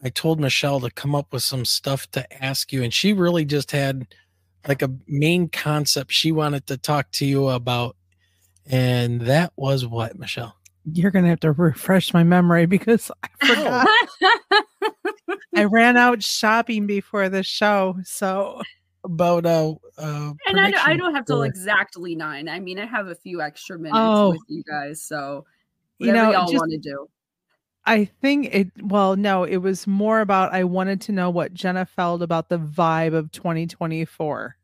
I 0.02 0.10
told 0.10 0.40
Michelle 0.40 0.80
to 0.80 0.90
come 0.90 1.14
up 1.14 1.32
with 1.32 1.42
some 1.42 1.64
stuff 1.64 2.10
to 2.12 2.44
ask 2.44 2.72
you. 2.72 2.82
And 2.82 2.92
she 2.92 3.12
really 3.12 3.44
just 3.44 3.70
had 3.70 4.06
like 4.68 4.82
a 4.82 4.92
main 5.06 5.48
concept 5.48 6.12
she 6.12 6.32
wanted 6.32 6.66
to 6.66 6.76
talk 6.76 7.10
to 7.12 7.26
you 7.26 7.48
about. 7.48 7.96
And 8.66 9.22
that 9.22 9.52
was 9.56 9.86
what, 9.86 10.18
Michelle? 10.18 10.55
You're 10.92 11.10
gonna 11.10 11.28
have 11.28 11.40
to 11.40 11.52
refresh 11.52 12.14
my 12.14 12.22
memory 12.22 12.66
because 12.66 13.10
I 13.22 13.46
forgot. 13.46 13.88
I 15.54 15.64
ran 15.70 15.96
out 15.96 16.22
shopping 16.22 16.86
before 16.86 17.28
the 17.28 17.42
show, 17.42 17.96
so 18.04 18.62
about 19.04 19.46
uh, 19.46 19.74
uh 19.98 20.32
and 20.46 20.60
I, 20.60 20.72
I 20.84 20.96
don't 20.96 21.14
have 21.14 21.24
to 21.26 21.42
exactly 21.42 22.14
nine. 22.14 22.48
I 22.48 22.60
mean, 22.60 22.78
I 22.78 22.86
have 22.86 23.08
a 23.08 23.14
few 23.14 23.40
extra 23.40 23.78
minutes 23.78 23.98
oh, 23.98 24.30
with 24.30 24.40
you 24.48 24.62
guys, 24.62 25.02
so 25.02 25.44
you 25.98 26.12
know, 26.12 26.30
y'all 26.30 26.52
want 26.52 26.70
to 26.70 26.78
do. 26.78 27.08
I 27.84 28.04
think 28.04 28.54
it. 28.54 28.70
Well, 28.82 29.16
no, 29.16 29.44
it 29.44 29.58
was 29.58 29.86
more 29.86 30.20
about 30.20 30.52
I 30.52 30.64
wanted 30.64 31.00
to 31.02 31.12
know 31.12 31.30
what 31.30 31.54
Jenna 31.54 31.86
felt 31.86 32.22
about 32.22 32.48
the 32.48 32.58
vibe 32.58 33.14
of 33.14 33.32
2024. 33.32 34.56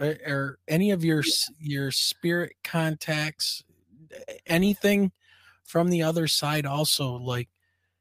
Are 0.00 0.58
any 0.68 0.92
of 0.92 1.04
your 1.04 1.22
your 1.58 1.90
spirit 1.90 2.54
contacts 2.62 3.64
anything 4.46 5.12
from 5.68 5.88
the 5.88 6.02
other 6.02 6.26
side 6.26 6.66
also 6.66 7.12
like 7.12 7.48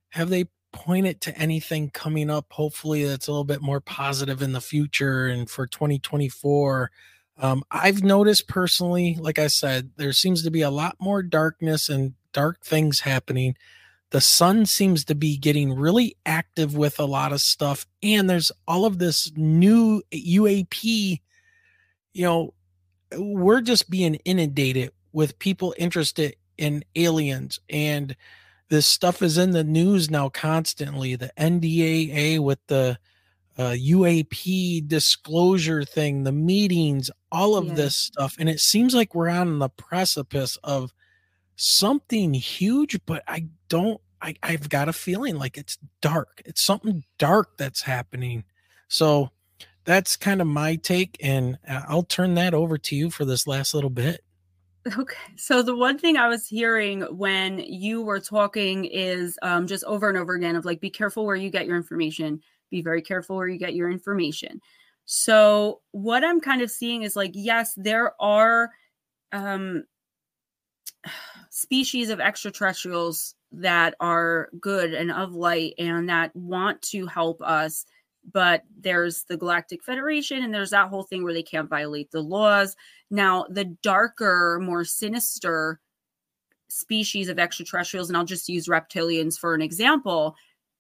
have 0.10 0.30
they 0.30 0.46
pointed 0.74 1.22
to 1.22 1.38
anything 1.38 1.90
coming 1.90 2.30
up 2.30 2.46
hopefully 2.50 3.04
that's 3.06 3.28
a 3.28 3.32
little 3.32 3.44
bit 3.44 3.62
more 3.62 3.80
positive 3.80 4.42
in 4.42 4.54
the 4.54 4.62
future 4.62 5.28
and 5.28 5.50
for 5.50 5.68
2024 5.68 6.92
um, 7.40 7.64
i've 7.72 8.04
noticed 8.04 8.48
personally 8.48 9.18
like 9.20 9.40
i 9.40 9.48
said 9.48 9.92
there 9.98 10.14
seems 10.14 10.44
to 10.44 10.52
be 10.52 10.62
a 10.62 10.70
lot 10.70 10.96
more 11.00 11.22
darkness 11.22 11.90
and 11.90 12.14
dark 12.38 12.64
things 12.64 13.00
happening. 13.00 13.56
The 14.12 14.22
sun 14.22 14.68
seems 14.68 15.04
to 15.06 15.16
be 15.16 15.38
getting 15.38 15.74
really 15.74 16.16
active 16.24 16.78
with 16.78 17.00
a 17.00 17.06
lot 17.06 17.34
of 17.34 17.42
stuff 17.42 17.88
and 18.04 18.30
there's 18.30 18.52
all 18.68 18.86
of 18.86 19.00
this 19.00 19.32
new 19.36 20.04
uap 20.14 21.20
you 22.14 22.24
know 22.24 22.54
we're 23.18 23.62
just 23.62 23.90
being 23.90 24.16
inundated 24.24 24.92
with 25.12 25.40
people 25.40 25.74
interested 25.78 26.36
in 26.58 26.84
aliens 26.96 27.60
and 27.70 28.16
this 28.70 28.86
stuff 28.86 29.22
is 29.22 29.38
in 29.38 29.52
the 29.52 29.64
news 29.64 30.10
now 30.10 30.30
constantly 30.30 31.16
the 31.16 31.32
ndaa 31.38 32.40
with 32.40 32.60
the 32.68 32.98
uh, 33.58 33.72
uap 33.72 34.88
disclosure 34.88 35.84
thing 35.84 36.24
the 36.24 36.32
meetings 36.32 37.10
all 37.32 37.56
of 37.56 37.68
yeah. 37.68 37.74
this 37.74 37.96
stuff 37.96 38.36
and 38.40 38.50
it 38.50 38.60
seems 38.60 38.94
like 38.94 39.16
we're 39.16 39.30
on 39.30 39.60
the 39.60 39.70
precipice 39.70 40.58
of 40.64 40.94
something 41.56 42.34
huge 42.34 43.00
but 43.06 43.24
i 43.28 43.46
don't 43.68 44.00
I, 44.22 44.36
i've 44.44 44.70
got 44.70 44.90
a 44.90 44.94
feeling 44.94 45.38
like 45.38 45.58
it's 45.58 45.78
dark 46.02 46.42
it's 46.46 46.62
something 46.62 47.04
dark 47.18 47.58
that's 47.58 47.82
happening 47.82 48.44
so 48.88 49.32
that's 49.86 50.16
kind 50.18 50.40
of 50.40 50.48
my 50.48 50.76
take 50.76 51.18
and 51.20 51.58
uh, 51.68 51.82
i'll 51.88 52.04
turn 52.04 52.36
that 52.36 52.54
over 52.54 52.78
to 52.78 52.96
you 52.96 53.10
for 53.10 53.26
this 53.26 53.48
last 53.48 53.74
little 53.74 53.90
bit 53.90 54.22
Okay. 54.96 55.18
So 55.36 55.62
the 55.62 55.76
one 55.76 55.98
thing 55.98 56.18
I 56.18 56.28
was 56.28 56.48
hearing 56.48 57.02
when 57.02 57.60
you 57.60 58.02
were 58.02 58.20
talking 58.20 58.86
is 58.86 59.38
um, 59.42 59.68
just 59.68 59.84
over 59.84 60.08
and 60.08 60.18
over 60.18 60.34
again 60.34 60.56
of 60.56 60.66
like, 60.66 60.80
be 60.80 60.90
careful 60.90 61.26
where 61.26 61.36
you 61.36 61.50
get 61.50 61.66
your 61.66 61.76
information. 61.76 62.42
Be 62.70 62.82
very 62.82 63.02
careful 63.02 63.36
where 63.36 63.48
you 63.48 63.58
get 63.58 63.76
your 63.76 63.90
information. 63.90 64.62
So 65.06 65.82
what 65.92 66.24
I'm 66.24 66.40
kind 66.40 66.62
of 66.62 66.72
seeing 66.72 67.04
is 67.04 67.16
like, 67.16 67.32
yes, 67.34 67.74
there 67.76 68.14
are 68.22 68.72
um, 69.32 69.84
species 71.50 72.10
of 72.10 72.20
extraterrestrials 72.20 73.36
that 73.52 73.96
are 74.00 74.50
good 74.60 74.94
and 74.94 75.12
of 75.12 75.34
light 75.34 75.74
and 75.80 76.10
that 76.10 76.36
want 76.36 76.82
to 76.82 77.08
help 77.08 77.42
us 77.42 77.86
but 78.34 78.64
there's 78.78 79.24
the 79.24 79.38
galactic 79.38 79.84
federation 79.84 80.44
and 80.44 80.54
there's 80.54 80.72
that 80.72 80.90
whole 80.90 81.04
thing 81.04 81.24
where 81.24 81.34
they 81.34 81.44
can't 81.44 81.70
violate 81.70 82.12
the 82.12 82.22
laws 82.22 82.76
now 83.10 83.46
the 83.50 83.66
darker 83.82 84.60
more 84.62 84.84
sinister 84.84 85.80
species 86.70 87.30
of 87.30 87.40
extraterrestrials 87.40 88.10
and 88.10 88.18
i'll 88.18 88.26
just 88.26 88.50
use 88.50 88.68
reptilians 88.68 89.38
for 89.38 89.54
an 89.54 89.62
example 89.62 90.36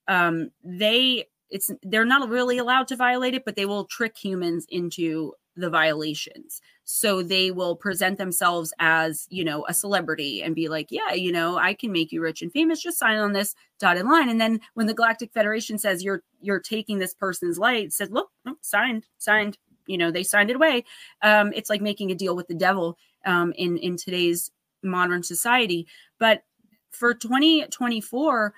um, 0.10 0.52
they 0.64 1.26
it's 1.50 1.70
they're 1.84 2.06
not 2.06 2.30
really 2.30 2.58
allowed 2.58 2.88
to 2.88 2.96
violate 2.96 3.34
it 3.34 3.46
but 3.46 3.56
they 3.56 3.66
will 3.66 3.86
trick 3.86 4.18
humans 4.18 4.66
into 4.70 5.34
the 5.58 5.70
violations. 5.70 6.62
So 6.86 7.22
they 7.22 7.52
will 7.52 7.76
present 7.76 8.18
themselves 8.18 8.74
as 8.80 9.28
you 9.30 9.44
know 9.44 9.66
a 9.68 9.74
celebrity 9.74 10.42
and 10.42 10.56
be 10.56 10.70
like 10.70 10.88
yeah 10.90 11.14
you 11.14 11.32
know 11.32 11.58
i 11.58 11.74
can 11.74 11.92
make 11.92 12.12
you 12.12 12.22
rich 12.22 12.42
and 12.42 12.52
famous 12.52 12.82
just 12.82 13.00
sign 13.00 13.18
on 13.18 13.34
this 13.34 13.56
dotted 13.80 14.06
line. 14.06 14.30
And 14.30 14.40
then 14.40 14.62
when 14.76 14.88
the 14.88 14.94
galactic 14.94 15.34
federation 15.34 15.78
says 15.78 16.04
you're 16.04 16.24
you're 16.40 16.60
taking 16.60 17.00
this 17.00 17.14
person's 17.14 17.60
light 17.60 17.92
said 17.92 18.12
look 18.12 18.30
oh, 18.48 18.56
signed 18.62 19.06
signed 19.18 19.58
you 19.88 19.98
know 19.98 20.12
they 20.12 20.24
signed 20.24 20.50
it 20.50 20.56
away 20.56 20.84
um, 21.24 21.52
it's 21.56 21.70
like 21.70 21.82
making 21.82 22.12
a 22.12 22.16
deal 22.16 22.36
with 22.36 22.48
the 22.48 22.56
devil 22.56 22.98
um, 23.26 23.54
in 23.58 23.78
in 23.78 23.98
today's 23.98 24.52
modern 24.84 25.24
society 25.24 25.88
but 26.20 26.44
for 26.92 27.14
2024 27.14 28.54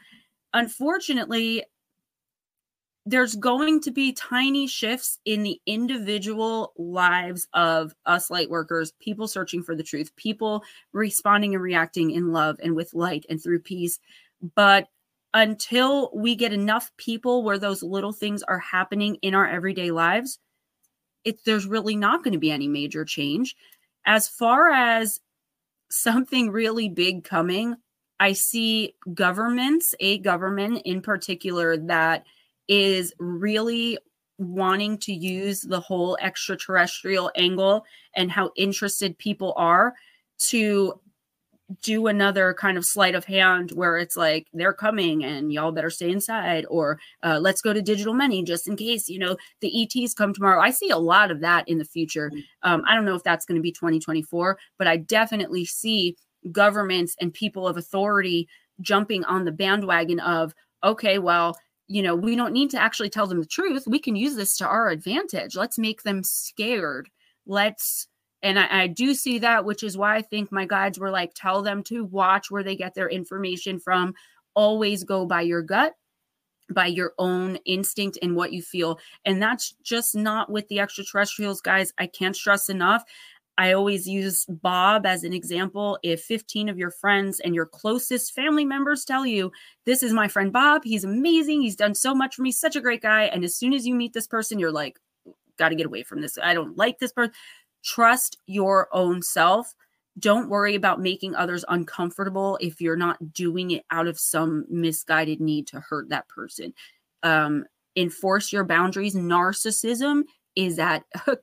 unfortunately 0.54 1.64
there's 3.10 3.36
going 3.36 3.82
to 3.82 3.92
be 3.92 4.14
tiny 4.14 4.68
shifts 4.68 5.18
in 5.26 5.42
the 5.42 5.60
individual 5.66 6.74
lives 6.78 7.48
of 7.54 7.96
us 8.06 8.30
light 8.30 8.52
workers, 8.52 8.94
people 9.00 9.28
searching 9.28 9.64
for 9.64 9.76
the 9.76 9.82
truth, 9.82 10.16
people 10.16 10.64
responding 10.94 11.56
and 11.56 11.64
reacting 11.64 12.12
in 12.12 12.32
love 12.32 12.58
and 12.62 12.76
with 12.76 12.94
light 12.94 13.26
and 13.28 13.42
through 13.42 13.60
peace. 13.60 14.00
But 14.54 14.90
until 15.34 16.12
we 16.14 16.36
get 16.36 16.54
enough 16.54 16.92
people 16.98 17.44
where 17.44 17.58
those 17.58 17.82
little 17.82 18.14
things 18.14 18.44
are 18.44 18.60
happening 18.60 19.16
in 19.24 19.34
our 19.34 19.48
everyday 19.48 19.90
lives, 19.90 20.38
it, 21.24 21.44
there's 21.46 21.66
really 21.66 21.96
not 21.96 22.24
going 22.24 22.34
to 22.34 22.40
be 22.40 22.52
any 22.52 22.68
major 22.68 23.06
change. 23.06 23.56
As 24.06 24.28
far 24.28 24.70
as 24.70 25.20
something 25.90 26.50
really 26.50 26.90
big 26.90 27.24
coming, 27.24 27.76
I 28.20 28.34
see 28.34 28.96
governments, 29.14 29.96
a 30.00 30.20
government 30.20 30.82
in 30.86 31.02
particular, 31.02 31.78
that 31.78 32.26
is 32.68 33.14
really 33.20 33.98
wanting 34.38 34.98
to 34.98 35.14
use 35.14 35.62
the 35.62 35.80
whole 35.80 36.18
extraterrestrial 36.22 37.32
angle 37.36 37.86
and 38.16 38.32
how 38.32 38.52
interested 38.56 39.18
people 39.18 39.54
are 39.58 39.94
to 40.38 41.00
do 41.82 42.08
another 42.08 42.54
kind 42.54 42.78
of 42.78 42.86
sleight 42.86 43.16
of 43.16 43.26
hand 43.26 43.72
where 43.72 43.98
it's 43.98 44.18
like 44.18 44.48
they're 44.54 44.74
coming 44.74 45.24
and 45.24 45.54
y'all 45.54 45.72
better 45.72 45.90
stay 45.90 46.10
inside 46.10 46.66
or 46.70 47.00
uh, 47.24 47.40
let's 47.40 47.62
go 47.62 47.74
to 47.74 47.82
digital 47.82 48.14
money 48.14 48.44
just 48.44 48.68
in 48.68 48.76
case 48.76 49.08
you 49.08 49.20
know 49.20 49.38
the 49.62 49.84
ets 49.84 50.14
come 50.14 50.34
tomorrow 50.34 50.60
i 50.60 50.72
see 50.72 50.90
a 50.90 50.98
lot 50.98 51.30
of 51.30 51.42
that 51.42 51.68
in 51.68 51.78
the 51.78 51.86
future 51.86 52.32
mm. 52.34 52.44
um, 52.64 52.84
i 52.88 52.96
don't 52.96 53.06
know 53.06 53.16
if 53.16 53.24
that's 53.24 53.46
going 53.46 53.56
to 53.56 53.62
be 53.62 53.72
2024 53.72 54.58
but 54.78 54.88
i 54.88 54.98
definitely 54.98 55.64
see 55.64 56.16
governments 56.52 57.16
and 57.22 57.34
people 57.34 57.68
of 57.68 57.78
authority 57.78 58.48
jumping 58.82 59.24
on 59.26 59.46
the 59.46 59.52
bandwagon 59.52 60.20
of 60.22 60.54
okay 60.84 61.20
well 61.20 61.56
you 61.90 62.04
know, 62.04 62.16
we 62.16 62.36
don't 62.36 62.54
need 62.54 62.70
to 62.70 62.80
actually 62.80 63.10
tell 63.10 63.26
them 63.26 63.40
the 63.40 63.48
truth. 63.48 63.86
We 63.88 63.98
can 63.98 64.16
use 64.16 64.36
this 64.36 64.56
to 64.58 64.68
our 64.68 64.90
advantage. 64.90 65.56
Let's 65.56 65.80
make 65.80 66.04
them 66.04 66.24
scared. 66.24 67.10
Let's, 67.48 68.08
and 68.42 68.60
I, 68.60 68.84
I, 68.84 68.88
do 68.88 69.14
see 69.14 69.40
that, 69.40 69.66
which 69.66 69.84
is 69.84 69.98
why 69.98 70.16
I 70.16 70.22
think 70.22 70.52
my 70.52 70.66
guides 70.66 70.98
were 70.98 71.10
like, 71.10 71.34
tell 71.36 71.62
them 71.62 71.84
to 71.84 72.06
watch 72.06 72.50
where 72.50 72.64
they 72.64 72.76
get 72.76 72.96
their 72.96 73.10
information 73.10 73.80
from. 73.80 74.14
Always 74.54 75.04
go 75.04 75.26
by 75.26 75.42
your 75.42 75.62
gut, 75.62 75.94
by 76.72 76.88
your 76.88 77.14
own 77.18 77.58
instinct 77.66 78.18
and 78.22 78.36
what 78.36 78.54
you 78.54 78.62
feel. 78.62 79.00
And 79.26 79.42
that's 79.42 79.76
just 79.84 80.16
not 80.16 80.50
with 80.50 80.68
the 80.70 80.80
extraterrestrials, 80.80 81.62
guys. 81.62 81.94
I 81.98 82.08
can't 82.08 82.36
stress 82.36 82.70
enough. 82.70 83.04
I 83.60 83.74
always 83.74 84.08
use 84.08 84.46
Bob 84.46 85.06
as 85.06 85.26
an 85.26 85.34
example. 85.34 86.00
If 86.02 86.22
15 86.22 86.70
of 86.70 86.78
your 86.78 86.92
friends 86.92 87.42
and 87.42 87.54
your 87.54 87.66
closest 87.66 88.34
family 88.34 88.64
members 88.64 89.04
tell 89.04 89.26
you, 89.26 89.52
This 89.86 90.02
is 90.02 90.14
my 90.14 90.30
friend 90.30 90.54
Bob, 90.54 90.84
he's 90.86 91.04
amazing, 91.04 91.62
he's 91.62 91.76
done 91.76 91.94
so 91.94 92.16
much 92.16 92.36
for 92.36 92.42
me, 92.42 92.54
such 92.54 92.78
a 92.78 92.82
great 92.82 93.02
guy. 93.02 93.24
And 93.24 93.44
as 93.44 93.58
soon 93.58 93.74
as 93.74 93.86
you 93.86 93.96
meet 93.96 94.14
this 94.14 94.28
person, 94.28 94.60
you're 94.60 94.72
like, 94.72 94.98
Got 95.58 95.70
to 95.70 95.76
get 95.76 95.88
away 95.88 96.04
from 96.04 96.22
this. 96.22 96.38
I 96.42 96.54
don't 96.54 96.78
like 96.78 97.00
this 97.00 97.12
person. 97.12 97.34
Trust 97.84 98.38
your 98.46 98.88
own 98.92 99.22
self. 99.22 99.74
Don't 100.18 100.50
worry 100.50 100.76
about 100.76 101.00
making 101.00 101.36
others 101.36 101.64
uncomfortable 101.70 102.58
if 102.62 102.82
you're 102.82 102.98
not 102.98 103.34
doing 103.34 103.72
it 103.72 103.86
out 103.92 104.08
of 104.08 104.20
some 104.20 104.66
misguided 104.70 105.40
need 105.40 105.68
to 105.68 105.80
hurt 105.80 106.10
that 106.10 106.28
person. 106.28 106.74
Um, 107.24 107.66
enforce 107.96 108.52
your 108.52 108.64
boundaries. 108.64 109.16
Narcissism 109.16 110.24
is 110.56 110.80
at 110.80 111.04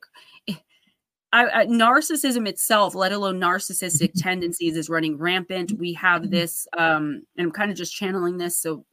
I, 1.32 1.62
I, 1.62 1.66
narcissism 1.66 2.48
itself, 2.48 2.94
let 2.94 3.12
alone 3.12 3.38
narcissistic 3.38 4.12
tendencies, 4.16 4.76
is 4.76 4.88
running 4.88 5.18
rampant. 5.18 5.72
We 5.72 5.92
have 5.94 6.22
mm-hmm. 6.22 6.30
this, 6.30 6.66
um, 6.76 7.22
and 7.36 7.46
I'm 7.46 7.52
kind 7.52 7.70
of 7.70 7.76
just 7.76 7.94
channeling 7.94 8.38
this. 8.38 8.56
So 8.56 8.84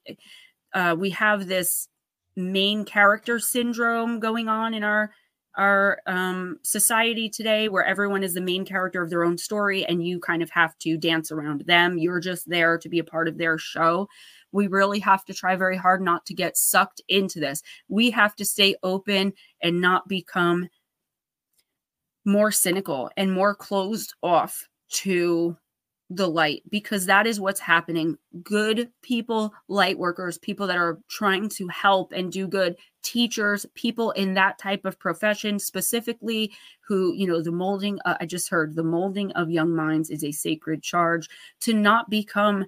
uh, 0.74 0.96
we 0.98 1.12
have 1.12 1.48
this 1.48 1.88
main 2.36 2.84
character 2.84 3.39
syndrome 3.39 4.20
going 4.20 4.50
on 4.50 4.74
in 4.74 4.84
our 4.84 5.14
our 5.56 5.99
um, 6.08 6.60
society 6.64 7.30
today, 7.30 7.70
where 7.70 7.86
everyone 7.86 8.24
is 8.24 8.34
the 8.34 8.41
main 8.41 8.66
character 8.66 9.01
of 9.01 9.10
their 9.10 9.24
own 9.24 9.38
story, 9.38 9.86
and 9.86 10.06
you 10.06 10.20
kind 10.20 10.41
of 10.41 10.49
have 10.49 10.78
to 10.80 10.97
dance 10.97 11.32
around 11.32 11.62
them. 11.62 11.97
You're 11.97 12.20
just 12.20 12.49
there 12.49 12.78
to 12.78 12.89
be 12.89 12.99
a 12.99 13.04
part 13.04 13.28
of 13.28 13.38
their 13.38 13.58
show. 13.58 14.08
We 14.51 14.68
really 14.68 14.99
have 14.99 15.26
to 15.26 15.34
try 15.34 15.56
very 15.56 15.78
hard 15.78 16.01
not 16.01 16.26
to 16.28 16.34
get 16.34 16.58
sucked 16.58 17.01
into 17.08 17.39
this. 17.39 17.62
We 17.88 18.12
have 18.12 18.36
to 18.38 18.45
stay 18.45 18.76
open 18.84 19.34
and 19.62 19.82
not 19.82 20.08
become 20.08 20.70
more 22.26 22.51
cynical 22.51 23.10
and 23.18 23.32
more 23.32 23.56
closed 23.56 24.14
off 24.24 24.68
to 24.89 25.58
the 26.10 26.28
light 26.28 26.62
because 26.70 27.06
that 27.06 27.26
is 27.26 27.39
what's 27.39 27.60
happening. 27.60 28.18
Good 28.43 28.91
people, 29.01 29.54
light 29.68 29.97
workers, 29.97 30.38
people 30.38 30.68
that 30.68 30.78
are 30.78 30.99
trying 31.10 31.49
to 31.49 31.68
help 31.70 32.12
and 32.12 32.32
do 32.32 32.47
good, 32.47 32.76
teachers, 33.04 33.66
people 33.74 34.12
in 34.12 34.34
that 34.36 34.60
type 34.60 34.86
of 34.86 34.99
profession 34.99 35.60
specifically 35.60 36.54
who, 36.82 37.14
you 37.14 37.28
know, 37.28 37.41
the 37.41 37.51
molding, 37.51 37.99
uh, 38.06 38.18
I 38.20 38.26
just 38.26 38.49
heard 38.49 38.76
the 38.76 38.84
molding 38.84 39.32
of 39.32 39.49
young 39.49 39.76
minds 39.76 40.10
is 40.10 40.24
a 40.24 40.32
sacred 40.32 40.84
charge 40.84 41.30
to 41.62 41.74
not 41.74 42.10
become 42.10 42.66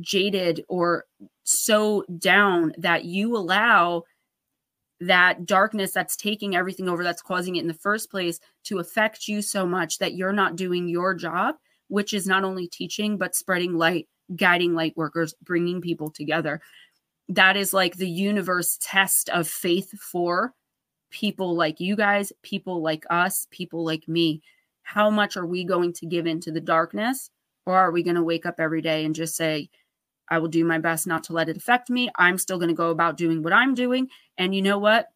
jaded 0.00 0.64
or 0.68 1.04
so 1.44 2.04
down 2.18 2.72
that 2.78 3.04
you 3.04 3.36
allow 3.36 4.02
that 5.00 5.44
darkness 5.44 5.92
that's 5.92 6.16
taking 6.16 6.56
everything 6.56 6.88
over 6.88 7.02
that's 7.02 7.22
causing 7.22 7.56
it 7.56 7.60
in 7.60 7.68
the 7.68 7.74
first 7.74 8.10
place 8.10 8.40
to 8.64 8.78
affect 8.78 9.28
you 9.28 9.42
so 9.42 9.66
much 9.66 9.98
that 9.98 10.14
you're 10.14 10.32
not 10.32 10.56
doing 10.56 10.88
your 10.88 11.14
job 11.14 11.56
which 11.88 12.12
is 12.12 12.26
not 12.26 12.44
only 12.44 12.66
teaching 12.66 13.16
but 13.16 13.34
spreading 13.34 13.74
light 13.74 14.08
guiding 14.36 14.74
light 14.74 14.96
workers 14.96 15.34
bringing 15.42 15.80
people 15.80 16.10
together 16.10 16.60
that 17.28 17.56
is 17.56 17.72
like 17.72 17.96
the 17.96 18.08
universe 18.08 18.78
test 18.80 19.28
of 19.30 19.48
faith 19.48 19.90
for 19.98 20.52
people 21.10 21.54
like 21.54 21.80
you 21.80 21.96
guys 21.96 22.32
people 22.42 22.82
like 22.82 23.04
us 23.10 23.46
people 23.50 23.84
like 23.84 24.06
me 24.08 24.42
how 24.82 25.08
much 25.10 25.36
are 25.36 25.46
we 25.46 25.64
going 25.64 25.92
to 25.92 26.06
give 26.06 26.26
into 26.26 26.50
the 26.50 26.60
darkness 26.60 27.30
or 27.66 27.76
are 27.76 27.90
we 27.90 28.02
going 28.02 28.16
to 28.16 28.22
wake 28.22 28.46
up 28.46 28.56
every 28.58 28.82
day 28.82 29.04
and 29.04 29.14
just 29.14 29.36
say 29.36 29.68
I 30.28 30.38
will 30.38 30.48
do 30.48 30.64
my 30.64 30.78
best 30.78 31.06
not 31.06 31.24
to 31.24 31.32
let 31.32 31.48
it 31.48 31.56
affect 31.56 31.90
me. 31.90 32.10
I'm 32.16 32.38
still 32.38 32.58
going 32.58 32.68
to 32.68 32.74
go 32.74 32.90
about 32.90 33.16
doing 33.16 33.42
what 33.42 33.52
I'm 33.52 33.74
doing. 33.74 34.08
And 34.38 34.54
you 34.54 34.62
know 34.62 34.78
what? 34.78 35.08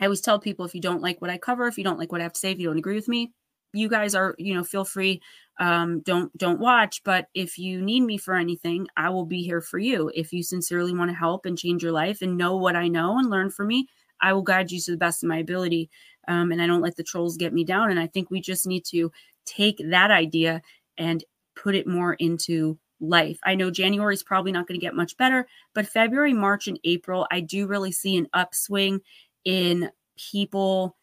I 0.00 0.04
always 0.04 0.20
tell 0.20 0.38
people 0.38 0.64
if 0.64 0.74
you 0.74 0.80
don't 0.80 1.02
like 1.02 1.20
what 1.20 1.30
I 1.30 1.38
cover, 1.38 1.66
if 1.66 1.78
you 1.78 1.84
don't 1.84 1.98
like 1.98 2.12
what 2.12 2.20
I 2.20 2.24
have 2.24 2.34
to 2.34 2.38
say, 2.38 2.52
if 2.52 2.58
you 2.58 2.68
don't 2.68 2.78
agree 2.78 2.94
with 2.94 3.08
me, 3.08 3.32
you 3.72 3.88
guys 3.88 4.14
are, 4.14 4.34
you 4.38 4.54
know, 4.54 4.62
feel 4.62 4.84
free. 4.84 5.20
Um, 5.58 6.00
don't 6.00 6.36
don't 6.36 6.60
watch. 6.60 7.02
But 7.04 7.28
if 7.34 7.58
you 7.58 7.80
need 7.80 8.00
me 8.00 8.18
for 8.18 8.34
anything, 8.34 8.86
I 8.96 9.10
will 9.10 9.24
be 9.24 9.42
here 9.42 9.60
for 9.60 9.78
you. 9.78 10.10
If 10.14 10.32
you 10.32 10.42
sincerely 10.42 10.94
want 10.94 11.10
to 11.10 11.16
help 11.16 11.46
and 11.46 11.58
change 11.58 11.82
your 11.82 11.92
life 11.92 12.22
and 12.22 12.36
know 12.36 12.56
what 12.56 12.76
I 12.76 12.88
know 12.88 13.18
and 13.18 13.30
learn 13.30 13.50
from 13.50 13.68
me, 13.68 13.88
I 14.20 14.32
will 14.32 14.42
guide 14.42 14.70
you 14.70 14.80
to 14.80 14.90
the 14.90 14.96
best 14.96 15.22
of 15.22 15.28
my 15.28 15.38
ability. 15.38 15.90
Um, 16.28 16.52
and 16.52 16.60
I 16.60 16.66
don't 16.66 16.82
let 16.82 16.96
the 16.96 17.04
trolls 17.04 17.36
get 17.36 17.54
me 17.54 17.64
down. 17.64 17.90
And 17.90 18.00
I 18.00 18.06
think 18.06 18.30
we 18.30 18.40
just 18.40 18.66
need 18.66 18.84
to 18.86 19.12
take 19.44 19.80
that 19.90 20.10
idea 20.10 20.60
and 20.98 21.24
put 21.54 21.74
it 21.74 21.86
more 21.86 22.14
into 22.14 22.78
life. 23.00 23.38
I 23.44 23.54
know 23.54 23.70
January 23.70 24.14
is 24.14 24.22
probably 24.22 24.52
not 24.52 24.66
going 24.66 24.78
to 24.78 24.84
get 24.84 24.94
much 24.94 25.16
better, 25.16 25.46
but 25.74 25.86
February, 25.86 26.32
March, 26.32 26.66
and 26.66 26.80
April, 26.84 27.26
I 27.30 27.40
do 27.40 27.66
really 27.66 27.92
see 27.92 28.16
an 28.16 28.28
upswing 28.32 29.00
in 29.44 29.90
people 30.16 30.95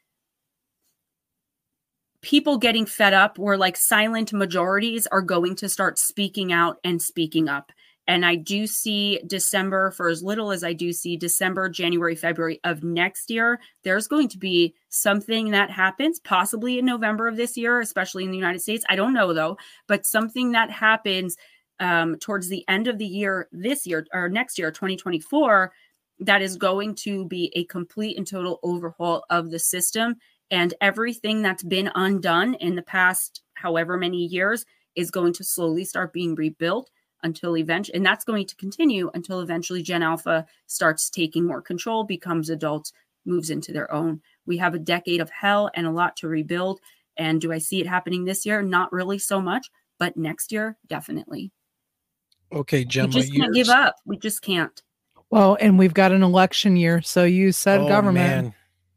people 2.23 2.57
getting 2.57 2.85
fed 2.85 3.13
up 3.13 3.37
where 3.37 3.57
like 3.57 3.77
silent 3.77 4.33
majorities 4.33 5.05
are 5.07 5.21
going 5.21 5.55
to 5.57 5.69
start 5.69 5.99
speaking 5.99 6.51
out 6.51 6.77
and 6.83 7.01
speaking 7.01 7.47
up 7.47 7.71
And 8.07 8.25
I 8.25 8.35
do 8.35 8.65
see 8.65 9.19
December 9.27 9.91
for 9.91 10.09
as 10.09 10.23
little 10.23 10.51
as 10.51 10.63
I 10.63 10.73
do 10.73 10.91
see 10.91 11.15
December, 11.15 11.69
January, 11.69 12.15
February 12.15 12.59
of 12.63 12.83
next 12.83 13.29
year. 13.29 13.59
There's 13.83 14.07
going 14.07 14.29
to 14.29 14.37
be 14.37 14.73
something 14.89 15.51
that 15.51 15.69
happens, 15.69 16.19
possibly 16.19 16.79
in 16.79 16.85
November 16.85 17.27
of 17.27 17.37
this 17.37 17.55
year, 17.55 17.79
especially 17.79 18.23
in 18.23 18.31
the 18.31 18.37
United 18.37 18.61
States. 18.61 18.85
I 18.89 18.95
don't 18.95 19.13
know 19.13 19.33
though, 19.33 19.57
but 19.87 20.05
something 20.05 20.53
that 20.53 20.71
happens 20.71 21.37
um, 21.79 22.17
towards 22.17 22.47
the 22.47 22.65
end 22.67 22.87
of 22.87 22.97
the 22.97 23.05
year 23.05 23.47
this 23.51 23.85
year 23.85 24.05
or 24.13 24.29
next 24.29 24.57
year, 24.57 24.71
2024, 24.71 25.73
that 26.19 26.41
is 26.41 26.55
going 26.55 26.95
to 26.95 27.25
be 27.25 27.51
a 27.55 27.65
complete 27.65 28.17
and 28.17 28.27
total 28.27 28.59
overhaul 28.63 29.25
of 29.29 29.51
the 29.51 29.59
system. 29.59 30.15
And 30.51 30.73
everything 30.81 31.41
that's 31.41 31.63
been 31.63 31.91
undone 31.95 32.55
in 32.55 32.75
the 32.75 32.81
past 32.81 33.41
however 33.55 33.97
many 33.97 34.25
years 34.25 34.65
is 34.95 35.11
going 35.11 35.33
to 35.33 35.43
slowly 35.43 35.85
start 35.85 36.13
being 36.13 36.35
rebuilt 36.35 36.89
until 37.23 37.57
eventually, 37.57 37.95
and 37.95 38.05
that's 38.05 38.25
going 38.25 38.45
to 38.45 38.55
continue 38.57 39.09
until 39.13 39.39
eventually 39.39 39.81
Gen 39.81 40.03
Alpha 40.03 40.45
starts 40.67 41.09
taking 41.09 41.47
more 41.47 41.61
control, 41.61 42.03
becomes 42.03 42.49
adults, 42.49 42.91
moves 43.25 43.49
into 43.49 43.71
their 43.71 43.91
own. 43.91 44.21
We 44.45 44.57
have 44.57 44.75
a 44.75 44.79
decade 44.79 45.21
of 45.21 45.29
hell 45.29 45.71
and 45.73 45.87
a 45.87 45.91
lot 45.91 46.17
to 46.17 46.27
rebuild. 46.27 46.81
And 47.17 47.39
do 47.39 47.53
I 47.53 47.59
see 47.59 47.79
it 47.79 47.87
happening 47.87 48.25
this 48.25 48.45
year? 48.45 48.61
Not 48.61 48.91
really 48.91 49.19
so 49.19 49.41
much, 49.41 49.69
but 49.99 50.17
next 50.17 50.51
year, 50.51 50.77
definitely. 50.87 51.51
Okay, 52.51 52.83
Gemma, 52.83 53.07
we 53.07 53.13
just 53.13 53.33
can't 53.33 53.53
give 53.53 53.69
up. 53.69 53.95
We 54.05 54.17
just 54.17 54.41
can't. 54.41 54.81
Well, 55.29 55.57
and 55.59 55.79
we've 55.79 55.93
got 55.93 56.11
an 56.11 56.21
election 56.21 56.75
year, 56.75 57.01
so 57.01 57.23
you 57.23 57.51
said 57.51 57.81
oh, 57.81 57.87
government. 57.87 58.43
Man. 58.43 58.53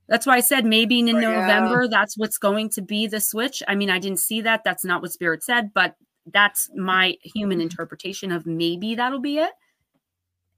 That's 0.08 0.26
why 0.26 0.36
I 0.36 0.40
said 0.40 0.64
maybe 0.64 1.00
in 1.00 1.06
November 1.06 1.82
yeah. 1.82 1.88
that's 1.90 2.16
what's 2.16 2.38
going 2.38 2.70
to 2.70 2.82
be 2.82 3.06
the 3.06 3.20
switch. 3.20 3.62
I 3.66 3.74
mean, 3.74 3.90
I 3.90 3.98
didn't 3.98 4.20
see 4.20 4.40
that. 4.42 4.62
That's 4.64 4.84
not 4.84 5.02
what 5.02 5.12
Spirit 5.12 5.42
said, 5.42 5.72
but 5.74 5.96
that's 6.32 6.70
my 6.74 7.16
human 7.22 7.60
interpretation 7.60 8.30
of 8.32 8.46
maybe 8.46 8.94
that'll 8.94 9.20
be 9.20 9.38
it. 9.38 9.50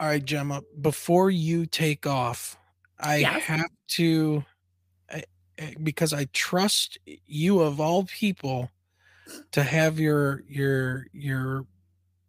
All 0.00 0.08
right, 0.08 0.24
Gemma, 0.24 0.62
before 0.80 1.30
you 1.30 1.66
take 1.66 2.06
off, 2.06 2.56
I 3.00 3.16
yes. 3.16 3.42
have 3.42 3.70
to 3.88 4.44
because 5.82 6.12
I 6.12 6.26
trust 6.32 6.98
you 7.26 7.60
of 7.60 7.80
all 7.80 8.04
people 8.04 8.70
to 9.52 9.62
have 9.62 9.98
your 9.98 10.44
your 10.48 11.06
your 11.12 11.66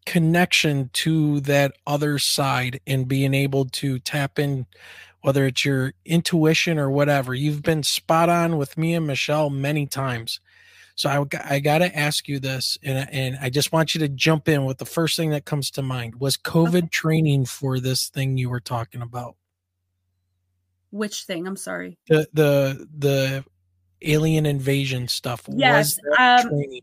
connection 0.05 0.89
to 0.93 1.39
that 1.41 1.73
other 1.85 2.17
side 2.17 2.79
and 2.87 3.07
being 3.07 3.33
able 3.33 3.65
to 3.65 3.99
tap 3.99 4.39
in 4.39 4.65
whether 5.21 5.45
it's 5.45 5.65
your 5.65 5.93
intuition 6.05 6.79
or 6.79 6.89
whatever. 6.89 7.33
You've 7.33 7.61
been 7.61 7.83
spot 7.83 8.29
on 8.29 8.57
with 8.57 8.77
me 8.77 8.93
and 8.93 9.05
Michelle 9.07 9.49
many 9.49 9.85
times. 9.85 10.39
So 10.95 11.09
I, 11.09 11.55
I 11.55 11.59
got 11.59 11.77
to 11.77 11.97
ask 11.97 12.27
you 12.27 12.39
this, 12.39 12.77
and, 12.83 13.09
and 13.09 13.37
I 13.41 13.49
just 13.49 13.71
want 13.71 13.95
you 13.95 13.99
to 13.99 14.09
jump 14.09 14.49
in 14.49 14.65
with 14.65 14.79
the 14.79 14.85
first 14.85 15.15
thing 15.15 15.29
that 15.29 15.45
comes 15.45 15.71
to 15.71 15.81
mind. 15.81 16.15
Was 16.15 16.35
COVID 16.35 16.77
okay. 16.77 16.87
training 16.87 17.45
for 17.45 17.79
this 17.79 18.09
thing 18.09 18.37
you 18.37 18.49
were 18.49 18.59
talking 18.59 19.01
about? 19.01 19.35
Which 20.91 21.23
thing? 21.23 21.47
I'm 21.47 21.55
sorry. 21.55 21.97
The 22.07 22.27
the 22.33 22.87
the 22.97 23.45
alien 24.01 24.45
invasion 24.45 25.07
stuff. 25.07 25.45
Yes. 25.47 25.97
Um, 26.17 26.49
training? 26.49 26.81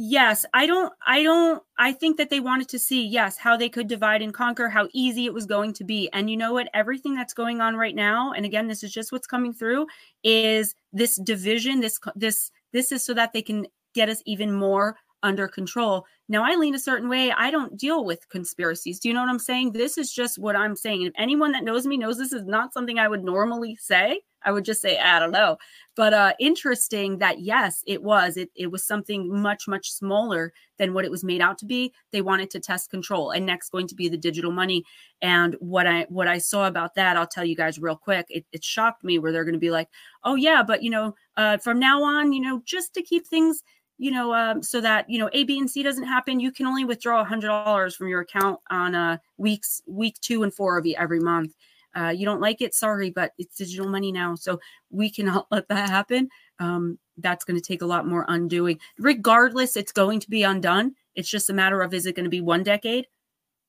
Yes 0.00 0.46
i 0.54 0.64
don't 0.64 0.92
i 1.04 1.24
don't 1.24 1.60
i 1.76 1.92
think 1.92 2.16
that 2.16 2.30
they 2.30 2.38
wanted 2.38 2.68
to 2.68 2.78
see 2.78 3.04
yes 3.04 3.36
how 3.36 3.56
they 3.56 3.68
could 3.68 3.88
divide 3.88 4.22
and 4.22 4.32
conquer 4.32 4.68
how 4.68 4.86
easy 4.92 5.26
it 5.26 5.34
was 5.34 5.44
going 5.44 5.72
to 5.72 5.82
be 5.82 6.08
and 6.12 6.30
you 6.30 6.36
know 6.36 6.52
what 6.52 6.68
everything 6.72 7.16
that's 7.16 7.34
going 7.34 7.60
on 7.60 7.74
right 7.74 7.96
now 7.96 8.32
and 8.32 8.46
again 8.46 8.68
this 8.68 8.84
is 8.84 8.92
just 8.92 9.10
what's 9.10 9.26
coming 9.26 9.52
through 9.52 9.84
is 10.22 10.76
this 10.92 11.16
division 11.16 11.80
this 11.80 11.98
this 12.14 12.52
this 12.72 12.92
is 12.92 13.04
so 13.04 13.12
that 13.12 13.32
they 13.32 13.42
can 13.42 13.66
get 13.92 14.08
us 14.08 14.22
even 14.24 14.52
more 14.52 14.96
under 15.24 15.48
control. 15.48 16.06
Now, 16.28 16.44
I 16.44 16.54
lean 16.54 16.76
a 16.76 16.78
certain 16.78 17.08
way. 17.08 17.32
I 17.32 17.50
don't 17.50 17.76
deal 17.76 18.04
with 18.04 18.28
conspiracies. 18.28 19.00
Do 19.00 19.08
you 19.08 19.14
know 19.14 19.20
what 19.20 19.30
I'm 19.30 19.38
saying? 19.38 19.72
This 19.72 19.98
is 19.98 20.12
just 20.12 20.38
what 20.38 20.54
I'm 20.54 20.76
saying. 20.76 21.02
If 21.02 21.12
anyone 21.16 21.50
that 21.52 21.64
knows 21.64 21.86
me 21.86 21.96
knows 21.96 22.18
this 22.18 22.32
is 22.32 22.44
not 22.44 22.72
something 22.72 22.98
I 23.00 23.08
would 23.08 23.24
normally 23.24 23.76
say. 23.80 24.20
I 24.44 24.52
would 24.52 24.64
just 24.64 24.80
say, 24.80 24.98
I 24.98 25.18
don't 25.18 25.32
know. 25.32 25.56
But 25.96 26.14
uh 26.14 26.32
interesting 26.38 27.18
that 27.18 27.40
yes, 27.40 27.82
it 27.86 28.02
was. 28.02 28.36
It 28.36 28.50
it 28.54 28.68
was 28.68 28.84
something 28.84 29.28
much, 29.42 29.66
much 29.66 29.90
smaller 29.90 30.52
than 30.78 30.94
what 30.94 31.04
it 31.04 31.10
was 31.10 31.24
made 31.24 31.40
out 31.40 31.58
to 31.58 31.66
be. 31.66 31.92
They 32.12 32.22
wanted 32.22 32.50
to 32.50 32.60
test 32.60 32.90
control. 32.90 33.30
And 33.32 33.44
next 33.46 33.70
going 33.70 33.88
to 33.88 33.94
be 33.94 34.08
the 34.08 34.16
digital 34.16 34.52
money. 34.52 34.84
And 35.22 35.56
what 35.60 35.86
I 35.86 36.06
what 36.08 36.28
I 36.28 36.38
saw 36.38 36.66
about 36.66 36.94
that, 36.94 37.16
I'll 37.16 37.26
tell 37.26 37.44
you 37.44 37.56
guys 37.56 37.78
real 37.78 37.96
quick. 37.96 38.26
It, 38.28 38.46
it 38.52 38.62
shocked 38.62 39.04
me 39.04 39.18
where 39.18 39.32
they're 39.32 39.44
going 39.44 39.54
to 39.54 39.58
be 39.58 39.70
like, 39.70 39.88
oh 40.24 40.36
yeah, 40.36 40.62
but 40.62 40.82
you 40.82 40.90
know, 40.90 41.14
uh 41.36 41.58
from 41.58 41.78
now 41.78 42.02
on, 42.02 42.32
you 42.32 42.40
know, 42.40 42.62
just 42.64 42.94
to 42.94 43.02
keep 43.02 43.26
things 43.26 43.62
you 43.98 44.12
know, 44.12 44.32
um, 44.32 44.62
so 44.62 44.80
that 44.80 45.10
you 45.10 45.18
know 45.18 45.28
A, 45.32 45.42
B, 45.42 45.58
and 45.58 45.68
C 45.68 45.82
doesn't 45.82 46.06
happen. 46.06 46.38
You 46.38 46.52
can 46.52 46.66
only 46.66 46.84
withdraw 46.84 47.20
a 47.20 47.24
hundred 47.24 47.48
dollars 47.48 47.96
from 47.96 48.06
your 48.06 48.20
account 48.20 48.60
on 48.70 48.94
uh, 48.94 49.18
weeks, 49.36 49.82
week 49.86 50.14
two 50.20 50.44
and 50.44 50.54
four 50.54 50.78
of 50.78 50.86
every 50.96 51.20
month. 51.20 51.52
Uh, 51.98 52.10
you 52.10 52.24
don't 52.24 52.40
like 52.40 52.60
it, 52.60 52.74
sorry, 52.74 53.10
but 53.10 53.32
it's 53.38 53.56
digital 53.56 53.88
money 53.88 54.12
now, 54.12 54.34
so 54.34 54.60
we 54.90 55.10
cannot 55.10 55.46
let 55.50 55.68
that 55.68 55.88
happen. 55.88 56.28
Um, 56.60 56.98
that's 57.16 57.44
going 57.44 57.58
to 57.60 57.66
take 57.66 57.82
a 57.82 57.86
lot 57.86 58.06
more 58.06 58.24
undoing. 58.28 58.78
Regardless, 58.98 59.76
it's 59.76 59.92
going 59.92 60.20
to 60.20 60.30
be 60.30 60.44
undone. 60.44 60.94
It's 61.16 61.28
just 61.28 61.50
a 61.50 61.54
matter 61.54 61.82
of 61.82 61.92
is 61.92 62.06
it 62.06 62.14
going 62.14 62.24
to 62.24 62.30
be 62.30 62.40
one 62.40 62.62
decade, 62.62 63.06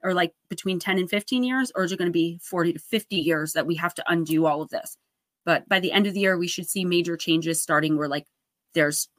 or 0.03 0.13
like 0.13 0.33
between 0.49 0.79
ten 0.79 0.99
and 0.99 1.09
fifteen 1.09 1.43
years, 1.43 1.71
or 1.75 1.83
is 1.83 1.91
it 1.91 1.97
going 1.97 2.09
to 2.09 2.13
be 2.13 2.39
forty 2.43 2.73
to 2.73 2.79
fifty 2.79 3.15
years 3.15 3.53
that 3.53 3.65
we 3.65 3.75
have 3.75 3.95
to 3.95 4.03
undo 4.07 4.45
all 4.45 4.61
of 4.61 4.69
this? 4.69 4.97
But 5.45 5.67
by 5.67 5.79
the 5.79 5.91
end 5.91 6.05
of 6.05 6.13
the 6.13 6.19
year, 6.19 6.37
we 6.37 6.47
should 6.47 6.69
see 6.69 6.85
major 6.85 7.17
changes 7.17 7.61
starting 7.61 7.97
where 7.97 8.07
like 8.07 8.27
there's 8.75 9.09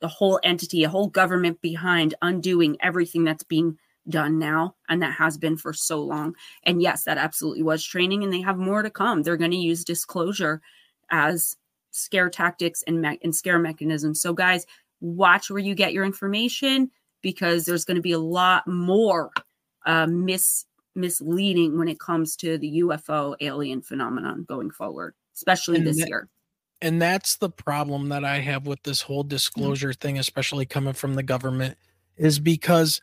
the 0.00 0.08
whole 0.08 0.38
entity, 0.42 0.84
a 0.84 0.90
whole 0.90 1.06
government 1.06 1.62
behind 1.62 2.14
undoing 2.20 2.76
everything 2.82 3.24
that's 3.24 3.44
being 3.44 3.78
done 4.08 4.38
now 4.38 4.74
and 4.88 5.02
that 5.02 5.12
has 5.12 5.38
been 5.38 5.56
for 5.56 5.72
so 5.72 6.02
long. 6.02 6.34
And 6.64 6.82
yes, 6.82 7.04
that 7.04 7.18
absolutely 7.18 7.62
was 7.62 7.84
training 7.84 8.22
and 8.22 8.32
they 8.32 8.40
have 8.40 8.58
more 8.58 8.82
to 8.82 8.90
come. 8.90 9.22
They're 9.22 9.36
going 9.36 9.50
to 9.52 9.56
use 9.56 9.84
disclosure 9.84 10.60
as 11.10 11.56
scare 11.90 12.30
tactics 12.30 12.82
and, 12.86 13.00
me- 13.00 13.18
and 13.22 13.34
scare 13.34 13.58
mechanisms. 13.58 14.20
So 14.20 14.32
guys, 14.32 14.66
watch 15.00 15.50
where 15.50 15.58
you 15.58 15.74
get 15.74 15.92
your 15.92 16.04
information 16.04 16.90
because 17.22 17.64
there's 17.64 17.84
going 17.84 17.96
to 17.96 18.02
be 18.02 18.12
a 18.12 18.18
lot 18.18 18.66
more 18.66 19.30
uh, 19.86 20.06
mis 20.06 20.64
misleading 20.94 21.78
when 21.78 21.88
it 21.88 21.98
comes 21.98 22.36
to 22.36 22.58
the 22.58 22.82
UFO 22.82 23.34
alien 23.40 23.80
phenomenon 23.80 24.44
going 24.46 24.70
forward, 24.70 25.14
especially 25.34 25.78
and 25.78 25.86
this 25.86 25.98
that, 25.98 26.08
year 26.08 26.28
and 26.82 27.00
that's 27.00 27.36
the 27.36 27.48
problem 27.48 28.08
that 28.08 28.24
I 28.24 28.40
have 28.40 28.66
with 28.66 28.82
this 28.82 29.02
whole 29.02 29.22
mm-hmm. 29.22 29.28
disclosure 29.28 29.92
thing, 29.92 30.18
especially 30.18 30.66
coming 30.66 30.92
from 30.92 31.14
the 31.14 31.22
government, 31.22 31.78
is 32.16 32.40
because 32.40 33.00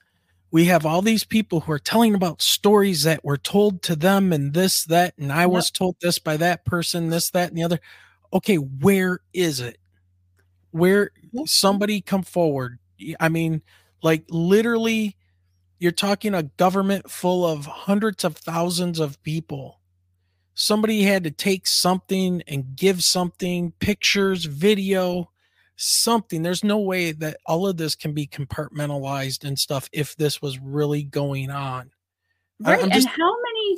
we 0.52 0.66
have 0.66 0.86
all 0.86 1.02
these 1.02 1.24
people 1.24 1.62
who 1.62 1.72
are 1.72 1.80
telling 1.80 2.16
about 2.16 2.42
stories 2.42 3.04
that 3.04 3.24
were 3.24 3.38
told 3.38 3.82
to 3.84 3.96
them 3.96 4.34
and 4.34 4.54
this, 4.54 4.84
that, 4.86 5.14
and 5.18 5.32
I 5.32 5.46
was 5.46 5.70
told 5.70 5.98
this 6.02 6.20
by 6.20 6.38
that 6.38 6.66
person, 6.66 7.10
this, 7.10 7.30
that, 7.32 7.50
and 7.50 7.58
the 7.58 7.64
other. 7.64 7.80
Okay, 8.34 8.56
where 8.56 9.20
is 9.34 9.60
it? 9.60 9.78
Where 10.72 11.12
somebody 11.46 12.02
come 12.02 12.24
forward? 12.24 12.80
I 13.20 13.30
mean, 13.30 13.62
like 14.02 14.26
literally, 14.30 15.16
you're 15.80 15.92
talking 15.92 16.34
a 16.34 16.44
government 16.44 17.10
full 17.10 17.46
of 17.46 17.66
hundreds 17.66 18.24
of 18.24 18.36
thousands 18.38 19.00
of 19.00 19.22
people 19.24 19.80
somebody 20.60 21.04
had 21.04 21.24
to 21.24 21.32
take 21.32 21.66
something 21.66 22.44
and 22.46 22.76
give 22.76 23.02
something 23.02 23.72
pictures 23.80 24.44
video 24.44 25.32
something. 25.80 26.44
There's 26.44 26.64
no 26.64 26.78
way 26.78 27.14
that 27.14 27.38
all 27.46 27.68
of 27.68 27.78
this 27.78 27.96
can 27.96 28.14
be 28.14 28.28
compartmentalized 28.28 29.46
and 29.46 29.58
stuff 29.58 29.90
if 29.92 30.16
this 30.18 30.42
was 30.42 30.60
really 30.60 31.04
going 31.04 31.50
on. 31.50 31.92
Right 32.60 32.80
just, 32.92 33.08
and 33.08 33.08
how 33.08 33.36
many 33.42 33.78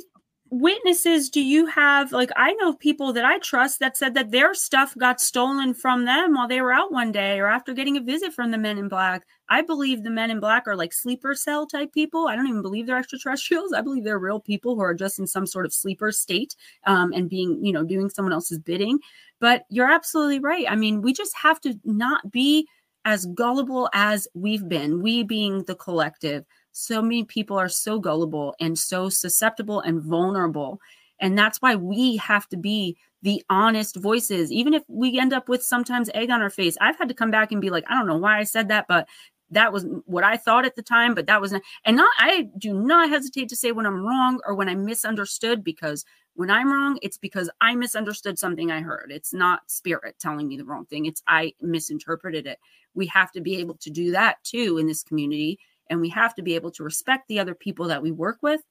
witnesses 0.52 1.30
do 1.30 1.42
you 1.42 1.64
have? 1.64 2.12
Like, 2.12 2.30
I 2.36 2.52
know 2.54 2.74
people 2.74 3.12
that 3.14 3.24
I 3.24 3.38
trust 3.38 3.80
that 3.80 3.96
said 3.96 4.12
that 4.14 4.30
their 4.30 4.52
stuff 4.52 4.94
got 4.98 5.18
stolen 5.18 5.72
from 5.72 6.04
them 6.04 6.34
while 6.34 6.46
they 6.46 6.60
were 6.60 6.74
out 6.74 6.92
one 6.92 7.10
day 7.10 7.40
or 7.40 7.46
after 7.46 7.72
getting 7.72 7.96
a 7.96 8.02
visit 8.02 8.34
from 8.34 8.50
the 8.50 8.58
men 8.58 8.76
in 8.76 8.88
black. 8.88 9.24
I 9.48 9.62
believe 9.62 10.02
the 10.02 10.10
men 10.10 10.30
in 10.30 10.40
black 10.40 10.68
are 10.68 10.76
like 10.76 10.92
sleeper 10.92 11.34
cell 11.34 11.66
type 11.66 11.92
people. 11.94 12.28
I 12.28 12.36
don't 12.36 12.46
even 12.48 12.60
believe 12.60 12.86
they're 12.86 12.98
extraterrestrials. 12.98 13.72
I 13.72 13.80
believe 13.80 14.04
they're 14.04 14.18
real 14.18 14.40
people 14.40 14.74
who 14.74 14.82
are 14.82 14.94
just 14.94 15.18
in 15.18 15.26
some 15.26 15.46
sort 15.46 15.64
of 15.64 15.72
sleeper 15.72 16.12
state 16.12 16.54
um, 16.86 17.12
and 17.12 17.30
being, 17.30 17.64
you 17.64 17.72
know, 17.72 17.82
doing 17.82 18.10
someone 18.10 18.34
else's 18.34 18.58
bidding. 18.58 18.98
But 19.40 19.64
you're 19.70 19.90
absolutely 19.90 20.38
right. 20.38 20.66
I 20.68 20.76
mean, 20.76 21.00
we 21.00 21.14
just 21.14 21.34
have 21.36 21.60
to 21.62 21.80
not 21.84 22.30
be 22.30 22.68
as 23.04 23.26
gullible 23.26 23.88
as 23.94 24.28
we've 24.34 24.68
been, 24.68 25.02
we 25.02 25.22
being 25.22 25.64
the 25.64 25.74
collective 25.74 26.44
so 26.72 27.02
many 27.02 27.24
people 27.24 27.58
are 27.58 27.68
so 27.68 27.98
gullible 27.98 28.54
and 28.60 28.78
so 28.78 29.08
susceptible 29.08 29.80
and 29.80 30.02
vulnerable. 30.02 30.80
And 31.20 31.38
that's 31.38 31.58
why 31.62 31.76
we 31.76 32.16
have 32.16 32.48
to 32.48 32.56
be 32.56 32.96
the 33.22 33.42
honest 33.48 33.96
voices, 33.96 34.50
even 34.50 34.74
if 34.74 34.82
we 34.88 35.18
end 35.18 35.32
up 35.32 35.48
with 35.48 35.62
sometimes 35.62 36.10
egg 36.14 36.30
on 36.30 36.42
our 36.42 36.50
face. 36.50 36.76
I've 36.80 36.98
had 36.98 37.08
to 37.08 37.14
come 37.14 37.30
back 37.30 37.52
and 37.52 37.60
be 37.60 37.70
like, 37.70 37.84
I 37.88 37.94
don't 37.94 38.08
know 38.08 38.16
why 38.16 38.38
I 38.38 38.42
said 38.42 38.68
that, 38.68 38.86
but 38.88 39.06
that 39.50 39.72
was 39.72 39.86
what 40.06 40.24
I 40.24 40.36
thought 40.36 40.64
at 40.64 40.74
the 40.76 40.82
time, 40.82 41.14
but 41.14 41.26
that 41.26 41.40
was 41.40 41.52
not, 41.52 41.62
and 41.84 41.96
not, 41.96 42.10
I 42.18 42.48
do 42.58 42.74
not 42.74 43.10
hesitate 43.10 43.48
to 43.50 43.56
say 43.56 43.70
when 43.70 43.86
I'm 43.86 44.04
wrong 44.04 44.40
or 44.46 44.54
when 44.54 44.68
I 44.68 44.74
misunderstood 44.74 45.62
because 45.62 46.04
when 46.34 46.50
I'm 46.50 46.72
wrong, 46.72 46.98
it's 47.02 47.18
because 47.18 47.50
I 47.60 47.74
misunderstood 47.74 48.38
something 48.38 48.70
I 48.70 48.80
heard. 48.80 49.12
It's 49.12 49.34
not 49.34 49.70
spirit 49.70 50.16
telling 50.18 50.48
me 50.48 50.56
the 50.56 50.64
wrong 50.64 50.86
thing. 50.86 51.04
It's 51.04 51.22
I 51.28 51.52
misinterpreted 51.60 52.46
it. 52.46 52.58
We 52.94 53.06
have 53.08 53.30
to 53.32 53.42
be 53.42 53.56
able 53.56 53.74
to 53.76 53.90
do 53.90 54.10
that 54.12 54.42
too 54.42 54.78
in 54.78 54.86
this 54.86 55.02
community 55.02 55.58
and 55.92 56.00
we 56.00 56.08
have 56.08 56.34
to 56.34 56.42
be 56.42 56.54
able 56.54 56.70
to 56.70 56.82
respect 56.82 57.28
the 57.28 57.38
other 57.38 57.54
people 57.54 57.88
that 57.88 58.02
we 58.02 58.10
work 58.10 58.38
with 58.40 58.62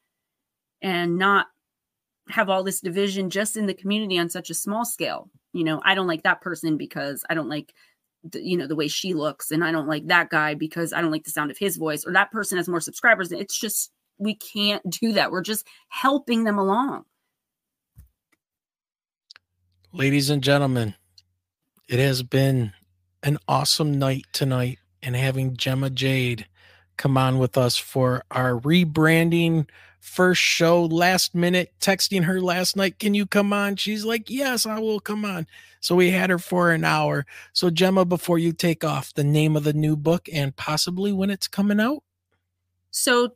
and 0.82 1.20
not 1.20 1.46
have 2.30 2.50
all 2.50 2.64
this 2.64 2.82
division 2.82 3.30
just 3.30 3.56
in 3.56 3.68
the 3.68 3.76
community 3.76 4.18
on 4.18 4.28
such 4.28 4.50
a 4.50 4.56
small 4.56 4.84
scale. 4.84 5.30
You 5.54 5.64
know, 5.64 5.80
I 5.86 5.94
don't 5.94 6.08
like 6.08 6.24
that 6.24 6.42
person 6.42 6.78
because 6.78 7.24
I 7.30 7.36
don't 7.36 7.48
like 7.48 7.74
the, 8.24 8.42
you 8.42 8.58
know 8.58 8.66
the 8.66 8.76
way 8.76 8.88
she 8.88 9.14
looks 9.14 9.52
and 9.52 9.64
I 9.64 9.72
don't 9.72 9.88
like 9.88 10.08
that 10.08 10.32
guy 10.32 10.56
because 10.56 10.94
I 10.94 11.02
don't 11.02 11.12
like 11.12 11.24
the 11.26 11.30
sound 11.30 11.52
of 11.52 11.60
his 11.60 11.78
voice 11.78 12.04
or 12.06 12.14
that 12.14 12.32
person 12.32 12.58
has 12.58 12.68
more 12.68 12.80
subscribers. 12.80 13.32
It's 13.32 13.60
just 13.60 13.92
we 14.18 14.34
can't 14.36 14.88
do 14.90 15.14
that. 15.14 15.32
We're 15.32 15.42
just 15.42 15.68
helping 15.90 16.44
them 16.44 16.58
along. 16.58 17.06
Ladies 19.94 20.32
and 20.32 20.42
gentlemen, 20.42 20.96
it 21.88 22.00
has 22.00 22.24
been 22.24 22.74
an 23.22 23.38
awesome 23.48 24.00
night 24.00 24.26
tonight 24.34 24.80
and 25.04 25.16
having 25.16 25.56
Gemma 25.56 25.92
Jade 25.92 26.48
come 27.02 27.18
on 27.18 27.40
with 27.40 27.58
us 27.58 27.78
for 27.78 28.24
our 28.30 28.60
rebranding. 28.60 29.68
First 30.02 30.40
show 30.40 30.86
last 30.86 31.34
minute 31.34 31.74
texting 31.80 32.24
her 32.26 32.40
last 32.40 32.76
night 32.76 33.00
can 33.00 33.16
you 33.16 33.26
come 33.26 33.52
on? 33.52 33.76
She's 33.76 34.06
like 34.06 34.30
yes 34.30 34.68
i 34.68 34.78
will 34.78 35.00
come 35.00 35.26
on. 35.26 35.48
So 35.80 35.96
we 35.96 36.12
had 36.12 36.30
her 36.30 36.38
for 36.38 36.70
an 36.70 36.84
hour. 36.84 37.26
So 37.54 37.72
gemma 37.72 38.06
before 38.06 38.38
you 38.38 38.54
take 38.54 38.84
off 38.84 39.16
the 39.16 39.24
name 39.24 39.56
of 39.56 39.64
the 39.64 39.74
new 39.74 39.96
book 39.96 40.30
and 40.32 40.56
possibly 40.56 41.12
when 41.12 41.32
it's 41.32 41.48
coming 41.48 41.80
out? 41.80 42.04
So 42.92 43.32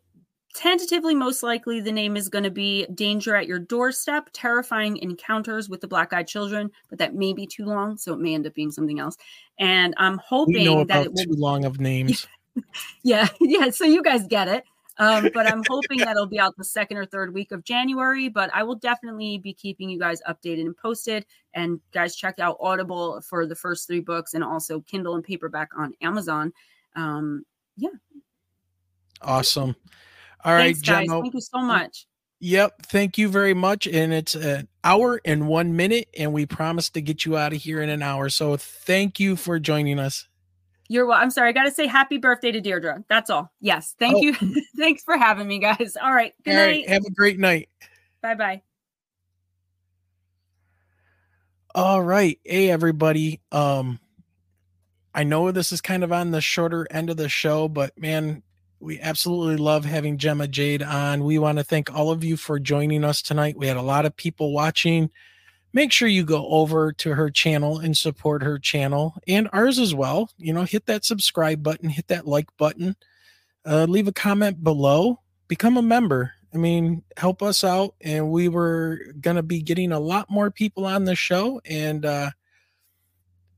tentatively 0.53 1.15
most 1.15 1.41
likely 1.41 1.79
the 1.81 1.91
name 1.91 2.15
is 2.15 2.29
going 2.29 2.43
to 2.43 2.51
be 2.51 2.85
danger 2.93 3.35
at 3.35 3.47
your 3.47 3.59
doorstep 3.59 4.29
terrifying 4.31 4.97
encounters 4.97 5.69
with 5.69 5.81
the 5.81 5.87
black-eyed 5.87 6.27
children 6.27 6.71
but 6.89 6.97
that 6.97 7.13
may 7.13 7.33
be 7.33 7.45
too 7.45 7.65
long 7.65 7.97
so 7.97 8.13
it 8.13 8.19
may 8.19 8.35
end 8.35 8.47
up 8.47 8.53
being 8.53 8.71
something 8.71 8.99
else. 8.99 9.17
And 9.59 9.95
i'm 9.97 10.19
hoping 10.19 10.53
we 10.53 10.65
know 10.65 10.81
about 10.81 10.87
that 10.87 11.05
it 11.07 11.13
will... 11.13 11.25
will 11.27 11.35
too 11.35 11.41
long 11.41 11.65
of 11.65 11.79
names 11.79 12.27
yeah 13.03 13.27
yeah 13.41 13.69
so 13.69 13.85
you 13.85 14.01
guys 14.01 14.25
get 14.27 14.47
it 14.47 14.63
um, 14.97 15.29
but 15.33 15.51
I'm 15.51 15.63
hoping 15.67 15.97
that 15.99 16.11
it'll 16.11 16.25
be 16.25 16.39
out 16.39 16.55
the 16.57 16.63
second 16.63 16.97
or 16.97 17.05
third 17.05 17.33
week 17.33 17.51
of 17.51 17.63
January. 17.63 18.29
But 18.29 18.49
I 18.53 18.63
will 18.63 18.75
definitely 18.75 19.37
be 19.37 19.53
keeping 19.53 19.89
you 19.89 19.99
guys 19.99 20.21
updated 20.27 20.61
and 20.61 20.77
posted. 20.77 21.25
And 21.53 21.79
guys, 21.93 22.15
check 22.15 22.39
out 22.39 22.57
Audible 22.59 23.21
for 23.21 23.45
the 23.45 23.55
first 23.55 23.87
three 23.87 23.99
books 23.99 24.33
and 24.33 24.43
also 24.43 24.81
Kindle 24.81 25.15
and 25.15 25.23
paperback 25.23 25.69
on 25.77 25.93
Amazon. 26.01 26.53
Um, 26.95 27.45
yeah. 27.77 27.89
Awesome. 29.21 29.75
All 30.43 30.53
right, 30.53 30.75
Thanks, 30.75 30.81
guys. 30.81 31.07
Thank 31.09 31.33
you 31.33 31.41
so 31.41 31.59
much. 31.59 32.05
Yep. 32.39 32.85
Thank 32.85 33.17
you 33.17 33.29
very 33.29 33.53
much. 33.53 33.87
And 33.87 34.13
it's 34.13 34.35
an 34.35 34.67
hour 34.83 35.19
and 35.25 35.47
one 35.47 35.75
minute, 35.75 36.07
and 36.17 36.31
we 36.31 36.45
promise 36.45 36.89
to 36.91 37.01
get 37.01 37.25
you 37.25 37.35
out 37.37 37.53
of 37.53 37.61
here 37.61 37.81
in 37.81 37.89
an 37.89 38.03
hour. 38.03 38.29
So 38.29 38.55
thank 38.55 39.19
you 39.19 39.35
for 39.35 39.57
joining 39.57 39.99
us. 39.99 40.27
You're 40.87 41.05
well. 41.05 41.17
I'm 41.19 41.31
sorry. 41.31 41.49
I 41.49 41.51
got 41.51 41.63
to 41.63 41.71
say 41.71 41.87
happy 41.87 42.17
birthday 42.17 42.51
to 42.51 42.61
Deirdre. 42.61 43.03
That's 43.07 43.29
all. 43.29 43.51
Yes. 43.59 43.95
Thank 43.97 44.17
oh. 44.17 44.21
you. 44.21 44.61
Thanks 44.77 45.03
for 45.03 45.17
having 45.17 45.47
me, 45.47 45.59
guys. 45.59 45.97
All 46.01 46.13
right. 46.13 46.33
Good 46.43 46.55
all 46.55 46.57
night. 46.57 46.85
Right, 46.87 46.89
have 46.89 47.05
a 47.05 47.11
great 47.11 47.39
night. 47.39 47.69
Bye 48.21 48.35
bye. 48.35 48.61
All 51.73 52.01
right. 52.01 52.39
Hey, 52.43 52.69
everybody. 52.69 53.41
Um, 53.51 53.99
I 55.13 55.23
know 55.23 55.51
this 55.51 55.71
is 55.71 55.81
kind 55.81 56.03
of 56.03 56.11
on 56.11 56.31
the 56.31 56.41
shorter 56.41 56.87
end 56.91 57.09
of 57.09 57.17
the 57.17 57.29
show, 57.29 57.67
but 57.67 57.97
man, 57.99 58.43
we 58.79 58.99
absolutely 58.99 59.57
love 59.57 59.85
having 59.85 60.17
Gemma 60.17 60.47
Jade 60.47 60.83
on. 60.83 61.23
We 61.23 61.39
want 61.39 61.57
to 61.57 61.63
thank 61.63 61.93
all 61.93 62.11
of 62.11 62.23
you 62.23 62.37
for 62.37 62.59
joining 62.59 63.03
us 63.03 63.21
tonight. 63.21 63.57
We 63.57 63.67
had 63.67 63.77
a 63.77 63.81
lot 63.81 64.05
of 64.05 64.15
people 64.15 64.53
watching 64.53 65.09
make 65.75 65.91
sure 65.91 66.07
you 66.07 66.23
go 66.23 66.47
over 66.47 66.93
to 66.93 67.13
her 67.13 67.29
channel 67.29 67.79
and 67.79 67.95
support 67.95 68.41
her 68.41 68.57
channel 68.57 69.13
and 69.27 69.49
ours 69.51 69.77
as 69.77 69.93
well. 69.93 70.31
You 70.37 70.53
know, 70.53 70.63
hit 70.63 70.85
that 70.85 71.03
subscribe 71.03 71.61
button, 71.61 71.89
hit 71.89 72.07
that 72.07 72.25
like 72.25 72.47
button, 72.57 72.95
uh, 73.65 73.85
leave 73.87 74.07
a 74.07 74.13
comment 74.13 74.63
below, 74.63 75.19
become 75.49 75.75
a 75.75 75.81
member. 75.81 76.31
I 76.53 76.57
mean, 76.57 77.03
help 77.17 77.43
us 77.43 77.65
out. 77.65 77.93
And 77.99 78.31
we 78.31 78.47
were 78.47 79.01
going 79.19 79.35
to 79.35 79.43
be 79.43 79.61
getting 79.61 79.91
a 79.91 79.99
lot 79.99 80.29
more 80.29 80.49
people 80.49 80.85
on 80.85 81.03
the 81.03 81.15
show. 81.15 81.59
And 81.65 82.05
uh, 82.05 82.31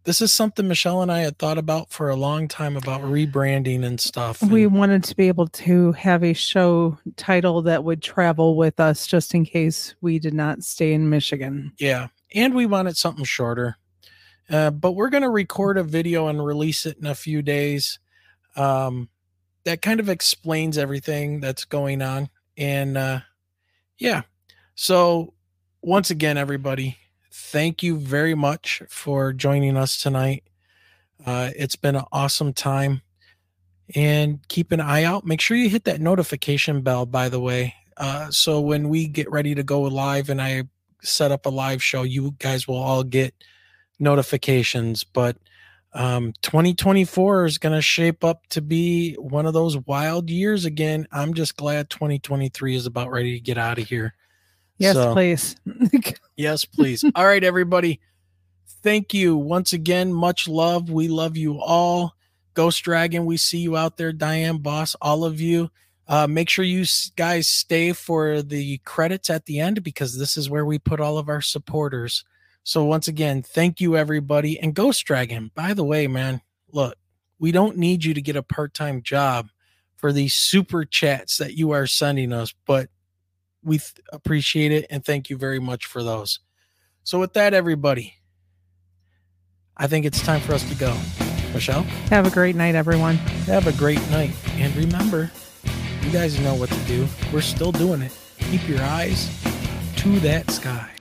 this 0.08 0.22
is 0.22 0.32
something 0.32 0.70
Michelle 0.70 1.02
and 1.02 1.12
I 1.12 1.20
had 1.20 1.38
thought 1.38 1.58
about 1.58 1.92
for 1.92 2.10
a 2.10 2.16
long 2.16 2.48
time 2.48 2.78
about 2.78 3.02
rebranding 3.02 3.84
and 3.84 4.00
stuff. 4.00 4.42
We 4.42 4.66
wanted 4.66 5.04
to 5.04 5.16
be 5.18 5.28
able 5.28 5.48
to 5.48 5.92
have 5.92 6.24
a 6.24 6.32
show 6.32 6.98
title 7.18 7.62
that 7.64 7.84
would 7.84 8.02
travel 8.02 8.56
with 8.56 8.80
us 8.80 9.06
just 9.06 9.36
in 9.36 9.44
case 9.44 9.96
we 10.00 10.18
did 10.18 10.34
not 10.34 10.64
stay 10.64 10.94
in 10.94 11.10
Michigan. 11.10 11.74
Yeah. 11.78 12.08
And 12.34 12.56
we 12.56 12.66
wanted 12.66 12.96
something 12.96 13.26
shorter. 13.26 13.76
Uh, 14.50 14.72
but 14.72 14.94
we're 14.94 15.10
going 15.10 15.24
to 15.24 15.30
record 15.30 15.78
a 15.78 15.84
video 15.84 16.28
and 16.28 16.44
release 16.44 16.86
it 16.86 16.98
in 16.98 17.06
a 17.06 17.14
few 17.14 17.42
days. 17.42 18.00
Um, 18.56 19.10
that 19.66 19.82
kind 19.82 20.00
of 20.00 20.08
explains 20.08 20.78
everything 20.78 21.42
that's 21.42 21.66
going 21.66 22.02
on. 22.02 22.30
And 22.56 22.98
uh, 22.98 23.20
yeah. 23.98 24.22
So, 24.74 25.34
once 25.82 26.12
again, 26.12 26.38
everybody, 26.38 26.98
thank 27.38 27.84
you 27.84 27.98
very 27.98 28.34
much 28.34 28.82
for 28.90 29.32
joining 29.32 29.78
us 29.78 30.02
tonight. 30.02 30.44
Uh, 31.24 31.52
it's 31.56 31.76
been 31.76 31.96
an 31.96 32.06
awesome 32.12 32.52
time. 32.52 33.02
And 33.96 34.46
keep 34.50 34.74
an 34.74 34.82
eye 34.82 35.04
out. 35.04 35.26
Make 35.26 35.40
sure 35.40 35.56
you 35.56 35.70
hit 35.70 35.86
that 35.86 36.02
notification 36.02 36.82
bell, 36.82 37.06
by 37.06 37.30
the 37.30 37.40
way. 37.40 37.74
Uh, 37.96 38.30
so 38.32 38.60
when 38.60 38.90
we 38.90 39.08
get 39.08 39.32
ready 39.32 39.56
to 39.56 39.64
go 39.64 39.82
live 39.82 40.30
and 40.30 40.42
I 40.42 40.64
set 41.02 41.32
up 41.32 41.46
a 41.46 41.50
live 41.50 41.82
show, 41.82 42.04
you 42.04 42.36
guys 42.40 42.68
will 42.68 42.76
all 42.76 43.04
get 43.04 43.34
notifications. 43.98 45.06
But 45.06 45.38
um, 45.94 46.34
2024 46.42 47.46
is 47.46 47.58
going 47.60 47.76
to 47.76 47.82
shape 47.82 48.26
up 48.26 48.46
to 48.48 48.62
be 48.62 49.14
one 49.14 49.46
of 49.46 49.54
those 49.54 49.78
wild 49.78 50.30
years 50.30 50.66
again. 50.66 51.08
I'm 51.14 51.34
just 51.34 51.56
glad 51.56 51.90
2023 51.90 52.76
is 52.76 52.88
about 52.88 53.10
ready 53.10 53.34
to 53.36 53.40
get 53.40 53.58
out 53.58 53.80
of 53.80 53.88
here. 53.88 54.16
Yes, 54.78 54.96
so, 54.96 55.14
please. 55.14 55.56
yes, 56.36 56.66
please. 56.66 57.04
All 57.16 57.26
right, 57.26 57.44
everybody. 57.44 58.00
Thank 58.84 59.14
you 59.14 59.36
once 59.36 59.74
again. 59.74 60.14
Much 60.14 60.48
love. 60.48 60.90
We 60.90 61.08
love 61.08 61.36
you 61.36 61.60
all. 61.60 62.16
Ghost 62.54 62.84
Dragon, 62.84 63.26
we 63.26 63.38
see 63.38 63.60
you 63.60 63.78
out 63.78 63.98
there. 63.98 64.12
Diane 64.12 64.58
Boss, 64.58 64.96
all 65.02 65.26
of 65.26 65.40
you. 65.40 65.70
Uh, 66.08 66.26
make 66.26 66.50
sure 66.50 66.64
you 66.64 66.86
guys 67.16 67.48
stay 67.48 67.92
for 67.92 68.42
the 68.42 68.78
credits 68.80 69.30
at 69.30 69.46
the 69.46 69.60
end 69.60 69.84
because 69.84 70.18
this 70.18 70.38
is 70.38 70.50
where 70.50 70.66
we 70.66 70.80
put 70.80 71.00
all 71.00 71.18
of 71.18 71.28
our 71.28 71.42
supporters. 71.42 72.24
So 72.64 72.84
once 72.86 73.08
again, 73.08 73.44
thank 73.44 73.82
you 73.82 73.98
everybody. 73.98 74.60
And 74.60 74.74
Ghost 74.74 75.06
Dragon, 75.06 75.52
by 75.54 75.74
the 75.74 75.84
way, 75.84 76.08
man, 76.08 76.42
look, 76.72 76.96
we 77.40 77.52
don't 77.52 77.78
need 77.78 78.04
you 78.04 78.14
to 78.14 78.22
get 78.22 78.36
a 78.36 78.44
part-time 78.44 79.02
job 79.02 79.50
for 79.98 80.12
these 80.14 80.34
super 80.34 80.86
chats 80.86 81.38
that 81.38 81.56
you 81.56 81.72
are 81.72 81.88
sending 81.88 82.32
us, 82.32 82.54
but 82.66 82.90
we 83.68 83.78
th- 83.78 83.94
appreciate 84.12 84.72
it 84.72 84.86
and 84.90 85.04
thank 85.04 85.30
you 85.30 85.38
very 85.38 85.60
much 85.60 85.86
for 85.86 86.02
those. 86.02 86.40
So 87.04 87.20
with 87.20 87.34
that, 87.34 87.54
everybody, 87.54 88.16
I 89.76 89.88
think 89.88 90.06
it's 90.06 90.22
time 90.22 90.42
for 90.42 90.54
us 90.54 90.68
to 90.70 90.76
go. 90.76 90.98
Michelle, 91.54 91.84
have 92.10 92.26
a 92.26 92.32
great 92.32 92.56
night, 92.56 92.76
everyone. 92.76 93.16
Have 93.46 93.68
a 93.68 93.74
great 93.74 94.02
night, 94.10 94.32
and 94.56 94.76
remember. 94.76 95.32
You 96.02 96.12
guys 96.12 96.40
know 96.40 96.56
what 96.56 96.70
to 96.70 96.80
do. 96.86 97.08
We're 97.34 97.42
still 97.42 97.72
doing 97.72 98.02
it. 98.02 98.18
Keep 98.40 98.68
your 98.68 98.82
eyes 98.82 99.30
to 99.98 100.20
that 100.22 100.50
sky. 100.50 100.97